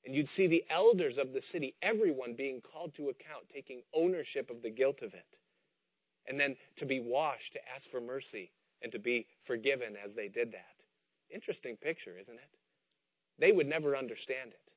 And 0.06 0.16
you'd 0.16 0.28
see 0.28 0.48
the 0.48 0.64
elders 0.70 1.18
of 1.18 1.34
the 1.34 1.42
city, 1.42 1.76
everyone 1.82 2.34
being 2.34 2.62
called 2.62 2.94
to 2.96 3.10
account, 3.10 3.50
taking 3.54 3.82
ownership 3.94 4.50
of 4.50 4.62
the 4.62 4.70
guilt 4.70 5.02
of 5.02 5.14
it. 5.14 5.38
And 6.26 6.40
then 6.40 6.56
to 6.78 6.86
be 6.86 7.00
washed, 7.00 7.54
to 7.54 7.60
ask 7.76 7.88
for 7.90 8.00
mercy, 8.00 8.52
and 8.82 8.92
to 8.92 9.00
be 9.00 9.28
forgiven 9.42 9.96
as 10.02 10.16
they 10.16 10.28
did 10.28 10.52
that. 10.54 10.76
Interesting 11.30 11.76
picture, 11.76 12.18
isn't 12.20 12.36
it? 12.36 12.58
They 13.38 13.52
would 13.52 13.68
never 13.68 13.96
understand 13.96 14.52
it. 14.52 14.72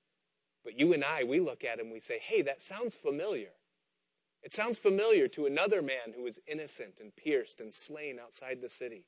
But 0.64 0.78
you 0.78 0.92
and 0.92 1.04
I, 1.04 1.24
we 1.24 1.40
look 1.40 1.64
at 1.64 1.78
him, 1.78 1.90
we 1.90 2.00
say, 2.00 2.18
hey, 2.20 2.42
that 2.42 2.62
sounds 2.62 2.96
familiar. 2.96 3.50
It 4.42 4.52
sounds 4.52 4.78
familiar 4.78 5.28
to 5.28 5.46
another 5.46 5.82
man 5.82 6.14
who 6.16 6.24
was 6.24 6.38
innocent 6.46 6.98
and 7.00 7.14
pierced 7.14 7.60
and 7.60 7.72
slain 7.72 8.18
outside 8.18 8.60
the 8.60 8.68
city. 8.68 9.04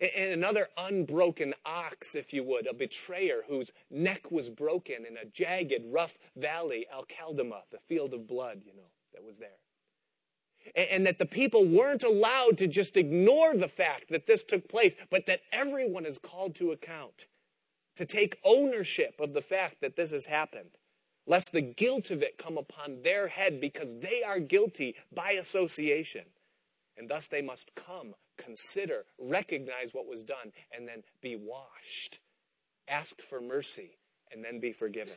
And 0.00 0.32
another 0.32 0.68
unbroken 0.76 1.54
ox, 1.64 2.14
if 2.14 2.32
you 2.32 2.42
would, 2.44 2.66
a 2.66 2.74
betrayer 2.74 3.42
whose 3.48 3.70
neck 3.90 4.30
was 4.30 4.48
broken 4.48 5.04
in 5.06 5.16
a 5.16 5.24
jagged, 5.24 5.84
rough 5.92 6.18
valley, 6.36 6.86
Al 6.92 7.04
the 7.34 7.78
field 7.86 8.14
of 8.14 8.26
blood, 8.26 8.62
you 8.64 8.74
know, 8.74 8.90
that 9.12 9.24
was 9.24 9.38
there. 9.38 9.50
And 10.74 11.06
that 11.06 11.18
the 11.18 11.26
people 11.26 11.64
weren't 11.64 12.04
allowed 12.04 12.58
to 12.58 12.68
just 12.68 12.96
ignore 12.96 13.56
the 13.56 13.68
fact 13.68 14.10
that 14.10 14.26
this 14.26 14.44
took 14.44 14.68
place, 14.68 14.94
but 15.10 15.26
that 15.26 15.40
everyone 15.52 16.06
is 16.06 16.18
called 16.18 16.54
to 16.56 16.70
account, 16.70 17.26
to 17.96 18.06
take 18.06 18.38
ownership 18.44 19.20
of 19.20 19.34
the 19.34 19.42
fact 19.42 19.80
that 19.80 19.96
this 19.96 20.12
has 20.12 20.26
happened, 20.26 20.70
lest 21.26 21.52
the 21.52 21.60
guilt 21.60 22.10
of 22.10 22.22
it 22.22 22.38
come 22.38 22.56
upon 22.56 23.02
their 23.02 23.28
head 23.28 23.60
because 23.60 23.92
they 24.00 24.22
are 24.22 24.38
guilty 24.38 24.94
by 25.12 25.32
association. 25.32 26.24
And 26.96 27.08
thus 27.08 27.26
they 27.26 27.42
must 27.42 27.74
come 27.74 28.14
consider, 28.36 29.04
recognize 29.18 29.92
what 29.92 30.06
was 30.06 30.24
done, 30.24 30.52
and 30.76 30.86
then 30.86 31.02
be 31.20 31.36
washed. 31.36 32.20
Ask 32.88 33.20
for 33.20 33.40
mercy, 33.40 33.98
and 34.32 34.44
then 34.44 34.60
be 34.60 34.72
forgiven. 34.72 35.16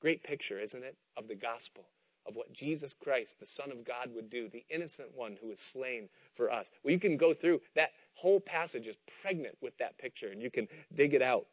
Great 0.00 0.22
picture, 0.22 0.58
isn't 0.60 0.84
it, 0.84 0.96
of 1.16 1.28
the 1.28 1.34
gospel, 1.34 1.84
of 2.26 2.36
what 2.36 2.52
Jesus 2.52 2.94
Christ, 2.94 3.36
the 3.40 3.46
Son 3.46 3.70
of 3.70 3.84
God, 3.84 4.10
would 4.14 4.30
do, 4.30 4.48
the 4.48 4.64
innocent 4.70 5.10
one 5.14 5.36
who 5.40 5.48
was 5.48 5.60
slain 5.60 6.08
for 6.32 6.50
us. 6.50 6.70
Well, 6.82 6.92
you 6.92 7.00
can 7.00 7.16
go 7.16 7.34
through 7.34 7.60
that 7.74 7.90
whole 8.14 8.40
passage 8.40 8.86
is 8.86 8.96
pregnant 9.22 9.56
with 9.60 9.76
that 9.78 9.98
picture, 9.98 10.28
and 10.28 10.42
you 10.42 10.50
can 10.50 10.68
dig 10.94 11.14
it 11.14 11.22
out 11.22 11.46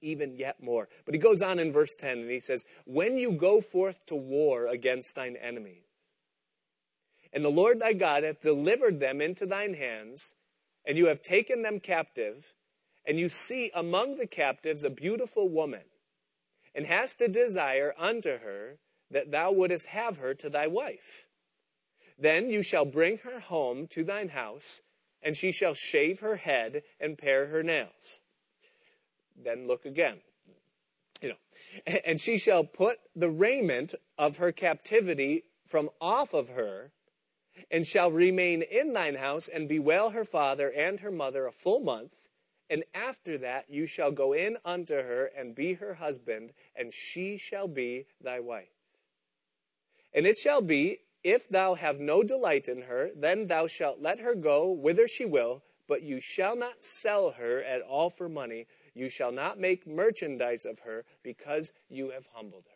even 0.00 0.36
yet 0.36 0.62
more. 0.62 0.88
But 1.04 1.14
he 1.14 1.20
goes 1.20 1.42
on 1.42 1.58
in 1.58 1.72
verse 1.72 1.94
10 1.96 2.18
and 2.18 2.30
he 2.30 2.40
says, 2.40 2.64
When 2.84 3.18
you 3.18 3.32
go 3.32 3.60
forth 3.60 4.04
to 4.06 4.14
war 4.14 4.68
against 4.68 5.14
thine 5.14 5.36
enemies, 5.36 5.82
and 7.32 7.44
the 7.44 7.50
Lord 7.50 7.80
thy 7.80 7.92
God 7.92 8.24
hath 8.24 8.40
delivered 8.40 9.00
them 9.00 9.20
into 9.20 9.46
thine 9.46 9.74
hands, 9.74 10.34
and 10.84 10.98
you 10.98 11.06
have 11.06 11.22
taken 11.22 11.62
them 11.62 11.80
captive, 11.80 12.54
and 13.06 13.18
you 13.18 13.28
see 13.28 13.70
among 13.74 14.16
the 14.16 14.26
captives 14.26 14.84
a 14.84 14.90
beautiful 14.90 15.48
woman, 15.48 15.84
and 16.74 16.86
hast 16.86 17.20
a 17.20 17.28
desire 17.28 17.94
unto 17.98 18.38
her 18.38 18.78
that 19.10 19.30
thou 19.30 19.52
wouldest 19.52 19.88
have 19.88 20.18
her 20.18 20.34
to 20.34 20.48
thy 20.48 20.66
wife. 20.66 21.26
Then 22.18 22.50
you 22.50 22.62
shall 22.62 22.84
bring 22.84 23.18
her 23.18 23.40
home 23.40 23.86
to 23.88 24.04
thine 24.04 24.30
house, 24.30 24.82
and 25.22 25.36
she 25.36 25.52
shall 25.52 25.74
shave 25.74 26.20
her 26.20 26.36
head 26.36 26.82
and 27.00 27.18
pare 27.18 27.46
her 27.46 27.62
nails. 27.62 28.22
Then 29.36 29.66
look 29.66 29.84
again. 29.84 30.18
You 31.20 31.30
know, 31.30 31.92
and 32.06 32.20
she 32.20 32.38
shall 32.38 32.64
put 32.64 32.98
the 33.14 33.30
raiment 33.30 33.94
of 34.18 34.38
her 34.38 34.52
captivity 34.52 35.44
from 35.64 35.90
off 36.00 36.34
of 36.34 36.50
her, 36.50 36.92
and 37.70 37.86
shall 37.86 38.10
remain 38.10 38.62
in 38.62 38.92
thine 38.92 39.16
house 39.16 39.48
and 39.48 39.68
bewail 39.68 40.10
her 40.10 40.24
father 40.24 40.70
and 40.70 41.00
her 41.00 41.10
mother 41.10 41.46
a 41.46 41.52
full 41.52 41.80
month. 41.80 42.28
And 42.70 42.84
after 42.94 43.36
that 43.38 43.66
you 43.68 43.86
shall 43.86 44.10
go 44.10 44.32
in 44.32 44.56
unto 44.64 44.94
her 44.94 45.26
and 45.36 45.54
be 45.54 45.74
her 45.74 45.94
husband, 45.94 46.52
and 46.74 46.92
she 46.92 47.36
shall 47.36 47.68
be 47.68 48.06
thy 48.20 48.40
wife. 48.40 48.72
And 50.14 50.26
it 50.26 50.38
shall 50.38 50.62
be, 50.62 51.00
if 51.24 51.48
thou 51.48 51.74
have 51.74 52.00
no 52.00 52.22
delight 52.22 52.68
in 52.68 52.82
her, 52.82 53.10
then 53.14 53.46
thou 53.46 53.66
shalt 53.66 54.00
let 54.00 54.20
her 54.20 54.34
go 54.34 54.70
whither 54.70 55.06
she 55.06 55.24
will, 55.24 55.62
but 55.86 56.02
you 56.02 56.20
shall 56.20 56.56
not 56.56 56.82
sell 56.82 57.32
her 57.32 57.62
at 57.62 57.82
all 57.82 58.10
for 58.10 58.28
money. 58.28 58.66
You 58.94 59.08
shall 59.08 59.32
not 59.32 59.58
make 59.58 59.86
merchandise 59.86 60.64
of 60.64 60.80
her, 60.80 61.04
because 61.22 61.72
you 61.88 62.10
have 62.10 62.28
humbled 62.32 62.64
her. 62.66 62.71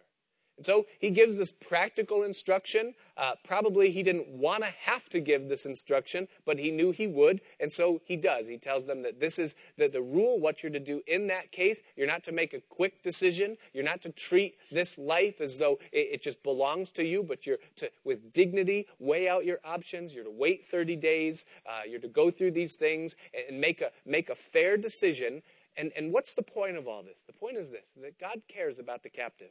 And 0.57 0.65
so 0.65 0.87
he 0.99 1.11
gives 1.11 1.37
this 1.37 1.53
practical 1.53 2.23
instruction. 2.23 2.95
Uh, 3.17 3.33
probably 3.45 3.91
he 3.91 4.03
didn't 4.03 4.29
want 4.29 4.63
to 4.63 4.71
have 4.81 5.09
to 5.11 5.21
give 5.21 5.49
this 5.49 5.67
instruction, 5.67 6.29
but 6.47 6.59
he 6.59 6.71
knew 6.71 6.93
he 6.93 7.07
would, 7.07 7.41
and 7.61 7.71
so 7.71 8.01
he 8.05 8.17
does. 8.17 8.47
He 8.47 8.57
tells 8.57 8.87
them 8.87 9.03
that 9.03 9.21
this 9.21 9.39
is 9.39 9.55
the, 9.77 9.89
the 9.89 10.01
rule, 10.01 10.41
what 10.41 10.63
you're 10.63 10.73
to 10.73 10.81
do 10.81 11.03
in 11.07 11.27
that 11.27 11.53
case. 11.53 11.83
You're 11.95 12.07
not 12.07 12.25
to 12.25 12.33
make 12.33 12.55
a 12.55 12.61
quick 12.71 13.03
decision. 13.03 13.57
You're 13.75 13.85
not 13.85 14.01
to 14.03 14.11
treat 14.11 14.57
this 14.71 14.97
life 14.97 15.41
as 15.41 15.59
though 15.59 15.79
it, 15.93 16.09
it 16.13 16.23
just 16.23 16.43
belongs 16.43 16.91
to 16.93 17.05
you, 17.05 17.23
but 17.23 17.47
you're 17.47 17.59
to, 17.77 17.91
with 18.05 18.33
dignity, 18.33 18.87
weigh 18.99 19.29
out 19.29 19.45
your 19.45 19.61
options. 19.65 20.15
You're 20.15 20.25
to 20.25 20.31
wait 20.31 20.65
30 20.65 20.97
days. 20.97 21.45
Uh, 21.69 21.83
you're 21.89 22.01
to 22.01 22.09
go 22.09 22.31
through 22.31 22.53
these 22.53 22.77
things 22.77 23.15
and 23.49 23.61
make 23.61 23.83
a, 23.83 23.91
make 24.07 24.31
a 24.31 24.35
fair 24.35 24.79
decision. 24.79 25.43
And, 25.77 25.93
and 25.95 26.13
what's 26.13 26.33
the 26.33 26.43
point 26.43 26.79
of 26.79 26.89
all 26.89 27.03
this? 27.03 27.25
The 27.27 27.35
point 27.35 27.59
is 27.59 27.71
this 27.71 27.91
that 28.01 28.19
God 28.19 28.41
cares 28.49 28.79
about 28.79 29.03
the 29.03 29.11
captive 29.11 29.51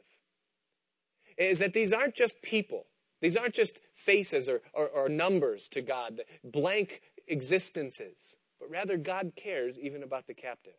is 1.36 1.58
that 1.58 1.72
these 1.72 1.92
aren't 1.92 2.14
just 2.14 2.42
people. 2.42 2.86
These 3.20 3.36
aren't 3.36 3.54
just 3.54 3.80
faces 3.92 4.48
or, 4.48 4.62
or, 4.72 4.88
or 4.88 5.08
numbers 5.08 5.68
to 5.68 5.80
God, 5.80 6.22
blank 6.44 7.00
existences, 7.26 8.36
but 8.60 8.70
rather 8.70 8.96
God 8.96 9.32
cares 9.36 9.78
even 9.78 10.02
about 10.02 10.26
the 10.26 10.34
captive. 10.34 10.74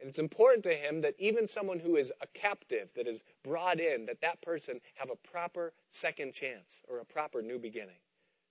And 0.00 0.08
it's 0.08 0.18
important 0.18 0.64
to 0.64 0.74
him 0.74 1.02
that 1.02 1.14
even 1.18 1.46
someone 1.46 1.78
who 1.78 1.94
is 1.94 2.12
a 2.20 2.26
captive, 2.26 2.92
that 2.96 3.06
is 3.06 3.22
brought 3.44 3.78
in, 3.78 4.06
that 4.06 4.20
that 4.20 4.42
person 4.42 4.80
have 4.96 5.10
a 5.10 5.28
proper 5.28 5.74
second 5.90 6.32
chance 6.32 6.82
or 6.88 6.98
a 6.98 7.04
proper 7.04 7.40
new 7.40 7.58
beginning. 7.58 8.00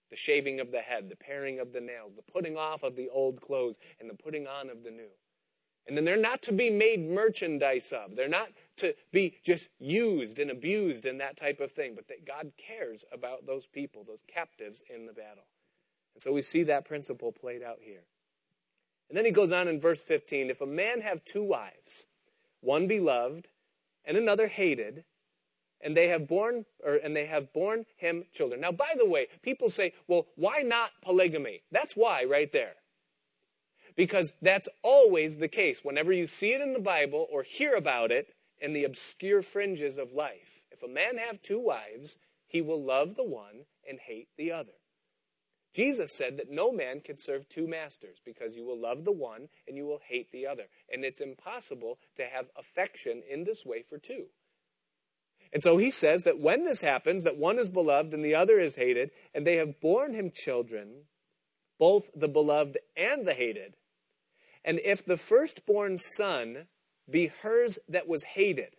The 0.09 0.15
shaving 0.15 0.61
of 0.61 0.71
the 0.71 0.79
head, 0.79 1.09
the 1.09 1.17
paring 1.17 1.59
of 1.59 1.73
the 1.73 1.81
nails, 1.81 2.13
the 2.15 2.21
putting 2.21 2.55
off 2.55 2.83
of 2.83 2.95
the 2.95 3.09
old 3.09 3.41
clothes, 3.41 3.77
and 3.99 4.09
the 4.09 4.13
putting 4.13 4.47
on 4.47 4.69
of 4.69 4.83
the 4.83 4.91
new. 4.91 5.09
And 5.87 5.97
then 5.97 6.05
they're 6.05 6.15
not 6.15 6.41
to 6.43 6.53
be 6.53 6.69
made 6.69 7.01
merchandise 7.01 7.91
of. 7.91 8.15
They're 8.15 8.29
not 8.29 8.49
to 8.81 8.93
be 9.11 9.37
just 9.43 9.69
used 9.79 10.39
and 10.39 10.51
abused 10.51 11.05
and 11.05 11.19
that 11.19 11.37
type 11.37 11.59
of 11.59 11.71
thing, 11.71 11.93
but 11.95 12.07
that 12.09 12.25
God 12.25 12.51
cares 12.57 13.05
about 13.11 13.45
those 13.45 13.65
people, 13.65 14.03
those 14.03 14.23
captives 14.27 14.81
in 14.93 15.05
the 15.05 15.13
battle. 15.13 15.45
And 16.13 16.21
so 16.21 16.33
we 16.33 16.41
see 16.41 16.63
that 16.63 16.85
principle 16.85 17.31
played 17.31 17.63
out 17.63 17.77
here. 17.81 18.03
And 19.09 19.17
then 19.17 19.25
he 19.25 19.31
goes 19.31 19.51
on 19.51 19.67
in 19.67 19.79
verse 19.79 20.03
15 20.03 20.49
if 20.49 20.61
a 20.61 20.65
man 20.65 21.01
have 21.01 21.25
two 21.25 21.43
wives, 21.43 22.07
one 22.61 22.87
beloved 22.87 23.49
and 24.05 24.17
another 24.17 24.47
hated, 24.47 25.03
and 25.81 25.97
they 25.97 26.07
have 26.07 26.27
born 26.27 26.65
or 26.83 26.95
and 26.95 27.15
they 27.15 27.25
have 27.25 27.51
borne 27.53 27.85
him 27.97 28.23
children. 28.33 28.61
Now 28.61 28.71
by 28.71 28.93
the 28.97 29.05
way, 29.05 29.27
people 29.41 29.69
say, 29.69 29.93
well, 30.07 30.27
why 30.35 30.61
not 30.61 30.91
polygamy? 31.01 31.61
That's 31.71 31.93
why 31.93 32.23
right 32.23 32.51
there. 32.51 32.75
Because 33.95 34.31
that's 34.41 34.69
always 34.83 35.37
the 35.37 35.49
case. 35.49 35.81
Whenever 35.83 36.13
you 36.13 36.25
see 36.25 36.53
it 36.53 36.61
in 36.61 36.71
the 36.73 36.79
Bible 36.79 37.27
or 37.29 37.43
hear 37.43 37.75
about 37.75 38.11
it 38.11 38.33
in 38.61 38.73
the 38.73 38.83
obscure 38.83 39.41
fringes 39.41 39.97
of 39.97 40.13
life, 40.13 40.65
if 40.71 40.83
a 40.83 40.87
man 40.87 41.17
have 41.17 41.41
two 41.41 41.59
wives, 41.59 42.17
he 42.47 42.61
will 42.61 42.83
love 42.83 43.15
the 43.15 43.23
one 43.23 43.65
and 43.87 43.99
hate 43.99 44.29
the 44.37 44.51
other. 44.51 44.73
Jesus 45.73 46.11
said 46.13 46.37
that 46.37 46.51
no 46.51 46.71
man 46.71 46.99
can 46.99 47.17
serve 47.17 47.47
two 47.47 47.67
masters 47.67 48.21
because 48.25 48.55
you 48.55 48.65
will 48.65 48.79
love 48.79 49.05
the 49.05 49.11
one 49.11 49.47
and 49.67 49.77
you 49.77 49.85
will 49.85 50.01
hate 50.05 50.31
the 50.31 50.45
other. 50.45 50.65
And 50.91 51.05
it's 51.05 51.21
impossible 51.21 51.97
to 52.17 52.25
have 52.25 52.47
affection 52.57 53.23
in 53.29 53.45
this 53.45 53.65
way 53.65 53.81
for 53.81 53.97
two. 53.97 54.25
And 55.53 55.63
so 55.63 55.77
he 55.77 55.91
says 55.91 56.21
that 56.23 56.39
when 56.39 56.63
this 56.63 56.81
happens, 56.81 57.23
that 57.23 57.37
one 57.37 57.57
is 57.57 57.69
beloved 57.69 58.13
and 58.13 58.23
the 58.23 58.35
other 58.35 58.59
is 58.59 58.75
hated, 58.75 59.11
and 59.33 59.45
they 59.45 59.57
have 59.57 59.81
borne 59.81 60.13
him 60.13 60.31
children, 60.33 61.05
both 61.77 62.09
the 62.15 62.29
beloved 62.29 62.77
and 62.95 63.27
the 63.27 63.33
hated. 63.33 63.75
And 64.63 64.79
if 64.79 65.03
the 65.03 65.17
firstborn 65.17 65.97
son 65.97 66.67
be 67.11 67.27
hers 67.27 67.77
that 67.89 68.07
was 68.07 68.23
hated, 68.23 68.75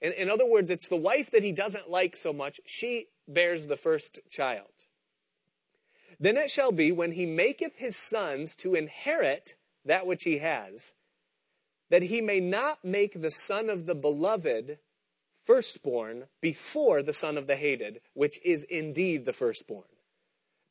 in, 0.00 0.12
in 0.12 0.30
other 0.30 0.46
words, 0.46 0.70
it's 0.70 0.88
the 0.88 0.96
wife 0.96 1.30
that 1.30 1.42
he 1.42 1.52
doesn't 1.52 1.90
like 1.90 2.16
so 2.16 2.32
much, 2.32 2.60
she 2.64 3.08
bears 3.28 3.66
the 3.66 3.76
first 3.76 4.20
child. 4.30 4.66
Then 6.18 6.36
it 6.36 6.50
shall 6.50 6.72
be 6.72 6.92
when 6.92 7.12
he 7.12 7.26
maketh 7.26 7.78
his 7.78 7.96
sons 7.96 8.54
to 8.56 8.74
inherit 8.74 9.54
that 9.84 10.06
which 10.06 10.24
he 10.24 10.38
has, 10.38 10.94
that 11.90 12.02
he 12.02 12.20
may 12.20 12.40
not 12.40 12.84
make 12.84 13.20
the 13.20 13.30
son 13.30 13.68
of 13.68 13.86
the 13.86 13.94
beloved 13.94 14.78
firstborn 15.42 16.24
before 16.40 17.02
the 17.02 17.12
son 17.12 17.36
of 17.36 17.46
the 17.46 17.56
hated, 17.56 18.00
which 18.14 18.38
is 18.44 18.64
indeed 18.64 19.24
the 19.24 19.32
firstborn. 19.32 19.84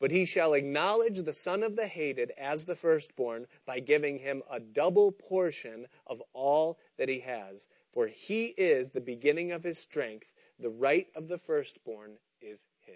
But 0.01 0.09
he 0.09 0.25
shall 0.25 0.55
acknowledge 0.55 1.21
the 1.21 1.31
son 1.31 1.61
of 1.61 1.75
the 1.75 1.85
hated 1.85 2.31
as 2.35 2.65
the 2.65 2.75
firstborn 2.75 3.45
by 3.67 3.79
giving 3.79 4.17
him 4.17 4.41
a 4.49 4.59
double 4.59 5.11
portion 5.11 5.85
of 6.07 6.23
all 6.33 6.79
that 6.97 7.07
he 7.07 7.19
has. 7.19 7.67
For 7.91 8.07
he 8.07 8.47
is 8.57 8.89
the 8.89 8.99
beginning 8.99 9.51
of 9.51 9.63
his 9.63 9.77
strength. 9.77 10.33
The 10.57 10.71
right 10.71 11.05
of 11.15 11.27
the 11.27 11.37
firstborn 11.37 12.17
is 12.41 12.65
his. 12.79 12.95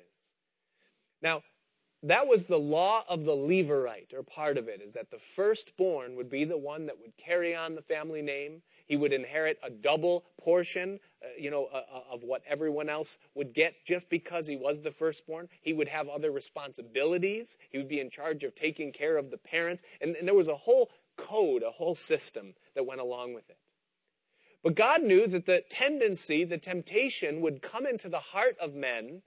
Now, 1.21 1.43
that 2.01 2.27
was 2.27 2.47
the 2.47 2.59
law 2.59 3.03
of 3.07 3.23
the 3.23 3.35
Levirate, 3.35 4.13
or 4.13 4.23
part 4.23 4.57
of 4.57 4.67
it, 4.67 4.81
is 4.81 4.93
that 4.93 5.11
the 5.11 5.19
firstborn 5.19 6.15
would 6.15 6.29
be 6.29 6.43
the 6.43 6.57
one 6.57 6.87
that 6.87 6.99
would 6.99 7.17
carry 7.17 7.55
on 7.55 7.75
the 7.75 7.81
family 7.83 8.23
name. 8.23 8.63
He 8.85 8.97
would 8.97 9.13
inherit 9.13 9.57
a 9.63 9.69
double 9.69 10.25
portion, 10.39 10.99
uh, 11.23 11.27
you 11.39 11.49
know, 11.49 11.67
uh, 11.73 11.77
uh, 11.77 12.13
of 12.13 12.23
what 12.23 12.43
everyone 12.47 12.89
else 12.89 13.17
would 13.33 13.53
get 13.53 13.73
just 13.85 14.09
because 14.09 14.47
he 14.47 14.55
was 14.55 14.81
the 14.81 14.91
firstborn. 14.91 15.49
He 15.61 15.73
would 15.73 15.87
have 15.87 16.07
other 16.07 16.31
responsibilities. 16.31 17.57
He 17.69 17.77
would 17.77 17.89
be 17.89 17.99
in 17.99 18.09
charge 18.09 18.43
of 18.43 18.55
taking 18.55 18.91
care 18.91 19.17
of 19.17 19.31
the 19.31 19.37
parents. 19.37 19.81
And, 20.01 20.15
and 20.15 20.27
there 20.27 20.35
was 20.35 20.47
a 20.47 20.55
whole 20.55 20.91
code, 21.17 21.63
a 21.63 21.71
whole 21.71 21.95
system 21.95 22.53
that 22.75 22.85
went 22.85 23.01
along 23.01 23.33
with 23.33 23.49
it. 23.49 23.57
But 24.63 24.75
God 24.75 25.03
knew 25.03 25.27
that 25.27 25.45
the 25.45 25.63
tendency, 25.69 26.43
the 26.43 26.57
temptation 26.57 27.41
would 27.41 27.61
come 27.61 27.85
into 27.85 28.09
the 28.09 28.19
heart 28.19 28.55
of 28.59 28.73
men 28.73 29.21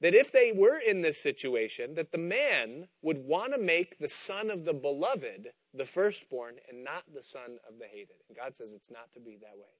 that 0.00 0.14
if 0.14 0.30
they 0.30 0.52
were 0.54 0.78
in 0.78 1.02
this 1.02 1.20
situation, 1.20 1.94
that 1.94 2.12
the 2.12 2.18
man 2.18 2.88
would 3.02 3.26
want 3.26 3.52
to 3.52 3.58
make 3.58 3.98
the 3.98 4.08
son 4.08 4.50
of 4.50 4.64
the 4.64 4.74
beloved 4.74 5.48
the 5.78 5.84
firstborn 5.84 6.56
and 6.68 6.84
not 6.84 7.04
the 7.14 7.22
son 7.22 7.58
of 7.68 7.78
the 7.78 7.86
hated. 7.86 8.16
And 8.28 8.36
God 8.36 8.54
says 8.54 8.72
it's 8.74 8.90
not 8.90 9.12
to 9.14 9.20
be 9.20 9.38
that 9.40 9.56
way. 9.56 9.72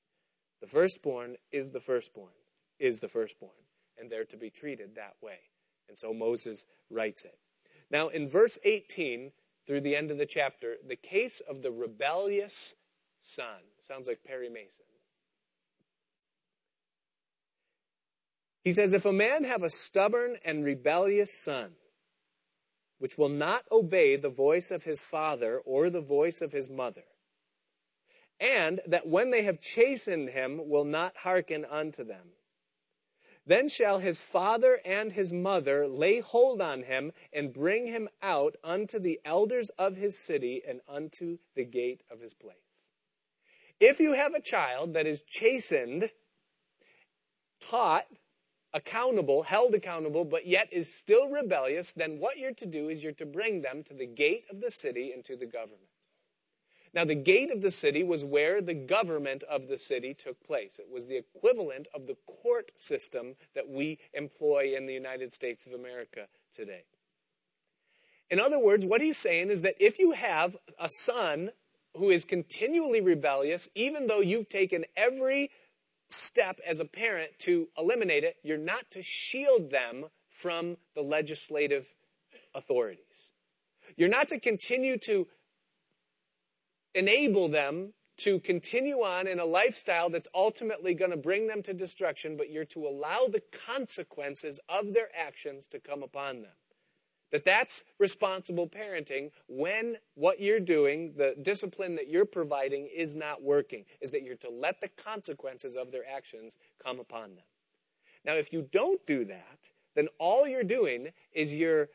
The 0.60 0.66
firstborn 0.66 1.36
is 1.52 1.70
the 1.70 1.80
firstborn, 1.80 2.32
is 2.78 3.00
the 3.00 3.08
firstborn, 3.08 3.52
and 3.98 4.10
they're 4.10 4.24
to 4.26 4.36
be 4.36 4.50
treated 4.50 4.94
that 4.94 5.14
way. 5.20 5.38
And 5.88 5.98
so 5.98 6.14
Moses 6.14 6.66
writes 6.90 7.24
it. 7.24 7.38
Now, 7.90 8.08
in 8.08 8.28
verse 8.28 8.58
18 8.64 9.32
through 9.66 9.80
the 9.82 9.96
end 9.96 10.10
of 10.10 10.18
the 10.18 10.26
chapter, 10.26 10.76
the 10.86 10.96
case 10.96 11.40
of 11.48 11.62
the 11.62 11.70
rebellious 11.70 12.74
son 13.20 13.60
sounds 13.80 14.06
like 14.06 14.24
Perry 14.24 14.48
Mason. 14.48 14.86
He 18.64 18.72
says, 18.72 18.92
If 18.92 19.06
a 19.06 19.12
man 19.12 19.44
have 19.44 19.62
a 19.62 19.70
stubborn 19.70 20.36
and 20.44 20.64
rebellious 20.64 21.32
son, 21.32 21.72
which 22.98 23.16
will 23.16 23.28
not 23.28 23.64
obey 23.70 24.16
the 24.16 24.28
voice 24.28 24.70
of 24.70 24.84
his 24.84 25.02
father 25.04 25.58
or 25.58 25.90
the 25.90 26.00
voice 26.00 26.40
of 26.40 26.52
his 26.52 26.68
mother, 26.68 27.04
and 28.40 28.80
that 28.86 29.06
when 29.06 29.30
they 29.30 29.42
have 29.42 29.60
chastened 29.60 30.30
him 30.30 30.68
will 30.68 30.84
not 30.84 31.16
hearken 31.18 31.64
unto 31.64 32.04
them. 32.04 32.32
Then 33.46 33.70
shall 33.70 33.98
his 33.98 34.20
father 34.20 34.78
and 34.84 35.12
his 35.12 35.32
mother 35.32 35.88
lay 35.88 36.20
hold 36.20 36.60
on 36.60 36.82
him 36.82 37.12
and 37.32 37.50
bring 37.50 37.86
him 37.86 38.10
out 38.20 38.56
unto 38.62 38.98
the 38.98 39.20
elders 39.24 39.70
of 39.70 39.96
his 39.96 40.18
city 40.18 40.60
and 40.68 40.82
unto 40.86 41.38
the 41.54 41.64
gate 41.64 42.02
of 42.10 42.20
his 42.20 42.34
place. 42.34 42.56
If 43.80 44.00
you 44.00 44.12
have 44.12 44.34
a 44.34 44.42
child 44.42 44.92
that 44.92 45.06
is 45.06 45.22
chastened, 45.22 46.10
taught, 47.60 48.06
accountable, 48.78 49.42
held 49.42 49.74
accountable, 49.74 50.24
but 50.24 50.46
yet 50.46 50.68
is 50.72 50.92
still 50.92 51.28
rebellious, 51.28 51.90
then 51.90 52.18
what 52.18 52.38
you're 52.38 52.54
to 52.54 52.66
do 52.66 52.88
is 52.88 53.02
you're 53.02 53.12
to 53.12 53.26
bring 53.26 53.60
them 53.60 53.82
to 53.82 53.92
the 53.92 54.06
gate 54.06 54.44
of 54.50 54.60
the 54.60 54.70
city 54.70 55.10
and 55.12 55.24
to 55.24 55.36
the 55.36 55.46
government. 55.46 55.90
Now, 56.94 57.04
the 57.04 57.14
gate 57.14 57.50
of 57.50 57.60
the 57.60 57.70
city 57.70 58.02
was 58.02 58.24
where 58.24 58.62
the 58.62 58.74
government 58.74 59.42
of 59.42 59.68
the 59.68 59.76
city 59.76 60.14
took 60.14 60.42
place. 60.46 60.78
It 60.78 60.90
was 60.90 61.06
the 61.06 61.18
equivalent 61.18 61.86
of 61.94 62.06
the 62.06 62.16
court 62.26 62.72
system 62.78 63.34
that 63.54 63.68
we 63.68 63.98
employ 64.14 64.74
in 64.74 64.86
the 64.86 64.94
United 64.94 65.34
States 65.34 65.66
of 65.66 65.74
America 65.74 66.28
today. 66.52 66.84
In 68.30 68.40
other 68.40 68.58
words, 68.58 68.86
what 68.86 69.00
he's 69.00 69.18
saying 69.18 69.50
is 69.50 69.62
that 69.62 69.74
if 69.78 69.98
you 69.98 70.12
have 70.12 70.56
a 70.78 70.88
son 70.88 71.50
who 71.94 72.10
is 72.10 72.24
continually 72.24 73.00
rebellious, 73.00 73.68
even 73.74 74.06
though 74.06 74.20
you've 74.20 74.48
taken 74.48 74.84
every 74.96 75.50
step 76.10 76.60
as 76.66 76.80
a 76.80 76.84
parent 76.84 77.32
to 77.40 77.68
eliminate 77.76 78.24
it, 78.24 78.36
you're 78.42 78.56
not 78.56 78.90
to 78.92 79.02
shield 79.02 79.70
them 79.70 80.06
from 80.30 80.76
the 80.94 81.02
legislative 81.02 81.94
authorities. 82.54 83.30
You're 83.96 84.08
not 84.08 84.28
to 84.28 84.38
continue 84.38 84.98
to 84.98 85.26
enable 86.94 87.48
them 87.48 87.94
to 88.18 88.40
continue 88.40 88.96
on 88.96 89.28
in 89.28 89.38
a 89.38 89.44
lifestyle 89.44 90.10
that's 90.10 90.28
ultimately 90.34 90.92
going 90.92 91.12
to 91.12 91.16
bring 91.16 91.46
them 91.46 91.62
to 91.62 91.72
destruction, 91.72 92.36
but 92.36 92.50
you're 92.50 92.64
to 92.64 92.86
allow 92.86 93.28
the 93.30 93.42
consequences 93.66 94.58
of 94.68 94.92
their 94.92 95.08
actions 95.16 95.66
to 95.68 95.78
come 95.78 96.02
upon 96.02 96.42
them. 96.42 96.52
That 97.30 97.44
that's 97.44 97.84
responsible 97.98 98.68
parenting 98.68 99.30
when 99.48 99.96
what 100.14 100.40
you're 100.40 100.60
doing, 100.60 101.14
the 101.16 101.36
discipline 101.40 101.94
that 101.96 102.08
you're 102.08 102.24
providing 102.24 102.88
is 102.94 103.14
not 103.14 103.42
working, 103.42 103.84
is 104.00 104.10
that 104.12 104.22
you're 104.22 104.36
to 104.36 104.50
let 104.50 104.80
the 104.80 104.88
consequences 104.88 105.76
of 105.76 105.92
their 105.92 106.04
actions 106.08 106.56
come 106.82 106.98
upon 106.98 107.34
them. 107.36 107.44
Now, 108.24 108.34
if 108.34 108.52
you 108.52 108.66
don't 108.72 109.04
do 109.06 109.24
that, 109.26 109.68
then 109.94 110.08
all 110.18 110.46
you're 110.46 110.64
doing 110.64 111.08
is 111.32 111.54
you're, 111.54 111.88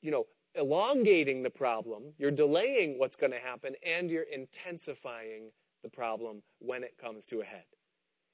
you 0.00 0.10
know, 0.10 0.26
elongating 0.54 1.42
the 1.42 1.50
problem, 1.50 2.14
you're 2.18 2.30
delaying 2.30 2.98
what's 2.98 3.16
going 3.16 3.32
to 3.32 3.38
happen, 3.38 3.74
and 3.84 4.10
you're 4.10 4.22
intensifying 4.24 5.50
the 5.82 5.88
problem 5.88 6.42
when 6.58 6.84
it 6.84 6.98
comes 6.98 7.24
to 7.26 7.40
a 7.40 7.44
head. 7.44 7.64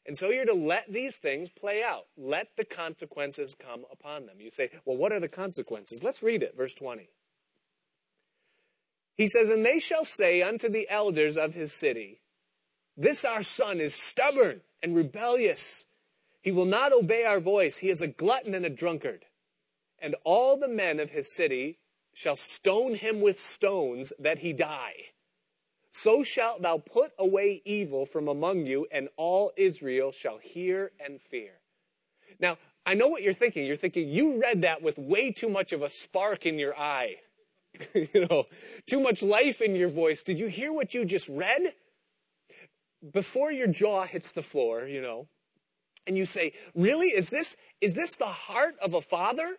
And 0.09 0.17
so 0.17 0.31
you're 0.31 0.47
to 0.47 0.55
let 0.55 0.91
these 0.91 1.19
things 1.19 1.51
play 1.51 1.83
out. 1.83 2.07
Let 2.17 2.57
the 2.57 2.65
consequences 2.65 3.55
come 3.55 3.85
upon 3.93 4.25
them. 4.25 4.37
You 4.41 4.51
say, 4.51 4.71
well, 4.87 4.97
what 4.97 5.13
are 5.13 5.21
the 5.21 5.29
consequences? 5.29 6.03
Let's 6.03 6.23
read 6.23 6.43
it, 6.43 6.57
verse 6.57 6.73
20. 6.73 7.11
He 9.19 9.27
says, 9.27 9.51
And 9.51 9.67
they 9.67 9.79
shall 9.79 10.07
say 10.07 10.41
unto 10.41 10.71
the 10.71 10.87
elders 10.89 11.37
of 11.37 11.53
his 11.53 11.75
city, 11.75 12.23
This 12.97 13.23
our 13.27 13.43
son 13.43 13.81
is 13.81 13.95
stubborn 13.95 14.63
and 14.83 14.97
rebellious. 14.97 15.85
He 16.41 16.53
will 16.53 16.65
not 16.65 16.95
obey 16.95 17.25
our 17.25 17.39
voice. 17.39 17.77
He 17.77 17.91
is 17.91 18.01
a 18.01 18.09
glutton 18.09 18.55
and 18.55 18.65
a 18.65 18.71
drunkard. 18.71 19.27
And 19.99 20.17
all 20.25 20.57
the 20.57 20.69
men 20.69 21.01
of 21.01 21.11
his 21.11 21.35
city 21.35 21.81
shall 22.15 22.37
stone 22.37 22.95
him 22.95 23.21
with 23.21 23.39
stones 23.39 24.15
that 24.19 24.39
he 24.39 24.55
die. 24.55 24.95
So 26.01 26.23
shalt 26.23 26.63
thou 26.63 26.79
put 26.79 27.11
away 27.19 27.61
evil 27.65 28.07
from 28.07 28.29
among 28.29 28.67
you, 28.67 28.87
and 28.93 29.09
all 29.17 29.51
Israel 29.57 30.13
shall 30.13 30.39
hear 30.39 30.93
and 31.05 31.21
fear. 31.21 31.55
Now, 32.39 32.57
I 32.87 32.95
know 32.95 33.09
what 33.09 33.23
you're 33.23 33.33
thinking. 33.33 33.67
You're 33.67 33.75
thinking, 33.75 34.09
you 34.09 34.41
read 34.41 34.63
that 34.63 34.81
with 34.81 34.97
way 34.97 35.33
too 35.33 35.49
much 35.49 35.73
of 35.73 35.83
a 35.83 35.91
spark 35.91 36.47
in 36.47 36.57
your 36.57 36.79
eye. 36.79 37.17
you 37.95 38.29
know, 38.31 38.45
too 38.87 39.01
much 39.01 39.25
life 39.25 39.61
in 39.61 39.75
your 39.75 39.89
voice. 39.89 40.23
Did 40.23 40.39
you 40.39 40.47
hear 40.47 40.73
what 40.73 40.95
you 40.95 41.05
just 41.05 41.29
read? 41.29 41.75
Before 43.13 43.51
your 43.51 43.67
jaw 43.67 44.05
hits 44.05 44.31
the 44.31 44.43
floor, 44.43 44.87
you 44.87 45.03
know, 45.03 45.27
and 46.07 46.17
you 46.17 46.27
say, 46.27 46.53
really? 46.77 47.09
Is 47.09 47.29
this, 47.29 47.57
is 47.81 47.95
this 47.95 48.15
the 48.15 48.27
heart 48.27 48.77
of 48.81 48.95
a 48.95 49.01
father? 49.01 49.57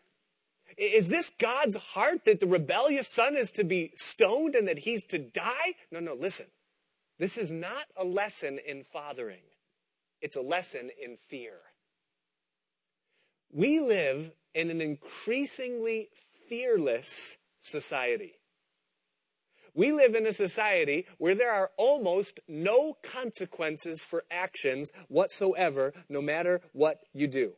Is 0.80 1.10
this 1.10 1.30
God's 1.30 1.76
heart 1.76 2.24
that 2.24 2.40
the 2.40 2.48
rebellious 2.48 3.10
son 3.10 3.36
is 3.36 3.52
to 3.52 3.66
be 3.66 3.92
stoned 3.96 4.56
and 4.56 4.66
that 4.70 4.80
he's 4.80 5.04
to 5.06 5.20
die? 5.20 5.76
No, 5.92 6.00
no, 6.00 6.14
listen. 6.14 6.46
This 7.18 7.38
is 7.38 7.52
not 7.52 7.88
a 7.98 8.06
lesson 8.06 8.60
in 8.66 8.84
fathering. 8.84 9.44
It's 10.22 10.38
a 10.38 10.42
lesson 10.42 10.90
in 11.04 11.18
fear. 11.18 11.58
We 13.52 13.82
live 13.82 14.32
in 14.54 14.70
an 14.70 14.80
increasingly 14.80 16.08
fearless 16.48 17.38
society. 17.60 18.36
We 19.74 19.92
live 19.92 20.16
in 20.16 20.26
a 20.26 20.32
society 20.32 21.08
where 21.18 21.36
there 21.36 21.52
are 21.52 21.72
almost 21.78 22.40
no 22.48 22.96
consequences 23.04 24.02
for 24.02 24.24
actions 24.32 24.92
whatsoever, 25.10 25.94
no 26.08 26.22
matter 26.22 26.62
what 26.72 27.00
you 27.14 27.28
do. 27.28 27.54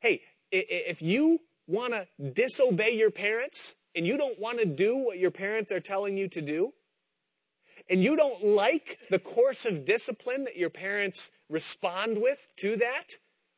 Hey, 0.00 0.22
if 0.50 1.02
you 1.02 1.40
want 1.68 1.92
to 1.92 2.06
disobey 2.32 2.90
your 2.96 3.10
parents 3.12 3.76
and 3.94 4.06
you 4.06 4.16
don't 4.16 4.40
want 4.40 4.58
to 4.58 4.66
do 4.66 4.96
what 4.96 5.18
your 5.18 5.30
parents 5.30 5.70
are 5.70 5.80
telling 5.80 6.16
you 6.16 6.28
to 6.28 6.40
do, 6.40 6.72
and 7.90 8.02
you 8.02 8.16
don't 8.16 8.44
like 8.44 8.98
the 9.10 9.18
course 9.18 9.64
of 9.64 9.84
discipline 9.84 10.44
that 10.44 10.56
your 10.56 10.70
parents 10.70 11.30
respond 11.48 12.20
with 12.20 12.48
to 12.56 12.76
that, 12.76 13.14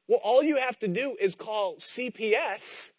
Well, 0.09 0.21
all 0.25 0.43
you 0.43 0.57
have 0.57 0.77
to 0.81 0.89
do 0.89 1.17
is 1.21 1.37
call 1.37 1.77
CPS, 1.77 2.91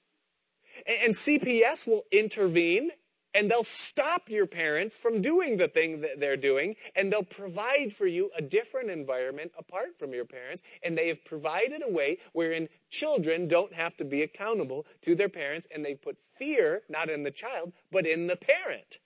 and 0.88 1.14
CPS 1.14 1.86
will 1.86 2.04
intervene 2.10 2.92
and 3.34 3.50
they'll 3.50 3.64
stop 3.64 4.30
your 4.30 4.46
parents 4.46 4.98
from 4.98 5.22
doing 5.22 5.58
the 5.58 5.68
thing 5.68 6.02
that 6.02 6.20
they're 6.20 6.38
doing 6.38 6.76
and 6.96 7.12
they'll 7.12 7.24
provide 7.24 7.94
for 7.94 8.08
you 8.08 8.30
a 8.38 8.42
different 8.42 8.90
environment 8.90 9.52
apart 9.58 9.98
from 9.98 10.14
your 10.14 10.26
parents 10.26 10.62
and 10.84 10.98
they 10.98 11.08
have 11.08 11.24
provided 11.24 11.82
a 11.86 11.92
way 11.92 12.18
wherein 12.34 12.68
children 12.90 13.48
don't 13.48 13.74
have 13.74 13.96
to 13.98 14.06
be 14.06 14.22
accountable 14.22 14.86
to 15.02 15.16
their 15.16 15.30
parents 15.30 15.68
and 15.74 15.84
they've 15.86 16.02
put 16.02 16.18
fear 16.20 16.82
not 16.90 17.10
in 17.10 17.24
the 17.24 17.32
child 17.32 17.72
but 17.92 18.06
in 18.06 18.28
the 18.28 18.36
parent 18.36 18.98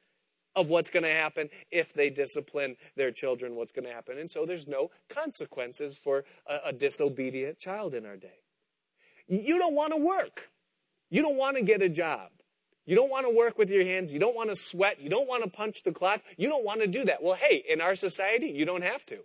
of 0.55 0.69
what's 0.69 0.89
going 0.89 1.03
to 1.03 1.09
happen 1.09 1.49
if 1.69 1.93
they 1.93 2.09
discipline 2.09 2.78
their 2.95 3.11
children 3.11 3.55
what's 3.55 3.71
going 3.71 3.86
to 3.86 3.91
happen. 3.91 4.17
And 4.17 4.30
so 4.30 4.45
there's 4.45 4.67
no 4.67 4.89
consequences 5.09 5.97
for 5.97 6.23
a, 6.47 6.69
a 6.69 6.73
disobedient 6.73 7.59
child 7.59 7.93
in 7.93 8.05
our 8.05 8.15
day. 8.15 8.39
You 9.28 9.59
don't 9.59 9.76
want 9.76 9.91
to 9.91 9.97
work. 9.97 10.49
You 11.09 11.21
don't 11.21 11.36
want 11.36 11.57
to 11.57 11.63
get 11.63 11.82
a 11.82 11.89
job 11.89 12.30
you 12.86 12.95
don't 12.95 13.09
want 13.09 13.25
to 13.25 13.36
work 13.36 13.57
with 13.57 13.69
your 13.69 13.83
hands. 13.83 14.13
You 14.13 14.19
don't 14.19 14.36
want 14.36 14.49
to 14.49 14.55
sweat. 14.55 15.01
You 15.01 15.09
don't 15.09 15.27
want 15.27 15.43
to 15.43 15.49
punch 15.49 15.83
the 15.83 15.91
clock. 15.91 16.21
You 16.38 16.49
don't 16.49 16.63
want 16.63 16.81
to 16.81 16.88
do 16.88 17.05
that. 17.05 17.23
Well, 17.23 17.36
hey, 17.36 17.63
in 17.67 17.81
our 17.81 17.95
society, 17.95 18.47
you 18.47 18.65
don't 18.65 18.83
have 18.83 19.05
to. 19.07 19.19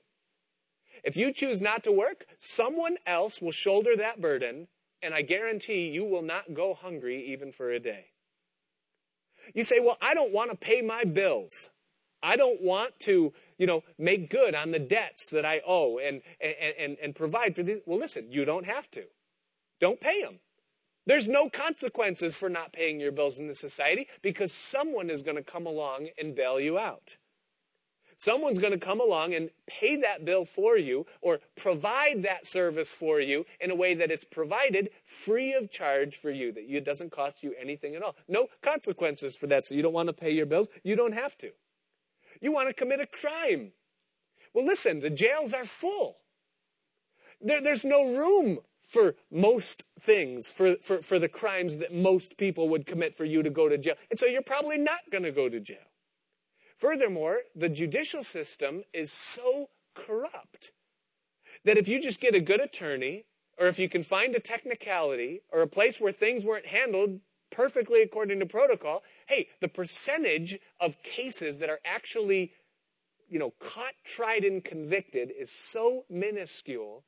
If 1.04 1.16
you 1.16 1.32
choose 1.32 1.60
not 1.60 1.84
to 1.84 1.92
work, 1.92 2.26
someone 2.38 2.96
else 3.06 3.40
will 3.40 3.52
shoulder 3.52 3.96
that 3.96 4.20
burden, 4.20 4.68
and 5.02 5.14
I 5.14 5.22
guarantee 5.22 5.88
you 5.88 6.04
will 6.04 6.22
not 6.22 6.54
go 6.54 6.74
hungry 6.74 7.32
even 7.32 7.52
for 7.52 7.70
a 7.70 7.78
day. 7.78 8.06
You 9.54 9.62
say, 9.62 9.80
well, 9.80 9.96
I 10.00 10.14
don't 10.14 10.32
want 10.32 10.50
to 10.50 10.56
pay 10.56 10.82
my 10.82 11.04
bills. 11.04 11.70
I 12.22 12.36
don't 12.36 12.60
want 12.60 12.98
to, 13.00 13.32
you 13.58 13.66
know, 13.66 13.82
make 13.98 14.30
good 14.30 14.54
on 14.54 14.72
the 14.72 14.78
debts 14.78 15.30
that 15.30 15.46
I 15.46 15.62
owe 15.66 15.98
and, 15.98 16.20
and, 16.40 16.74
and, 16.78 16.96
and 17.02 17.14
provide 17.14 17.56
for 17.56 17.62
these. 17.62 17.78
Well, 17.86 17.98
listen, 17.98 18.30
you 18.30 18.44
don't 18.44 18.66
have 18.66 18.90
to. 18.92 19.04
Don't 19.80 20.00
pay 20.00 20.22
them. 20.22 20.40
There's 21.06 21.28
no 21.28 21.48
consequences 21.48 22.36
for 22.36 22.48
not 22.48 22.72
paying 22.72 23.00
your 23.00 23.12
bills 23.12 23.38
in 23.38 23.48
the 23.48 23.54
society 23.54 24.06
because 24.22 24.52
someone 24.52 25.10
is 25.10 25.22
going 25.22 25.36
to 25.36 25.42
come 25.42 25.66
along 25.66 26.08
and 26.18 26.34
bail 26.34 26.60
you 26.60 26.78
out. 26.78 27.16
Someone's 28.20 28.58
going 28.58 28.74
to 28.74 28.78
come 28.78 29.00
along 29.00 29.32
and 29.32 29.48
pay 29.66 29.96
that 29.96 30.26
bill 30.26 30.44
for 30.44 30.76
you 30.76 31.06
or 31.22 31.40
provide 31.56 32.22
that 32.22 32.46
service 32.46 32.92
for 32.92 33.18
you 33.18 33.46
in 33.58 33.70
a 33.70 33.74
way 33.74 33.94
that 33.94 34.10
it's 34.10 34.24
provided 34.24 34.90
free 35.06 35.54
of 35.54 35.70
charge 35.70 36.14
for 36.14 36.30
you, 36.30 36.52
that 36.52 36.64
it 36.68 36.84
doesn't 36.84 37.12
cost 37.12 37.42
you 37.42 37.54
anything 37.58 37.94
at 37.94 38.02
all. 38.02 38.14
No 38.28 38.48
consequences 38.60 39.38
for 39.38 39.46
that. 39.46 39.64
So 39.64 39.74
you 39.74 39.80
don't 39.80 39.94
want 39.94 40.10
to 40.10 40.12
pay 40.12 40.32
your 40.32 40.44
bills? 40.44 40.68
You 40.84 40.96
don't 40.96 41.14
have 41.14 41.38
to. 41.38 41.52
You 42.42 42.52
want 42.52 42.68
to 42.68 42.74
commit 42.74 43.00
a 43.00 43.06
crime? 43.06 43.72
Well, 44.52 44.66
listen, 44.66 45.00
the 45.00 45.08
jails 45.08 45.54
are 45.54 45.64
full. 45.64 46.18
There, 47.40 47.62
there's 47.62 47.86
no 47.86 48.04
room 48.14 48.58
for 48.80 49.14
most 49.30 49.84
things, 49.98 50.50
for, 50.50 50.76
for, 50.82 51.02
for 51.02 51.18
the 51.18 51.28
crimes 51.28 51.76
that 51.76 51.94
most 51.94 52.36
people 52.38 52.68
would 52.68 52.86
commit 52.86 53.14
for 53.14 53.24
you 53.24 53.42
to 53.42 53.50
go 53.50 53.68
to 53.68 53.78
jail. 53.78 53.94
And 54.10 54.18
so 54.18 54.26
you're 54.26 54.42
probably 54.42 54.78
not 54.78 55.00
going 55.10 55.24
to 55.24 55.32
go 55.32 55.48
to 55.48 55.60
jail. 55.60 55.78
Furthermore, 56.76 57.40
the 57.54 57.68
judicial 57.68 58.22
system 58.22 58.82
is 58.92 59.12
so 59.12 59.68
corrupt 59.94 60.72
that 61.64 61.76
if 61.76 61.88
you 61.88 62.00
just 62.00 62.20
get 62.20 62.34
a 62.34 62.40
good 62.40 62.60
attorney, 62.60 63.26
or 63.58 63.66
if 63.66 63.78
you 63.78 63.88
can 63.88 64.02
find 64.02 64.34
a 64.34 64.40
technicality, 64.40 65.42
or 65.50 65.60
a 65.60 65.66
place 65.66 66.00
where 66.00 66.12
things 66.12 66.44
weren't 66.44 66.66
handled 66.66 67.20
perfectly 67.50 68.00
according 68.00 68.40
to 68.40 68.46
protocol, 68.46 69.02
hey, 69.28 69.48
the 69.60 69.68
percentage 69.68 70.58
of 70.80 71.02
cases 71.02 71.58
that 71.58 71.68
are 71.68 71.80
actually, 71.84 72.52
you 73.28 73.38
know, 73.38 73.52
caught, 73.60 73.92
tried, 74.04 74.44
and 74.44 74.64
convicted 74.64 75.30
is 75.38 75.50
so 75.50 76.04
minuscule 76.08 77.04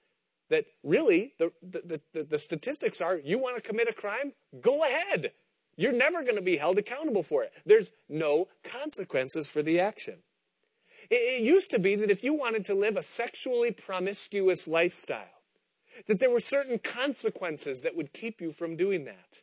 that 0.52 0.66
really 0.84 1.32
the, 1.38 1.50
the, 1.62 2.00
the, 2.12 2.24
the 2.24 2.38
statistics 2.38 3.00
are 3.00 3.18
you 3.18 3.38
want 3.38 3.56
to 3.56 3.62
commit 3.62 3.88
a 3.88 3.92
crime? 3.92 4.34
Go 4.60 4.84
ahead. 4.84 5.32
You're 5.76 5.94
never 5.94 6.22
going 6.22 6.36
to 6.36 6.42
be 6.42 6.58
held 6.58 6.78
accountable 6.78 7.22
for 7.22 7.42
it. 7.42 7.52
There's 7.64 7.90
no 8.08 8.48
consequences 8.62 9.48
for 9.48 9.62
the 9.62 9.80
action. 9.80 10.18
It, 11.10 11.14
it 11.14 11.42
used 11.42 11.70
to 11.70 11.78
be 11.78 11.96
that 11.96 12.10
if 12.10 12.22
you 12.22 12.34
wanted 12.34 12.66
to 12.66 12.74
live 12.74 12.98
a 12.98 13.02
sexually 13.02 13.70
promiscuous 13.70 14.68
lifestyle, 14.68 15.40
that 16.06 16.20
there 16.20 16.30
were 16.30 16.40
certain 16.40 16.78
consequences 16.78 17.80
that 17.80 17.96
would 17.96 18.12
keep 18.12 18.42
you 18.42 18.52
from 18.52 18.76
doing 18.76 19.06
that. 19.06 19.40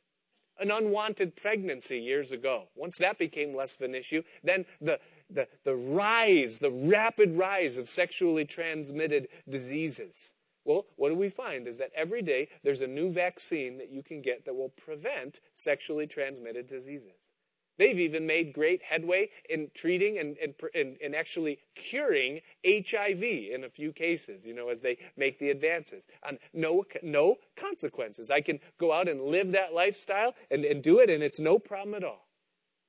An 0.60 0.70
unwanted 0.70 1.36
pregnancy 1.36 1.98
years 1.98 2.32
ago. 2.32 2.66
Once 2.76 3.00
that 3.00 3.18
became 3.18 3.56
less 3.56 3.74
of 3.74 3.82
an 3.82 3.96
issue, 3.96 4.22
then 4.44 4.66
the, 4.80 5.00
the, 5.28 5.48
the 5.64 5.74
rise, 5.74 6.60
the 6.60 6.70
rapid 6.70 7.36
rise 7.36 7.78
of 7.78 7.88
sexually 7.88 8.46
transmitted 8.46 9.28
diseases 9.50 10.34
well, 10.70 10.86
what 10.98 11.10
do 11.10 11.16
we 11.16 11.30
find 11.30 11.68
is 11.68 11.80
that 11.80 11.90
every 11.96 12.22
day 12.22 12.48
there's 12.64 12.82
a 12.82 12.88
new 12.88 13.10
vaccine 13.10 13.80
that 13.80 13.90
you 13.90 14.04
can 14.04 14.22
get 14.22 14.46
that 14.46 14.56
will 14.56 14.70
prevent 14.70 15.40
sexually 15.56 16.06
transmitted 16.06 16.68
diseases. 16.68 17.32
They've 17.80 17.98
even 17.98 18.28
made 18.28 18.54
great 18.54 18.84
headway 18.84 19.32
in 19.50 19.72
treating 19.74 20.20
and, 20.20 20.38
and, 20.38 20.98
and, 21.02 21.16
actually 21.16 21.58
curing 21.74 22.42
HIV 22.64 23.24
in 23.24 23.64
a 23.64 23.70
few 23.70 23.92
cases, 23.92 24.46
you 24.46 24.54
know, 24.54 24.70
as 24.70 24.82
they 24.82 25.00
make 25.18 25.40
the 25.40 25.50
advances. 25.50 26.06
No, 26.54 26.84
no 27.02 27.38
consequences. 27.56 28.30
I 28.30 28.42
can 28.42 28.60
go 28.78 28.94
out 28.94 29.08
and 29.08 29.24
live 29.24 29.54
that 29.54 29.74
lifestyle 29.74 30.36
and, 30.52 30.64
and 30.66 30.84
do 30.84 31.00
it, 31.00 31.10
and 31.10 31.24
it's 31.24 31.40
no 31.40 31.58
problem 31.58 31.96
at 31.96 32.04
all. 32.04 32.28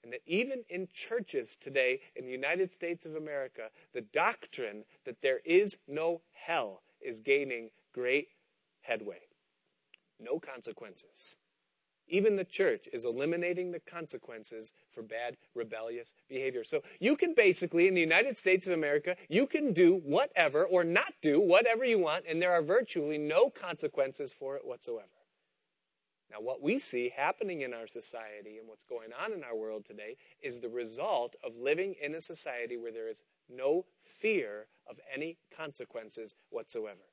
And 0.05 0.13
that 0.13 0.21
even 0.27 0.65
in 0.69 0.87
churches 0.93 1.57
today 1.59 2.01
in 2.15 2.27
the 2.27 2.33
United 2.33 2.71
States 2.71 3.07
of 3.07 3.15
America, 3.15 3.71
the 3.95 4.03
doctrine 4.03 4.85
that 5.07 5.23
there 5.23 5.41
is 5.47 5.79
no 5.89 6.21
hell 6.35 6.83
is 7.01 7.21
gaining 7.21 7.71
great 7.93 8.29
headway. 8.83 9.21
No 10.19 10.39
consequences. 10.39 11.37
Even 12.09 12.35
the 12.35 12.45
church 12.45 12.89
is 12.93 13.05
eliminating 13.05 13.71
the 13.71 13.81
consequences 13.81 14.73
for 14.89 15.03
bad, 15.03 15.37
rebellious 15.55 16.13
behavior. 16.29 16.65
So 16.65 16.83
you 16.99 17.17
can 17.17 17.35
basically, 17.35 17.87
in 17.87 17.95
the 17.95 18.01
United 18.01 18.37
States 18.37 18.67
of 18.67 18.73
America, 18.73 19.15
you 19.29 19.47
can 19.47 19.73
do 19.73 19.95
whatever 20.05 20.65
or 20.65 20.83
not 20.83 21.13
do 21.23 21.41
whatever 21.41 21.85
you 21.85 22.01
want, 22.01 22.25
and 22.29 22.43
there 22.43 22.53
are 22.53 22.63
virtually 22.63 23.17
no 23.17 23.49
consequences 23.49 24.33
for 24.33 24.57
it 24.57 24.67
whatsoever. 24.67 25.07
Now, 26.31 26.41
what 26.41 26.63
we 26.63 26.79
see 26.79 27.13
happening 27.17 27.63
in 27.63 27.75
our 27.75 27.87
society 27.87 28.59
and 28.59 28.69
what's 28.69 28.85
going 28.85 29.11
on 29.13 29.33
in 29.33 29.43
our 29.43 29.57
world 29.57 29.85
today 29.85 30.17
is 30.43 30.61
the 30.61 30.69
result 30.69 31.35
of 31.45 31.57
living 31.57 31.95
in 32.01 32.15
a 32.15 32.21
society 32.21 32.77
where 32.77 32.93
there 32.93 33.09
is 33.09 33.23
no 33.49 33.85
fear 34.01 34.67
of 34.91 34.99
any 35.13 35.39
consequences 35.57 36.35
whatsoever. 36.51 37.07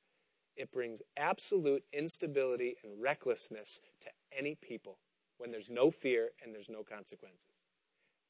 It 0.55 0.71
brings 0.71 1.01
absolute 1.15 1.83
instability 1.93 2.75
and 2.83 3.01
recklessness 3.01 3.79
to 4.01 4.09
any 4.35 4.55
people 4.55 4.97
when 5.37 5.51
there's 5.51 5.69
no 5.69 5.91
fear 5.91 6.29
and 6.43 6.53
there's 6.53 6.69
no 6.69 6.83
consequences. 6.83 7.51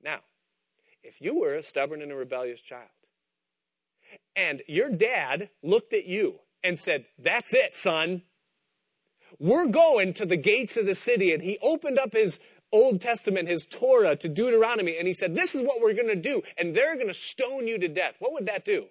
Now, 0.03 0.19
if 1.01 1.21
you 1.21 1.39
were 1.39 1.55
a 1.55 1.63
stubborn 1.63 2.01
and 2.01 2.11
a 2.11 2.15
rebellious 2.15 2.61
child, 2.61 2.89
and 4.35 4.61
your 4.67 4.89
dad 4.89 5.49
looked 5.63 5.93
at 5.93 6.05
you 6.05 6.39
and 6.63 6.77
said, 6.77 7.05
That's 7.17 7.53
it, 7.53 7.75
son. 7.75 8.23
We're 9.39 9.67
going 9.67 10.13
to 10.15 10.25
the 10.25 10.37
gates 10.37 10.77
of 10.77 10.85
the 10.85 10.95
city. 10.95 11.33
And 11.33 11.43
he 11.43 11.57
opened 11.61 11.99
up 11.99 12.13
his 12.13 12.39
Old 12.71 13.01
Testament, 13.01 13.47
his 13.47 13.65
Torah 13.65 14.15
to 14.17 14.29
Deuteronomy, 14.29 14.97
and 14.97 15.07
he 15.07 15.13
said, 15.13 15.35
This 15.35 15.55
is 15.55 15.61
what 15.63 15.81
we're 15.81 15.93
going 15.93 16.07
to 16.07 16.15
do, 16.15 16.41
and 16.57 16.75
they're 16.75 16.95
going 16.95 17.07
to 17.07 17.13
stone 17.13 17.67
you 17.67 17.77
to 17.79 17.87
death. 17.87 18.15
What 18.19 18.33
would 18.33 18.45
that 18.47 18.65
do? 18.65 18.87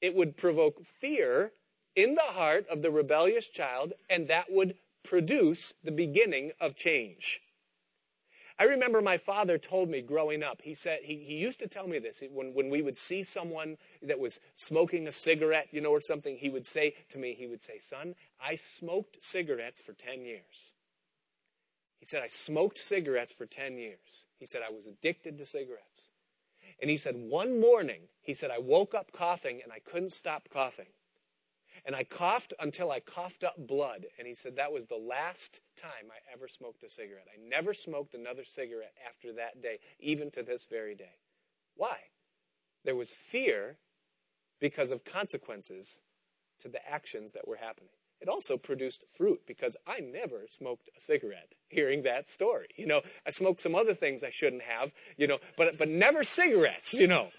It 0.00 0.14
would 0.14 0.36
provoke 0.36 0.84
fear 0.84 1.52
in 1.94 2.14
the 2.14 2.22
heart 2.22 2.66
of 2.68 2.82
the 2.82 2.90
rebellious 2.90 3.48
child, 3.48 3.92
and 4.08 4.28
that 4.28 4.46
would 4.50 4.76
produce 5.02 5.74
the 5.84 5.92
beginning 5.92 6.52
of 6.60 6.76
change. 6.76 7.40
I 8.58 8.64
remember 8.64 9.00
my 9.00 9.16
father 9.16 9.56
told 9.56 9.88
me 9.88 10.02
growing 10.02 10.42
up, 10.42 10.60
he 10.62 10.74
said, 10.74 11.00
he, 11.02 11.16
he 11.16 11.36
used 11.36 11.60
to 11.60 11.66
tell 11.66 11.86
me 11.86 11.98
this. 11.98 12.22
When, 12.30 12.52
when 12.52 12.68
we 12.68 12.82
would 12.82 12.98
see 12.98 13.22
someone 13.22 13.78
that 14.02 14.18
was 14.18 14.38
smoking 14.54 15.08
a 15.08 15.12
cigarette, 15.12 15.68
you 15.72 15.80
know, 15.80 15.92
or 15.92 16.02
something, 16.02 16.36
he 16.36 16.50
would 16.50 16.66
say 16.66 16.94
to 17.08 17.18
me, 17.18 17.32
he 17.32 17.46
would 17.46 17.62
say, 17.62 17.78
Son, 17.78 18.14
I 18.38 18.56
smoked 18.56 19.24
cigarettes 19.24 19.80
for 19.80 19.94
10 19.94 20.26
years. 20.26 20.74
He 22.00 22.06
said, 22.06 22.22
I 22.22 22.26
smoked 22.26 22.78
cigarettes 22.78 23.32
for 23.32 23.46
10 23.46 23.78
years. 23.78 24.26
He 24.38 24.44
said, 24.44 24.60
I 24.66 24.70
was 24.70 24.86
addicted 24.86 25.38
to 25.38 25.46
cigarettes. 25.46 26.10
And 26.80 26.90
he 26.90 26.96
said, 26.96 27.14
one 27.16 27.60
morning, 27.60 28.02
he 28.22 28.34
said, 28.34 28.50
I 28.50 28.58
woke 28.58 28.94
up 28.94 29.12
coughing 29.12 29.60
and 29.62 29.72
I 29.72 29.78
couldn't 29.78 30.12
stop 30.12 30.48
coughing. 30.50 30.86
And 31.84 31.94
I 31.94 32.04
coughed 32.04 32.52
until 32.58 32.90
I 32.90 33.00
coughed 33.00 33.44
up 33.44 33.54
blood. 33.58 34.06
And 34.18 34.26
he 34.26 34.34
said, 34.34 34.56
that 34.56 34.72
was 34.72 34.86
the 34.86 34.96
last 34.96 35.60
time 35.80 36.10
I 36.10 36.32
ever 36.32 36.48
smoked 36.48 36.82
a 36.82 36.90
cigarette. 36.90 37.26
I 37.32 37.40
never 37.48 37.72
smoked 37.72 38.14
another 38.14 38.44
cigarette 38.44 38.94
after 39.06 39.32
that 39.34 39.62
day, 39.62 39.78
even 39.98 40.30
to 40.32 40.42
this 40.42 40.66
very 40.70 40.94
day. 40.94 41.18
Why? 41.76 41.96
There 42.84 42.96
was 42.96 43.10
fear 43.10 43.78
because 44.58 44.90
of 44.90 45.04
consequences 45.04 46.00
to 46.60 46.68
the 46.68 46.86
actions 46.86 47.32
that 47.32 47.48
were 47.48 47.56
happening. 47.56 47.94
It 48.20 48.28
also 48.28 48.56
produced 48.58 49.04
fruit 49.08 49.40
because 49.46 49.76
I 49.86 50.00
never 50.00 50.42
smoked 50.48 50.90
a 50.96 51.00
cigarette 51.00 51.54
hearing 51.68 52.02
that 52.02 52.28
story. 52.28 52.68
You 52.76 52.86
know, 52.86 53.00
I 53.26 53.30
smoked 53.30 53.62
some 53.62 53.74
other 53.74 53.94
things 53.94 54.22
I 54.22 54.30
shouldn't 54.30 54.62
have, 54.62 54.92
you 55.16 55.26
know, 55.26 55.38
but, 55.56 55.78
but 55.78 55.88
never 55.88 56.22
cigarettes, 56.22 56.94
you 56.94 57.06
know. 57.06 57.30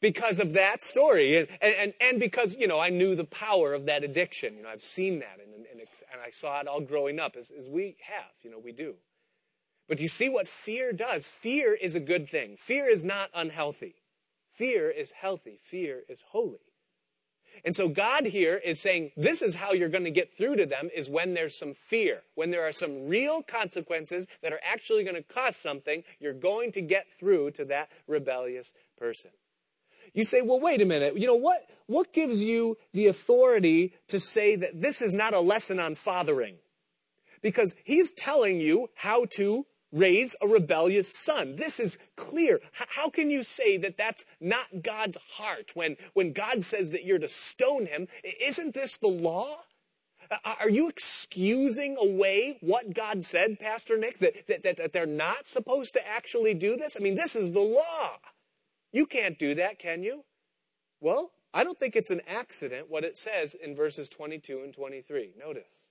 because 0.00 0.38
of 0.38 0.52
that 0.52 0.84
story 0.84 1.38
and, 1.38 1.48
and, 1.60 1.94
and 2.00 2.20
because, 2.20 2.56
you 2.56 2.68
know, 2.68 2.78
I 2.78 2.90
knew 2.90 3.16
the 3.16 3.24
power 3.24 3.72
of 3.72 3.86
that 3.86 4.04
addiction. 4.04 4.56
You 4.56 4.62
know, 4.62 4.68
I've 4.68 4.82
seen 4.82 5.18
that 5.20 5.38
and, 5.42 5.66
and, 5.66 5.80
and 5.80 6.20
I 6.24 6.30
saw 6.30 6.60
it 6.60 6.68
all 6.68 6.80
growing 6.80 7.18
up 7.18 7.36
as, 7.36 7.50
as 7.50 7.68
we 7.68 7.96
have, 8.06 8.30
you 8.42 8.50
know, 8.50 8.58
we 8.58 8.70
do. 8.72 8.94
But 9.88 10.00
you 10.00 10.08
see 10.08 10.28
what 10.28 10.46
fear 10.46 10.92
does? 10.92 11.26
Fear 11.26 11.74
is 11.74 11.94
a 11.94 12.00
good 12.00 12.28
thing. 12.28 12.56
Fear 12.56 12.88
is 12.88 13.02
not 13.02 13.30
unhealthy. 13.34 13.96
Fear 14.48 14.90
is 14.90 15.10
healthy. 15.10 15.58
Fear 15.60 16.04
is 16.08 16.22
holy. 16.28 16.60
And 17.64 17.74
so 17.74 17.88
God 17.88 18.26
here 18.26 18.56
is 18.56 18.80
saying, 18.80 19.12
this 19.16 19.42
is 19.42 19.54
how 19.54 19.72
you're 19.72 19.88
going 19.88 20.04
to 20.04 20.10
get 20.10 20.34
through 20.34 20.56
to 20.56 20.66
them 20.66 20.90
is 20.94 21.08
when 21.08 21.34
there's 21.34 21.58
some 21.58 21.72
fear. 21.72 22.22
When 22.34 22.50
there 22.50 22.66
are 22.66 22.72
some 22.72 23.08
real 23.08 23.42
consequences 23.42 24.26
that 24.42 24.52
are 24.52 24.60
actually 24.64 25.04
going 25.04 25.16
to 25.16 25.22
cost 25.22 25.62
something, 25.62 26.02
you're 26.18 26.32
going 26.32 26.72
to 26.72 26.80
get 26.80 27.06
through 27.12 27.52
to 27.52 27.64
that 27.66 27.90
rebellious 28.06 28.72
person. 28.96 29.30
You 30.12 30.24
say, 30.24 30.42
well, 30.42 30.60
wait 30.60 30.80
a 30.80 30.84
minute. 30.84 31.18
You 31.18 31.26
know, 31.26 31.34
what, 31.34 31.68
what 31.86 32.12
gives 32.12 32.44
you 32.44 32.78
the 32.92 33.08
authority 33.08 33.94
to 34.08 34.20
say 34.20 34.56
that 34.56 34.80
this 34.80 35.02
is 35.02 35.14
not 35.14 35.34
a 35.34 35.40
lesson 35.40 35.80
on 35.80 35.94
fathering? 35.94 36.56
Because 37.42 37.74
he's 37.84 38.12
telling 38.12 38.60
you 38.60 38.88
how 38.94 39.26
to 39.36 39.66
raise 39.94 40.36
a 40.42 40.48
rebellious 40.48 41.16
son. 41.16 41.56
This 41.56 41.80
is 41.80 41.96
clear. 42.16 42.60
How 42.72 43.08
can 43.08 43.30
you 43.30 43.42
say 43.42 43.78
that 43.78 43.96
that's 43.96 44.24
not 44.40 44.82
God's 44.82 45.16
heart 45.36 45.70
when, 45.74 45.96
when 46.12 46.32
God 46.32 46.62
says 46.62 46.90
that 46.90 47.04
you're 47.04 47.18
to 47.18 47.28
stone 47.28 47.86
him? 47.86 48.08
Isn't 48.40 48.74
this 48.74 48.96
the 48.96 49.08
law? 49.08 49.56
Are 50.44 50.70
you 50.70 50.88
excusing 50.88 51.96
away 51.98 52.58
what 52.60 52.94
God 52.94 53.24
said, 53.24 53.60
Pastor 53.60 53.98
Nick, 53.98 54.18
that, 54.18 54.46
that, 54.48 54.62
that, 54.62 54.76
that 54.78 54.92
they're 54.92 55.06
not 55.06 55.46
supposed 55.46 55.94
to 55.94 56.06
actually 56.06 56.54
do 56.54 56.76
this? 56.76 56.96
I 56.98 57.02
mean, 57.02 57.14
this 57.14 57.36
is 57.36 57.52
the 57.52 57.60
law. 57.60 58.18
You 58.90 59.06
can't 59.06 59.38
do 59.38 59.54
that, 59.54 59.78
can 59.78 60.02
you? 60.02 60.24
Well, 61.00 61.32
I 61.52 61.62
don't 61.62 61.78
think 61.78 61.94
it's 61.94 62.10
an 62.10 62.22
accident 62.26 62.90
what 62.90 63.04
it 63.04 63.16
says 63.16 63.54
in 63.54 63.76
verses 63.76 64.08
22 64.08 64.60
and 64.64 64.74
23. 64.74 65.34
Notice. 65.38 65.88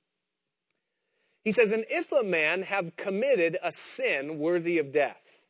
He 1.44 1.52
says, 1.52 1.72
And 1.72 1.86
if 1.89 2.12
a 2.12 2.24
man 2.24 2.64
have 2.64 2.96
committed 2.96 3.58
a 3.62 3.72
sin 3.72 4.39
worthy 4.39 4.78
of 4.78 4.91
death, 4.91 5.41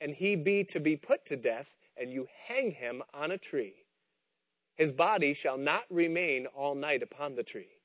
and 0.00 0.14
he 0.14 0.36
be 0.36 0.64
to 0.64 0.80
be 0.80 0.96
put 0.96 1.26
to 1.26 1.36
death, 1.36 1.76
and 1.96 2.12
you 2.12 2.28
hang 2.46 2.72
him 2.72 3.02
on 3.12 3.30
a 3.30 3.38
tree, 3.38 3.84
his 4.76 4.92
body 4.92 5.34
shall 5.34 5.56
not 5.56 5.84
remain 5.88 6.46
all 6.46 6.74
night 6.74 7.02
upon 7.02 7.34
the 7.34 7.42
tree, 7.42 7.78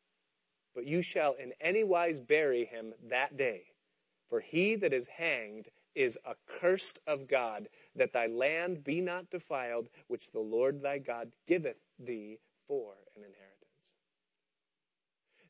but 0.74 0.86
you 0.86 1.02
shall 1.02 1.34
in 1.34 1.54
any 1.60 1.84
wise 1.84 2.20
bury 2.20 2.66
him 2.66 2.94
that 3.10 3.38
day. 3.38 3.64
For 4.28 4.40
he 4.40 4.76
that 4.76 4.94
is 4.94 5.08
hanged 5.08 5.70
is 5.96 6.20
accursed 6.28 7.00
of 7.08 7.28
God, 7.28 7.68
that 7.96 8.14
thy 8.14 8.28
land 8.28 8.84
be 8.84 9.02
not 9.02 9.30
defiled, 9.30 9.90
which 10.08 10.32
the 10.32 10.40
Lord 10.40 10.82
thy 10.82 11.00
God 11.00 11.32
giveth 11.48 11.78
thee 11.98 12.38
for 12.68 12.94
an 13.16 13.24
inheritance. 13.24 13.49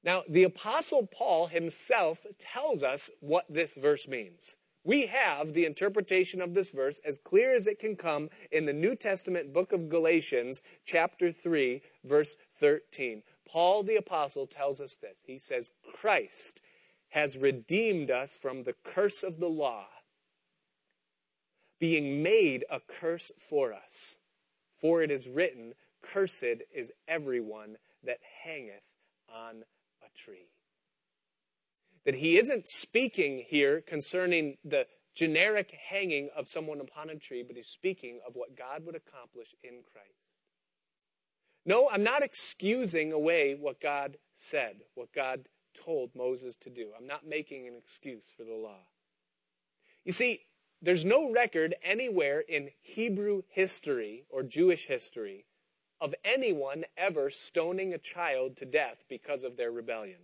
Now, 0.04 0.24
the 0.30 0.43
Apostle 0.43 1.08
Paul 1.08 1.47
himself 1.47 2.26
tells 2.38 2.84
us 2.84 3.10
what 3.20 3.45
this 3.50 3.74
verse 3.76 4.08
means. 4.08 4.56
We 4.86 5.08
have 5.08 5.54
the 5.54 5.66
interpretation 5.66 6.41
of 6.41 6.54
this 6.54 6.70
verse 6.70 7.00
as 7.04 7.20
clear 7.24 7.54
as 7.56 7.68
it 7.68 7.80
can 7.80 7.97
come 7.97 8.30
in 8.52 8.66
the 8.66 8.74
New 8.74 8.95
Testament 8.95 9.54
book 9.54 9.74
of 9.74 9.89
Galatians, 9.89 10.62
chapter 10.86 11.32
3, 11.32 11.82
verse 12.06 12.38
13. 12.56 13.24
Paul 13.45 13.84
the 13.84 13.97
Apostle 13.97 14.47
tells 14.47 14.80
us 14.80 14.95
this. 14.95 15.24
He 15.26 15.38
says, 15.38 15.72
Christ 15.93 16.62
has 17.10 17.38
redeemed 17.38 18.10
us 18.10 18.38
from 18.38 18.64
the 18.64 18.76
curse 18.84 19.22
of 19.22 19.39
the 19.39 19.50
law, 19.50 19.88
being 21.80 22.24
made 22.24 22.64
a 22.70 22.80
curse 22.80 23.32
for 23.38 23.74
us. 23.74 24.18
For 24.76 25.04
it 25.04 25.12
is 25.12 25.28
written, 25.28 25.74
Cursed 26.02 26.64
is 26.74 26.93
everyone 27.08 27.76
that 28.04 28.20
hangeth 28.43 28.84
on 29.28 29.64
tree. 30.16 30.49
That 32.05 32.16
he 32.16 32.38
isn't 32.38 32.66
speaking 32.66 33.45
here 33.47 33.82
concerning 33.82 34.57
the 34.64 34.88
generic 35.16 35.76
hanging 35.89 36.30
of 36.36 36.47
someone 36.47 36.80
upon 36.80 37.10
a 37.10 37.16
tree, 37.16 37.43
but 37.45 37.55
he's 37.55 37.68
speaking 37.68 38.20
of 38.26 38.34
what 38.36 38.57
God 38.57 38.86
would 38.86 38.95
accomplish 38.95 39.53
in 39.64 39.82
Christ. 39.91 40.14
No, 41.66 41.89
I'm 41.91 42.03
not 42.03 42.24
excusing 42.24 43.12
away 43.12 43.55
what 43.60 43.82
God 43.82 44.18
said, 44.36 44.78
what 44.95 45.14
God 45.14 45.49
told 45.86 46.12
Moses 46.16 46.55
to 46.62 46.70
do. 46.70 46.91
I'm 46.97 47.07
not 47.07 47.28
making 47.28 47.68
an 47.68 47.76
excuse 47.78 48.34
for 48.36 48.43
the 48.43 48.55
law. 48.55 48.88
You 50.05 50.12
see, 50.12 50.41
there's 50.82 51.05
no 51.05 51.32
record 51.32 51.76
anywhere 51.84 52.39
in 52.39 52.70
Hebrew 52.82 53.43
history 53.49 54.26
or 54.30 54.43
Jewish 54.43 54.88
history 54.88 55.45
of 56.02 56.16
anyone 56.24 56.86
ever 56.97 57.30
stoning 57.30 57.93
a 57.93 57.97
child 57.97 58.56
to 58.58 58.66
death 58.66 59.04
because 59.10 59.43
of 59.43 59.58
their 59.58 59.72
rebellion. 59.72 60.20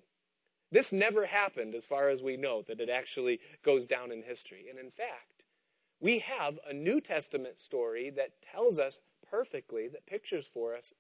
This 0.72 0.92
never 0.92 1.26
happened, 1.26 1.76
as 1.76 1.86
far 1.86 2.10
as 2.10 2.24
we 2.24 2.38
know, 2.38 2.64
that 2.68 2.80
it 2.80 2.90
actually 2.90 3.40
goes 3.64 3.86
down 3.86 4.12
in 4.12 4.24
history. 4.24 4.66
And 4.70 4.80
in 4.80 4.90
fact, 4.90 5.44
we 6.00 6.20
have 6.20 6.60
a 6.70 6.74
New 6.74 7.00
Testament 7.02 7.60
story 7.60 8.10
that 8.12 8.42
tells 8.52 8.80
us 8.80 9.00
perfectly, 9.30 9.88
that 9.88 10.06
pictures 10.06 10.48
for 10.48 10.76
us 10.76 10.94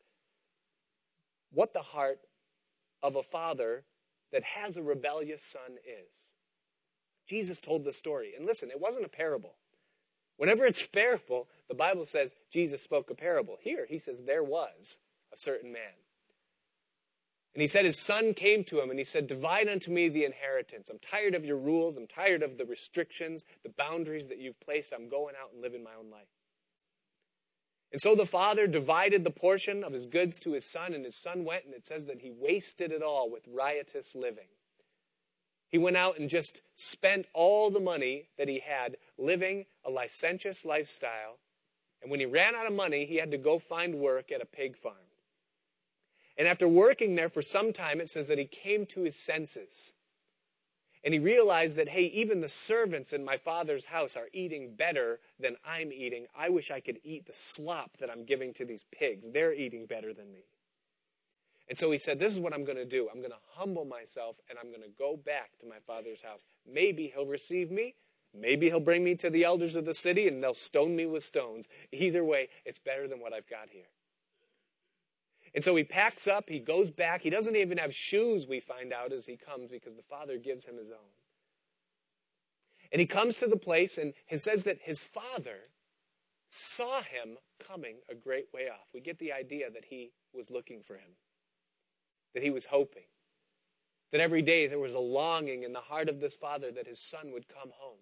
what 1.52 1.74
the 1.74 1.82
heart 1.82 2.20
of 3.02 3.16
a 3.16 3.24
father 3.24 3.86
that 4.32 4.44
has 4.44 4.78
a 4.78 4.84
rebellious 4.84 5.44
son 5.44 5.78
is. 5.86 6.34
Jesus 7.28 7.60
told 7.60 7.84
the 7.84 7.94
story. 7.94 8.34
And 8.36 8.46
listen, 8.46 8.70
it 8.70 8.80
wasn't 8.80 9.06
a 9.06 9.10
parable. 9.10 9.56
Whenever 10.38 10.66
it's 10.66 10.86
parable, 10.86 11.48
the 11.68 11.76
Bible 11.76 12.06
says 12.06 12.36
Jesus 12.52 12.82
spoke 12.82 13.10
a 13.10 13.16
parable. 13.16 13.58
Here, 13.62 13.86
he 13.88 13.98
says 13.98 14.22
there 14.22 14.44
was 14.44 15.00
a 15.34 15.38
certain 15.38 15.72
man. 15.72 15.94
And 17.54 17.62
he 17.62 17.68
said 17.70 17.86
his 17.86 17.98
son 17.98 18.34
came 18.34 18.66
to 18.66 18.82
him 18.82 18.90
and 18.90 19.00
he 19.00 19.06
said, 19.06 19.28
Divide 19.28 19.70
unto 19.70 19.90
me 19.90 20.10
the 20.10 20.26
inheritance. 20.26 20.90
I'm 20.90 21.00
tired 21.00 21.36
of 21.36 21.46
your 21.46 21.58
rules. 21.58 21.96
I'm 21.96 22.06
tired 22.06 22.44
of 22.44 22.58
the 22.58 22.66
restrictions, 22.66 23.46
the 23.64 23.70
boundaries 23.70 24.28
that 24.28 24.40
you've 24.40 24.60
placed. 24.60 24.92
I'm 24.94 25.08
going 25.08 25.36
out 25.42 25.54
and 25.54 25.62
living 25.62 25.82
my 25.82 25.96
own 25.98 26.12
life. 26.12 26.28
And 27.94 28.02
so 28.02 28.14
the 28.14 28.26
father 28.26 28.68
divided 28.68 29.24
the 29.24 29.32
portion 29.32 29.86
of 29.86 29.94
his 29.94 30.06
goods 30.06 30.38
to 30.40 30.52
his 30.52 30.70
son, 30.70 30.94
and 30.94 31.06
his 31.06 31.16
son 31.16 31.46
went, 31.46 31.64
and 31.64 31.74
it 31.74 31.86
says 31.86 32.08
that 32.08 32.20
he 32.20 32.30
wasted 32.30 32.92
it 32.92 33.02
all 33.02 33.32
with 33.32 33.48
riotous 33.48 34.16
living. 34.16 34.50
He 35.70 35.78
went 35.78 35.97
out 35.97 36.20
and 36.20 36.30
just 36.30 36.61
spent 36.76 37.26
all 37.34 37.70
the 37.70 37.80
money 37.80 38.30
that 38.38 38.47
he 38.47 38.59
had 38.59 38.97
living 39.18 39.66
a 39.86 39.89
licentious 39.89 40.66
lifestyle. 40.66 41.39
And 42.01 42.11
when 42.11 42.20
he 42.20 42.26
ran 42.26 42.55
out 42.55 42.68
of 42.68 42.74
money, 42.74 43.05
he 43.05 43.18
had 43.18 43.32
to 43.32 43.38
go 43.38 43.59
find 43.59 43.95
work 43.95 44.32
at 44.32 44.41
a 44.41 44.45
pig 44.45 44.78
farm. 44.78 44.95
And 46.38 46.47
after 46.47 46.68
working 46.68 47.16
there 47.16 47.30
for 47.30 47.41
some 47.41 47.74
time, 47.74 48.01
it 48.01 48.09
says 48.09 48.28
that 48.28 48.38
he 48.38 48.45
came 48.45 48.86
to 48.88 49.03
his 49.03 49.16
senses. 49.16 49.93
And 51.03 51.13
he 51.13 51.20
realized 51.20 51.78
that, 51.78 51.89
hey, 51.89 52.05
even 52.05 52.41
the 52.41 52.49
servants 52.49 53.13
in 53.13 53.24
my 53.24 53.38
father's 53.38 53.86
house 53.86 54.16
are 54.16 54.28
eating 54.34 54.76
better 54.76 55.20
than 55.39 55.55
I'm 55.63 55.93
eating. 55.93 56.26
I 56.36 56.49
wish 56.49 56.72
I 56.72 56.80
could 56.80 56.99
eat 57.03 57.28
the 57.28 57.34
slop 57.34 57.97
that 57.97 58.09
I'm 58.09 58.26
giving 58.26 58.53
to 58.55 58.66
these 58.66 58.86
pigs. 58.91 59.30
They're 59.32 59.53
eating 59.53 59.86
better 59.86 60.13
than 60.13 60.32
me. 60.32 60.45
And 61.68 61.78
so 61.78 61.91
he 61.91 61.97
said, 61.97 62.20
This 62.20 62.34
is 62.34 62.39
what 62.39 62.53
I'm 62.53 62.63
going 62.63 62.78
to 62.78 62.86
do. 62.86 63.09
I'm 63.11 63.20
going 63.20 63.32
to 63.32 63.38
humble 63.53 63.86
myself 63.86 64.39
and 64.49 64.59
I'm 64.59 64.70
going 64.70 64.84
to 64.84 64.93
go 64.97 65.18
back 65.18 65.57
to 65.59 65.66
my 65.66 65.78
father's 65.86 66.22
house. 66.22 66.41
Maybe 66.66 67.11
he'll 67.13 67.26
receive 67.26 67.72
me. 67.72 67.95
Maybe 68.34 68.68
he'll 68.68 68.80
bring 68.80 69.03
me 69.03 69.16
to 69.16 69.30
the 69.30 69.43
elders 69.43 69.76
of 69.76 69.86
the 69.86 69.93
city 69.93 70.28
and 70.28 70.43
they'll 70.43 70.53
stone 70.53 70.95
me 70.95 71.05
with 71.05 71.24
stones. 71.24 71.70
Either 71.91 72.24
way, 72.24 72.49
it's 72.66 72.80
better 72.80 73.07
than 73.07 73.20
what 73.20 73.34
I've 73.34 73.49
got 73.49 73.70
here. 73.72 73.88
And 75.53 75.63
so 75.63 75.74
he 75.76 75.86
packs 75.86 76.28
up, 76.28 76.49
he 76.49 76.59
goes 76.59 76.91
back. 76.91 77.22
He 77.22 77.30
doesn't 77.30 77.55
even 77.55 77.78
have 77.78 77.93
shoes, 77.93 78.45
we 78.45 78.59
find 78.59 78.91
out 78.91 79.13
as 79.13 79.26
he 79.26 79.38
comes, 79.38 79.72
because 79.72 79.95
the 79.95 80.01
father 80.01 80.38
gives 80.38 80.66
him 80.66 80.78
his 80.78 80.91
own. 80.91 81.13
And 82.91 82.99
he 82.99 83.07
comes 83.07 83.39
to 83.39 83.47
the 83.47 83.57
place 83.57 83.97
and 83.97 84.13
he 84.26 84.36
says 84.36 84.63
that 84.63 84.80
his 84.82 85.01
father 85.01 85.70
saw 86.49 87.01
him 87.01 87.38
coming 87.66 87.97
a 88.09 88.16
great 88.16 88.47
way 88.53 88.68
off. 88.68 88.88
We 88.93 88.99
get 88.99 89.18
the 89.18 89.32
idea 89.32 89.72
that 89.72 89.86
he 89.89 90.11
was 90.34 90.51
looking 90.51 90.82
for 90.82 90.95
him 90.95 91.16
that 92.36 92.44
he 92.44 92.52
was 92.52 92.68
hoping. 92.68 93.06
That 94.12 94.22
every 94.22 94.44
day 94.44 94.68
there 94.68 94.78
was 94.78 94.94
a 94.94 95.00
longing 95.00 95.64
in 95.64 95.74
the 95.74 95.80
heart 95.80 96.10
of 96.10 96.20
this 96.20 96.36
father 96.36 96.72
that 96.72 96.88
his 96.88 97.00
son 97.00 97.32
would 97.32 97.48
come 97.48 97.72
home. 97.80 97.98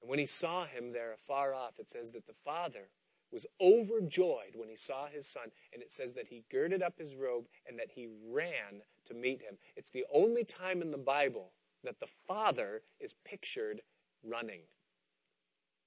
And 0.00 0.10
when 0.10 0.18
he 0.18 0.26
saw 0.26 0.64
him 0.64 0.92
there 0.92 1.12
afar 1.12 1.54
off, 1.54 1.78
it 1.78 1.88
says 1.88 2.10
that 2.10 2.26
the 2.26 2.32
father 2.32 2.88
was 3.30 3.46
overjoyed 3.60 4.54
when 4.56 4.68
he 4.68 4.76
saw 4.76 5.06
his 5.06 5.26
son, 5.26 5.52
and 5.72 5.82
it 5.82 5.92
says 5.92 6.14
that 6.14 6.26
he 6.28 6.44
girded 6.50 6.82
up 6.82 6.98
his 6.98 7.14
robe 7.14 7.46
and 7.66 7.78
that 7.78 7.92
he 7.94 8.08
ran 8.30 8.82
to 9.06 9.14
meet 9.14 9.40
him. 9.40 9.56
It's 9.76 9.90
the 9.90 10.04
only 10.12 10.44
time 10.44 10.82
in 10.82 10.90
the 10.90 10.98
Bible 10.98 11.52
that 11.84 12.00
the 12.00 12.06
father 12.06 12.82
is 13.00 13.14
pictured 13.24 13.80
running. 14.24 14.62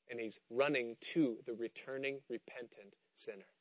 And 0.09 0.19
he's 0.19 0.39
running 0.49 0.95
to 1.13 1.37
the 1.45 1.53
returning, 1.53 2.19
repentant 2.29 2.95
sinner. 3.13 3.54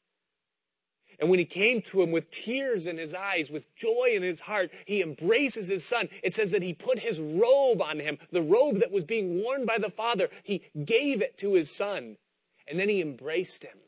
And 1.18 1.30
when 1.30 1.38
he 1.38 1.44
came 1.44 1.80
to 1.82 2.02
him 2.02 2.10
with 2.10 2.30
tears 2.30 2.86
in 2.86 2.98
his 2.98 3.14
eyes, 3.14 3.50
with 3.50 3.74
joy 3.76 4.12
in 4.14 4.22
his 4.22 4.40
heart, 4.40 4.70
he 4.84 5.00
embraces 5.00 5.68
his 5.68 5.84
son. 5.84 6.08
It 6.22 6.34
says 6.34 6.50
that 6.50 6.62
he 6.62 6.74
put 6.74 6.98
his 6.98 7.20
robe 7.20 7.80
on 7.80 8.00
him, 8.00 8.18
the 8.32 8.42
robe 8.42 8.78
that 8.78 8.90
was 8.90 9.04
being 9.04 9.42
worn 9.42 9.64
by 9.64 9.78
the 9.78 9.90
father. 9.90 10.28
He 10.42 10.62
gave 10.84 11.22
it 11.22 11.38
to 11.38 11.54
his 11.54 11.70
son. 11.70 12.16
And 12.66 12.78
then 12.78 12.88
he 12.88 13.00
embraced 13.00 13.62
him. 13.62 13.78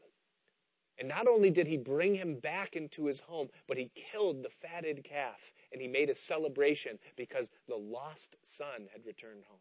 And 0.99 1.09
not 1.09 1.27
only 1.27 1.51
did 1.51 1.67
he 1.67 1.77
bring 1.77 2.14
him 2.14 2.39
back 2.39 2.75
into 2.75 3.07
his 3.07 3.21
home, 3.21 3.49
but 3.69 3.77
he 3.77 3.91
killed 3.95 4.43
the 4.43 4.49
fatted 4.49 5.05
calf 5.05 5.53
and 5.71 5.83
he 5.83 5.89
made 5.89 6.09
a 6.09 6.14
celebration 6.14 6.99
because 7.17 7.51
the 7.69 7.77
lost 7.77 8.37
son 8.45 8.89
had 8.93 9.05
returned 9.05 9.45
home. 9.47 9.59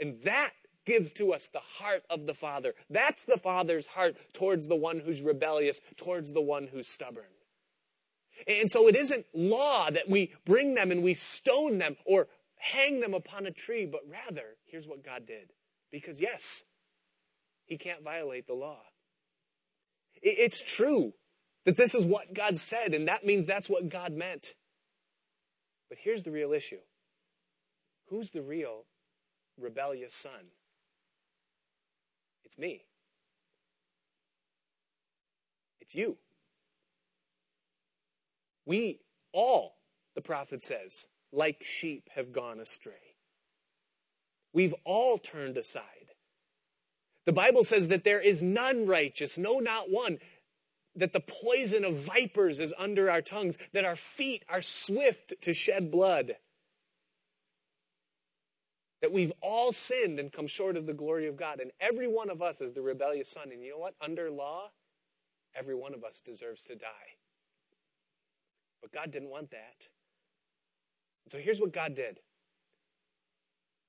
And 0.00 0.22
that 0.24 0.52
gives 0.86 1.12
to 1.14 1.32
us 1.32 1.48
the 1.48 1.60
heart 1.60 2.04
of 2.08 2.26
the 2.26 2.34
Father. 2.34 2.74
That's 2.88 3.24
the 3.24 3.36
Father's 3.36 3.86
heart 3.86 4.16
towards 4.32 4.68
the 4.68 4.76
one 4.76 5.00
who's 5.00 5.20
rebellious, 5.20 5.80
towards 5.96 6.32
the 6.32 6.40
one 6.40 6.68
who's 6.68 6.88
stubborn. 6.88 7.24
And 8.46 8.70
so 8.70 8.88
it 8.88 8.96
isn't 8.96 9.26
law 9.34 9.90
that 9.90 10.08
we 10.08 10.32
bring 10.44 10.74
them 10.74 10.90
and 10.90 11.02
we 11.02 11.14
stone 11.14 11.78
them 11.78 11.96
or 12.04 12.28
hang 12.56 13.00
them 13.00 13.14
upon 13.14 13.46
a 13.46 13.50
tree, 13.50 13.86
but 13.86 14.02
rather, 14.08 14.56
here's 14.64 14.86
what 14.86 15.04
God 15.04 15.26
did. 15.26 15.52
Because 15.90 16.20
yes, 16.20 16.64
he 17.64 17.76
can't 17.76 18.02
violate 18.02 18.46
the 18.46 18.54
law. 18.54 18.80
It's 20.22 20.62
true 20.62 21.12
that 21.64 21.76
this 21.76 21.94
is 21.94 22.06
what 22.06 22.32
God 22.32 22.58
said, 22.58 22.94
and 22.94 23.08
that 23.08 23.24
means 23.24 23.46
that's 23.46 23.68
what 23.68 23.88
God 23.88 24.12
meant. 24.12 24.54
But 25.88 25.98
here's 26.00 26.22
the 26.22 26.30
real 26.30 26.52
issue 26.52 26.80
who's 28.08 28.30
the 28.30 28.42
real 28.42 28.84
rebellious 29.58 30.14
son? 30.14 30.50
It's 32.56 32.62
me. 32.62 32.84
It's 35.80 35.94
you. 35.94 36.16
We 38.64 39.00
all, 39.32 39.74
the 40.14 40.22
prophet 40.22 40.64
says, 40.64 41.06
like 41.32 41.62
sheep 41.62 42.08
have 42.14 42.32
gone 42.32 42.58
astray. 42.58 42.94
We've 44.54 44.74
all 44.84 45.18
turned 45.18 45.58
aside. 45.58 45.82
The 47.26 47.32
Bible 47.32 47.62
says 47.62 47.88
that 47.88 48.04
there 48.04 48.22
is 48.22 48.42
none 48.42 48.86
righteous, 48.86 49.36
no, 49.36 49.58
not 49.58 49.90
one. 49.90 50.18
That 50.94 51.12
the 51.12 51.20
poison 51.20 51.84
of 51.84 51.94
vipers 51.94 52.58
is 52.58 52.72
under 52.78 53.10
our 53.10 53.20
tongues, 53.20 53.58
that 53.74 53.84
our 53.84 53.96
feet 53.96 54.44
are 54.48 54.62
swift 54.62 55.34
to 55.42 55.52
shed 55.52 55.90
blood. 55.90 56.36
That 59.02 59.12
we've 59.12 59.32
all 59.42 59.72
sinned 59.72 60.18
and 60.18 60.32
come 60.32 60.46
short 60.46 60.76
of 60.76 60.86
the 60.86 60.94
glory 60.94 61.26
of 61.26 61.36
God. 61.36 61.60
And 61.60 61.70
every 61.80 62.08
one 62.08 62.30
of 62.30 62.40
us 62.40 62.60
is 62.60 62.72
the 62.72 62.82
rebellious 62.82 63.30
son. 63.30 63.50
And 63.52 63.62
you 63.62 63.72
know 63.72 63.78
what? 63.78 63.94
Under 64.00 64.30
law, 64.30 64.70
every 65.54 65.74
one 65.74 65.94
of 65.94 66.02
us 66.02 66.20
deserves 66.20 66.62
to 66.64 66.74
die. 66.74 67.16
But 68.80 68.92
God 68.92 69.10
didn't 69.10 69.30
want 69.30 69.50
that. 69.50 69.88
so 71.28 71.38
here's 71.38 71.60
what 71.60 71.72
God 71.72 71.94
did 71.94 72.20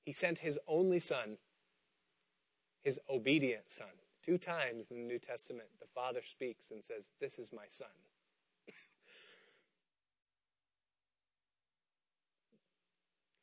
He 0.05 0.11
sent 0.11 0.39
His 0.39 0.59
only 0.67 0.99
Son 0.99 1.37
his 2.87 2.99
obedient 3.09 3.69
son. 3.69 3.87
Two 4.23 4.37
times 4.37 4.91
in 4.91 4.97
the 4.97 5.03
New 5.03 5.19
Testament, 5.19 5.67
the 5.81 5.87
Father 5.93 6.21
speaks 6.21 6.71
and 6.71 6.81
says, 6.81 7.11
This 7.19 7.37
is 7.37 7.51
my 7.51 7.65
son. 7.67 7.89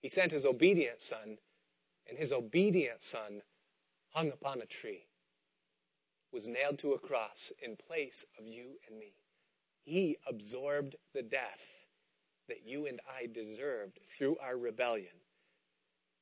he 0.00 0.08
sent 0.08 0.32
his 0.32 0.46
obedient 0.46 1.02
son, 1.02 1.36
and 2.08 2.18
his 2.18 2.32
obedient 2.32 3.02
son 3.02 3.42
hung 4.10 4.30
upon 4.30 4.60
a 4.60 4.66
tree, 4.66 5.06
was 6.32 6.48
nailed 6.48 6.78
to 6.80 6.92
a 6.92 6.98
cross 6.98 7.52
in 7.62 7.76
place 7.76 8.24
of 8.38 8.46
you 8.46 8.78
and 8.88 8.98
me. 8.98 9.14
He 9.84 10.16
absorbed 10.28 10.96
the 11.12 11.22
death 11.22 11.60
that 12.48 12.66
you 12.66 12.86
and 12.86 13.00
I 13.08 13.26
deserved 13.26 14.00
through 14.16 14.36
our 14.38 14.56
rebellion. 14.56 15.14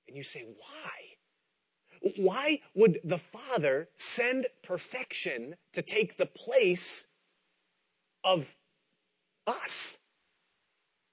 And 0.06 0.16
you 0.16 0.22
say, 0.22 0.46
why? 0.56 2.10
Why 2.16 2.60
would 2.74 2.98
the 3.04 3.18
Father 3.18 3.88
send 3.96 4.46
perfection 4.62 5.54
to 5.72 5.82
take 5.82 6.16
the 6.16 6.26
place 6.26 7.06
of 8.24 8.56
us? 9.46 9.98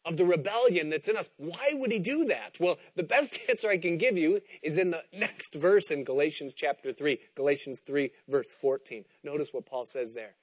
Of 0.09 0.17
the 0.17 0.25
rebellion 0.25 0.89
that's 0.89 1.07
in 1.07 1.15
us. 1.15 1.29
Why 1.37 1.69
would 1.73 1.91
he 1.91 1.99
do 1.99 2.25
that? 2.25 2.57
Well, 2.59 2.79
the 2.95 3.03
best 3.03 3.37
answer 3.49 3.69
I 3.69 3.77
can 3.77 3.99
give 3.99 4.17
you 4.17 4.41
is 4.63 4.77
in 4.77 4.89
the 4.89 5.03
next 5.13 5.53
verse 5.53 5.91
in 5.91 6.03
Galatians 6.03 6.53
chapter 6.55 6.91
3, 6.91 7.19
Galatians 7.35 7.79
3, 7.85 8.09
verse 8.27 8.51
14. 8.51 9.05
Notice 9.23 9.53
what 9.53 9.67
Paul 9.67 9.85
says 9.85 10.15
there. 10.15 10.33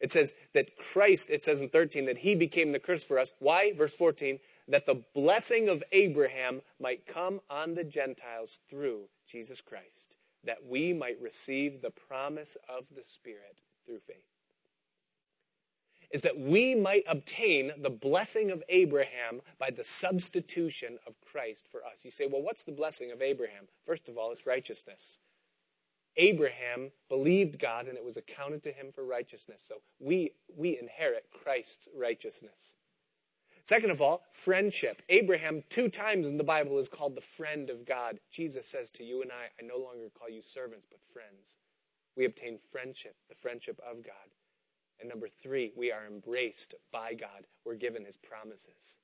It 0.00 0.12
says 0.12 0.34
that 0.54 0.76
Christ, 0.76 1.30
it 1.30 1.44
says 1.44 1.62
in 1.62 1.70
13, 1.70 2.04
that 2.06 2.18
he 2.18 2.34
became 2.34 2.72
the 2.72 2.78
curse 2.78 3.04
for 3.04 3.18
us. 3.18 3.32
Why? 3.38 3.72
Verse 3.72 3.94
14, 3.94 4.38
that 4.68 4.84
the 4.84 5.02
blessing 5.14 5.68
of 5.68 5.82
Abraham 5.92 6.60
might 6.78 7.06
come 7.06 7.40
on 7.48 7.74
the 7.74 7.84
Gentiles 7.84 8.60
through 8.68 9.08
Jesus 9.26 9.60
Christ, 9.60 10.16
that 10.44 10.66
we 10.66 10.92
might 10.92 11.20
receive 11.20 11.80
the 11.80 11.90
promise 11.90 12.56
of 12.68 12.88
the 12.94 13.04
Spirit 13.04 13.60
through 13.86 14.00
faith. 14.00 14.29
Is 16.10 16.22
that 16.22 16.38
we 16.38 16.74
might 16.74 17.04
obtain 17.06 17.70
the 17.78 17.90
blessing 17.90 18.50
of 18.50 18.64
Abraham 18.68 19.40
by 19.58 19.70
the 19.70 19.84
substitution 19.84 20.98
of 21.06 21.20
Christ 21.20 21.68
for 21.70 21.84
us. 21.84 22.04
You 22.04 22.10
say, 22.10 22.26
well, 22.26 22.42
what's 22.42 22.64
the 22.64 22.72
blessing 22.72 23.12
of 23.12 23.22
Abraham? 23.22 23.68
First 23.84 24.08
of 24.08 24.18
all, 24.18 24.32
it's 24.32 24.46
righteousness. 24.46 25.20
Abraham 26.16 26.90
believed 27.08 27.60
God 27.60 27.86
and 27.86 27.96
it 27.96 28.04
was 28.04 28.16
accounted 28.16 28.62
to 28.64 28.72
him 28.72 28.90
for 28.92 29.04
righteousness. 29.04 29.64
So 29.66 29.76
we, 30.00 30.32
we 30.56 30.78
inherit 30.78 31.26
Christ's 31.32 31.88
righteousness. 31.96 32.74
Second 33.62 33.90
of 33.90 34.00
all, 34.02 34.24
friendship. 34.32 35.02
Abraham, 35.08 35.62
two 35.68 35.88
times 35.88 36.26
in 36.26 36.38
the 36.38 36.44
Bible, 36.44 36.78
is 36.78 36.88
called 36.88 37.14
the 37.14 37.20
friend 37.20 37.70
of 37.70 37.86
God. 37.86 38.18
Jesus 38.30 38.66
says 38.66 38.90
to 38.92 39.04
you 39.04 39.22
and 39.22 39.30
I, 39.30 39.44
I 39.62 39.66
no 39.66 39.76
longer 39.76 40.08
call 40.18 40.28
you 40.28 40.42
servants, 40.42 40.86
but 40.90 41.04
friends. 41.04 41.56
We 42.16 42.24
obtain 42.24 42.58
friendship, 42.58 43.14
the 43.28 43.34
friendship 43.34 43.78
of 43.88 44.02
God. 44.04 44.34
And 45.00 45.08
number 45.08 45.28
three, 45.28 45.72
we 45.76 45.90
are 45.90 46.06
embraced 46.06 46.74
by 46.92 47.14
God. 47.14 47.46
We're 47.64 47.74
given 47.74 48.04
his 48.04 48.16
promises. 48.16 48.98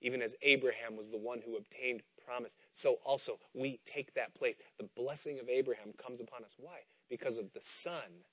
Even 0.00 0.22
as 0.22 0.34
Abraham 0.42 0.96
was 0.96 1.10
the 1.10 1.18
one 1.18 1.40
who 1.44 1.56
obtained 1.56 2.02
promise, 2.24 2.54
so 2.72 2.98
also 3.04 3.38
we 3.54 3.80
take 3.84 4.14
that 4.14 4.34
place. 4.34 4.56
The 4.78 4.88
blessing 4.96 5.38
of 5.40 5.48
Abraham 5.48 5.92
comes 5.96 6.20
upon 6.20 6.44
us. 6.44 6.54
Why? 6.58 6.80
Because 7.08 7.38
of 7.38 7.52
the 7.52 7.60
Son 7.62 8.24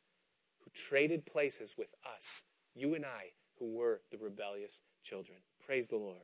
who 0.60 0.72
traded 0.74 1.26
places 1.26 1.76
with 1.78 1.94
us, 2.16 2.44
you 2.76 2.96
and 2.96 3.06
I, 3.06 3.32
who 3.60 3.74
were 3.74 4.02
the 4.12 4.18
rebellious 4.18 4.82
children. 5.04 5.40
Praise 5.66 5.90
the 5.90 5.98
Lord. 5.98 6.18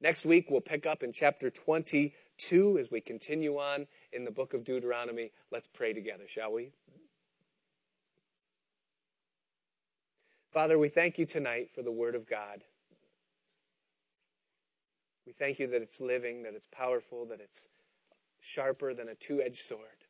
Next 0.00 0.26
week, 0.26 0.46
we'll 0.50 0.60
pick 0.60 0.84
up 0.84 1.02
in 1.02 1.12
chapter 1.12 1.48
22 1.48 2.78
as 2.78 2.90
we 2.90 3.00
continue 3.00 3.56
on 3.56 3.86
in 4.12 4.24
the 4.24 4.30
book 4.30 4.52
of 4.52 4.64
Deuteronomy. 4.64 5.32
Let's 5.50 5.68
pray 5.72 5.94
together, 5.94 6.24
shall 6.26 6.52
we? 6.52 6.72
Father, 10.56 10.78
we 10.78 10.88
thank 10.88 11.18
you 11.18 11.26
tonight 11.26 11.68
for 11.74 11.82
the 11.82 11.92
Word 11.92 12.14
of 12.14 12.26
God. 12.26 12.62
We 15.26 15.34
thank 15.34 15.58
you 15.58 15.66
that 15.66 15.82
it's 15.82 16.00
living, 16.00 16.44
that 16.44 16.54
it's 16.54 16.66
powerful, 16.72 17.26
that 17.26 17.42
it's 17.42 17.68
sharper 18.40 18.94
than 18.94 19.06
a 19.10 19.14
two 19.14 19.42
edged 19.42 19.58
sword. 19.58 20.06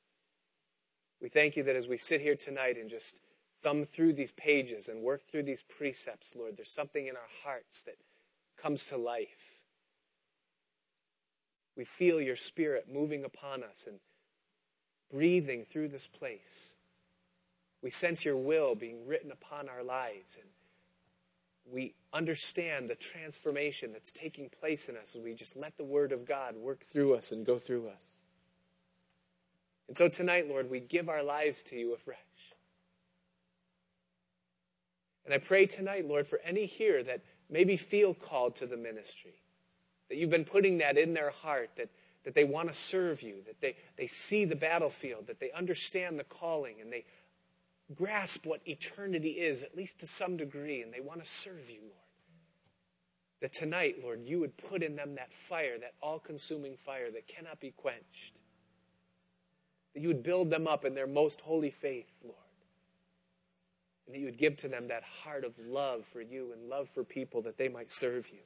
We 1.20 1.28
thank 1.28 1.56
you 1.56 1.64
that 1.64 1.74
as 1.74 1.88
we 1.88 1.96
sit 1.96 2.20
here 2.20 2.36
tonight 2.36 2.76
and 2.76 2.88
just 2.88 3.18
thumb 3.60 3.82
through 3.82 4.12
these 4.12 4.30
pages 4.30 4.86
and 4.88 5.02
work 5.02 5.22
through 5.22 5.42
these 5.42 5.64
precepts, 5.64 6.36
Lord, 6.36 6.56
there's 6.56 6.70
something 6.70 7.08
in 7.08 7.16
our 7.16 7.28
hearts 7.42 7.82
that 7.82 7.96
comes 8.56 8.86
to 8.90 8.96
life. 8.96 9.58
We 11.76 11.84
feel 11.84 12.20
your 12.20 12.36
spirit 12.36 12.86
moving 12.88 13.24
upon 13.24 13.64
us 13.64 13.84
and 13.88 13.98
breathing 15.10 15.64
through 15.64 15.88
this 15.88 16.06
place. 16.06 16.76
We 17.82 17.90
sense 17.90 18.24
your 18.24 18.36
will 18.36 18.74
being 18.74 19.06
written 19.06 19.30
upon 19.30 19.68
our 19.68 19.82
lives 19.82 20.38
and 20.40 20.48
we 21.70 21.94
understand 22.12 22.88
the 22.88 22.94
transformation 22.94 23.92
that's 23.92 24.12
taking 24.12 24.48
place 24.48 24.88
in 24.88 24.96
us 24.96 25.16
as 25.16 25.22
we 25.22 25.34
just 25.34 25.56
let 25.56 25.76
the 25.76 25.84
Word 25.84 26.12
of 26.12 26.26
God 26.26 26.56
work 26.56 26.80
through 26.80 27.14
us 27.14 27.32
and 27.32 27.44
go 27.44 27.58
through 27.58 27.88
us. 27.88 28.22
And 29.88 29.96
so 29.96 30.08
tonight, 30.08 30.48
Lord, 30.48 30.70
we 30.70 30.80
give 30.80 31.08
our 31.08 31.22
lives 31.22 31.62
to 31.64 31.76
you 31.76 31.94
afresh. 31.94 32.18
And 35.24 35.34
I 35.34 35.38
pray 35.38 35.66
tonight, 35.66 36.06
Lord, 36.06 36.26
for 36.26 36.40
any 36.44 36.66
here 36.66 37.02
that 37.02 37.22
maybe 37.50 37.76
feel 37.76 38.14
called 38.14 38.54
to 38.56 38.66
the 38.66 38.76
ministry, 38.76 39.42
that 40.08 40.16
you've 40.16 40.30
been 40.30 40.44
putting 40.44 40.78
that 40.78 40.96
in 40.96 41.14
their 41.14 41.30
heart, 41.30 41.70
that, 41.76 41.88
that 42.24 42.34
they 42.34 42.44
want 42.44 42.68
to 42.68 42.74
serve 42.74 43.22
you, 43.22 43.42
that 43.46 43.60
they, 43.60 43.76
they 43.96 44.06
see 44.06 44.44
the 44.44 44.56
battlefield, 44.56 45.26
that 45.26 45.40
they 45.40 45.50
understand 45.50 46.18
the 46.18 46.24
calling, 46.24 46.76
and 46.80 46.92
they 46.92 47.04
grasp 47.94 48.46
what 48.46 48.60
eternity 48.66 49.30
is, 49.30 49.62
at 49.62 49.76
least 49.76 50.00
to 50.00 50.06
some 50.06 50.36
degree, 50.36 50.82
and 50.82 50.92
they 50.92 51.00
want 51.00 51.22
to 51.22 51.28
serve 51.28 51.70
you, 51.70 51.80
Lord. 51.80 51.92
That 53.40 53.52
tonight, 53.52 53.96
Lord, 54.02 54.22
you 54.24 54.40
would 54.40 54.56
put 54.56 54.82
in 54.82 54.96
them 54.96 55.14
that 55.16 55.32
fire, 55.32 55.78
that 55.78 55.94
all 56.02 56.18
consuming 56.18 56.76
fire 56.76 57.10
that 57.10 57.28
cannot 57.28 57.60
be 57.60 57.70
quenched. 57.70 58.34
That 59.94 60.00
you 60.00 60.08
would 60.08 60.22
build 60.22 60.50
them 60.50 60.66
up 60.66 60.84
in 60.84 60.94
their 60.94 61.06
most 61.06 61.42
holy 61.42 61.70
faith, 61.70 62.18
Lord 62.24 62.36
and 64.06 64.14
that 64.14 64.18
you 64.18 64.26
would 64.26 64.38
give 64.38 64.56
to 64.58 64.68
them 64.68 64.88
that 64.88 65.02
heart 65.02 65.44
of 65.44 65.58
love 65.58 66.04
for 66.04 66.20
you 66.20 66.52
and 66.52 66.68
love 66.68 66.88
for 66.88 67.04
people 67.04 67.42
that 67.42 67.58
they 67.58 67.68
might 67.68 67.90
serve 67.90 68.30
you. 68.30 68.38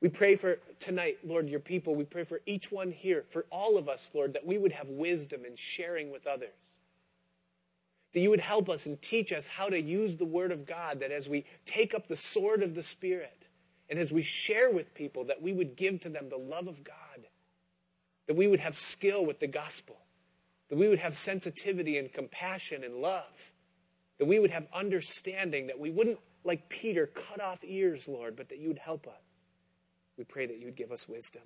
We 0.00 0.08
pray 0.08 0.36
for 0.36 0.58
tonight, 0.78 1.18
Lord, 1.24 1.48
your 1.48 1.60
people. 1.60 1.94
We 1.94 2.04
pray 2.04 2.24
for 2.24 2.40
each 2.46 2.70
one 2.70 2.92
here, 2.92 3.24
for 3.28 3.46
all 3.50 3.78
of 3.78 3.88
us, 3.88 4.10
Lord, 4.14 4.34
that 4.34 4.46
we 4.46 4.58
would 4.58 4.72
have 4.72 4.90
wisdom 4.90 5.44
in 5.44 5.56
sharing 5.56 6.10
with 6.12 6.26
others. 6.26 6.50
That 8.14 8.20
you 8.20 8.30
would 8.30 8.40
help 8.40 8.70
us 8.70 8.86
and 8.86 9.02
teach 9.02 9.32
us 9.32 9.48
how 9.48 9.68
to 9.68 9.80
use 9.80 10.16
the 10.16 10.24
Word 10.24 10.52
of 10.52 10.64
God, 10.64 11.00
that 11.00 11.10
as 11.10 11.28
we 11.28 11.44
take 11.66 11.92
up 11.94 12.06
the 12.06 12.16
sword 12.16 12.62
of 12.62 12.74
the 12.74 12.82
Spirit 12.82 13.48
and 13.90 13.98
as 13.98 14.12
we 14.12 14.22
share 14.22 14.70
with 14.70 14.94
people, 14.94 15.24
that 15.24 15.42
we 15.42 15.52
would 15.52 15.76
give 15.76 16.00
to 16.00 16.08
them 16.08 16.28
the 16.28 16.38
love 16.38 16.68
of 16.68 16.84
God, 16.84 17.26
that 18.26 18.36
we 18.36 18.46
would 18.46 18.60
have 18.60 18.76
skill 18.76 19.26
with 19.26 19.40
the 19.40 19.48
gospel, 19.48 19.96
that 20.68 20.78
we 20.78 20.88
would 20.88 21.00
have 21.00 21.16
sensitivity 21.16 21.98
and 21.98 22.12
compassion 22.12 22.84
and 22.84 22.94
love, 22.96 23.52
that 24.18 24.26
we 24.26 24.38
would 24.38 24.50
have 24.50 24.68
understanding, 24.72 25.66
that 25.66 25.78
we 25.78 25.90
wouldn't, 25.90 26.20
like 26.44 26.68
Peter, 26.68 27.08
cut 27.08 27.40
off 27.40 27.64
ears, 27.64 28.06
Lord, 28.06 28.36
but 28.36 28.48
that 28.48 28.58
you 28.58 28.68
would 28.68 28.78
help 28.78 29.08
us. 29.08 29.40
We 30.16 30.22
pray 30.22 30.46
that 30.46 30.58
you 30.58 30.66
would 30.66 30.76
give 30.76 30.92
us 30.92 31.08
wisdom. 31.08 31.42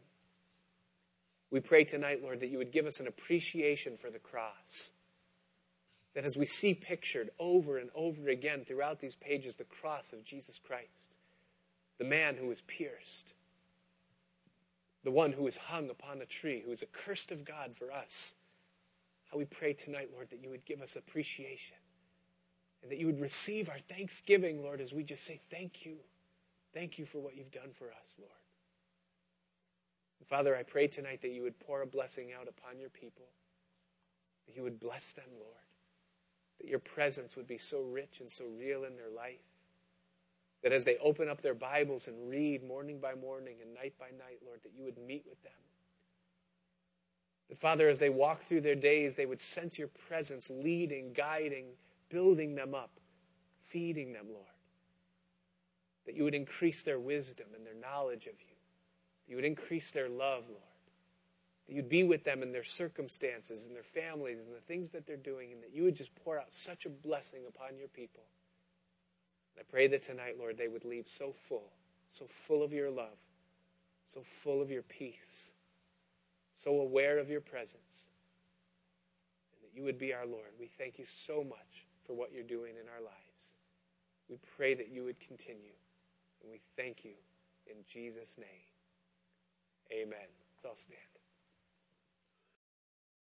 We 1.51 1.61
pray 1.61 1.85
tonight, 1.85 2.23
Lord, 2.23 2.41
that 2.41 2.49
you 2.49 2.59
would 2.59 2.73
give 2.73 2.85
us 2.85 3.01
an 3.01 3.07
appreciation 3.07 3.97
for 3.97 4.11
the 4.11 4.19
cross 4.19 4.93
that 6.15 6.25
as 6.25 6.37
we 6.37 6.47
see 6.47 6.75
pictured 6.75 7.31
over 7.39 7.79
and 7.79 7.91
over 7.95 8.29
again 8.29 8.65
throughout 8.65 9.01
these 9.01 9.17
pages 9.17 9.57
the 9.57 9.65
cross 9.65 10.13
of 10.13 10.25
Jesus 10.25 10.59
Christ, 10.59 11.17
the 11.99 12.05
man 12.05 12.37
who 12.37 12.47
was 12.47 12.61
pierced, 12.63 13.35
the 15.05 15.11
one 15.11 15.33
who 15.33 15.43
was 15.43 15.57
hung 15.57 15.91
upon 15.91 16.21
a 16.21 16.27
tree, 16.27 16.63
who 16.65 16.73
is 16.73 16.83
accursed 16.83 17.31
of 17.31 17.45
God 17.45 17.75
for 17.75 17.93
us, 17.93 18.35
how 19.31 19.39
we 19.39 19.45
pray 19.45 19.73
tonight, 19.73 20.11
Lord, 20.13 20.31
that 20.31 20.43
you 20.43 20.51
would 20.51 20.65
give 20.65 20.81
us 20.81 20.97
appreciation 20.97 21.77
and 22.83 22.91
that 22.91 22.99
you 22.99 23.07
would 23.07 23.21
receive 23.21 23.69
our 23.69 23.79
thanksgiving, 23.79 24.63
Lord, 24.63 24.81
as 24.81 24.93
we 24.93 25.03
just 25.03 25.25
say, 25.25 25.41
Thank 25.51 25.85
you. 25.85 25.97
Thank 26.73 26.99
you 26.99 27.07
for 27.07 27.19
what 27.19 27.37
you've 27.37 27.51
done 27.51 27.71
for 27.73 27.87
us, 27.87 28.17
Lord. 28.19 28.31
Father, 30.27 30.55
I 30.55 30.63
pray 30.63 30.87
tonight 30.87 31.23
that 31.23 31.31
you 31.31 31.43
would 31.43 31.59
pour 31.59 31.81
a 31.81 31.87
blessing 31.87 32.31
out 32.39 32.47
upon 32.47 32.79
your 32.79 32.91
people, 32.91 33.25
that 34.47 34.55
you 34.55 34.63
would 34.63 34.79
bless 34.79 35.13
them, 35.13 35.29
Lord 35.39 35.68
that 36.61 36.69
your 36.69 36.79
presence 36.79 37.37
would 37.37 37.47
be 37.47 37.59
so 37.59 37.83
rich 37.83 38.21
and 38.21 38.31
so 38.31 38.45
real 38.59 38.85
in 38.85 38.97
their 38.97 39.11
life. 39.11 39.43
That 40.63 40.73
as 40.73 40.85
they 40.85 40.97
open 40.99 41.29
up 41.29 41.41
their 41.41 41.55
Bibles 41.55 42.09
and 42.09 42.29
read 42.29 42.65
morning 42.65 42.99
by 42.99 43.15
morning 43.15 43.57
and 43.63 43.73
night 43.75 43.95
by 43.99 44.07
night, 44.07 44.41
Lord, 44.45 44.61
that 44.65 44.73
you 44.77 44.85
would 44.85 44.99
meet 44.99 45.25
with 45.29 45.41
them. 45.43 45.53
That, 47.49 47.59
Father, 47.59 47.89
as 47.89 47.99
they 47.99 48.11
walk 48.11 48.41
through 48.41 48.63
their 48.63 48.75
days, 48.75 49.15
they 49.15 49.27
would 49.27 49.41
sense 49.41 49.79
your 49.79 49.89
presence 50.09 50.51
leading, 50.51 51.13
guiding, 51.13 51.67
building 52.09 52.57
them 52.57 52.75
up, 52.75 52.91
feeding 53.61 54.13
them, 54.13 54.27
Lord. 54.33 54.45
That 56.07 56.17
you 56.17 56.25
would 56.25 56.35
increase 56.35 56.83
their 56.83 56.99
wisdom 56.99 57.47
and 57.55 57.65
their 57.65 57.75
knowledge 57.75 58.27
of 58.27 58.41
you. 58.41 58.57
That 59.27 59.31
you 59.31 59.37
would 59.37 59.45
increase 59.45 59.93
their 59.93 60.09
love, 60.09 60.49
Lord 60.49 60.68
that 61.69 61.75
you'd 61.75 61.89
be 61.89 62.03
with 62.03 62.25
them 62.25 62.43
in 62.43 62.51
their 62.51 62.64
circumstances 62.64 63.66
and 63.66 63.77
their 63.77 63.83
families 63.83 64.47
and 64.47 64.57
the 64.57 64.61
things 64.61 64.91
that 64.91 65.07
they're 65.07 65.16
doing, 65.16 65.53
and 65.53 65.62
that 65.62 65.75
you 65.75 65.85
would 65.85 65.97
just 65.97 66.14
pour 66.14 66.39
out 66.39 66.51
such 66.51 66.87
a 66.87 66.89
blessing 66.89 67.43
upon 67.47 67.77
your 67.79 67.89
people. 67.89 68.25
And 69.55 69.62
I 69.66 69.71
pray 69.71 69.87
that 69.89 70.03
tonight, 70.03 70.37
Lord, 70.39 70.57
they 70.57 70.69
would 70.69 70.87
leave 70.87 71.07
so 71.07 71.31
full, 71.31 71.73
so 72.09 72.25
full 72.27 72.62
of 72.62 72.73
your 72.73 72.91
love, 72.91 73.19
so 74.07 74.23
full 74.23 74.62
of 74.62 74.71
your 74.71 74.83
peace, 74.83 75.53
so 76.55 76.81
aware 76.81 77.19
of 77.19 77.29
your 77.29 77.43
presence, 77.43 78.09
and 79.53 79.62
that 79.62 79.77
you 79.77 79.85
would 79.85 79.99
be 79.99 80.14
our 80.14 80.27
Lord. 80.27 80.53
We 80.59 80.69
thank 80.69 80.99
you 80.99 81.05
so 81.07 81.45
much 81.45 81.87
for 82.07 82.14
what 82.14 82.33
you're 82.33 82.43
doing 82.43 82.73
in 82.81 82.89
our 82.89 83.03
lives. 83.03 83.53
We 84.31 84.39
pray 84.57 84.75
that 84.75 84.89
you 84.91 85.05
would 85.05 85.21
continue, 85.21 85.77
and 86.43 86.51
we 86.51 86.61
thank 86.77 87.05
you 87.05 87.14
in 87.66 87.77
Jesus' 87.87 88.39
name. 88.39 88.47
Amen. 89.93 90.29
Let's 90.55 90.64
all 90.64 90.77
stand. 90.77 91.18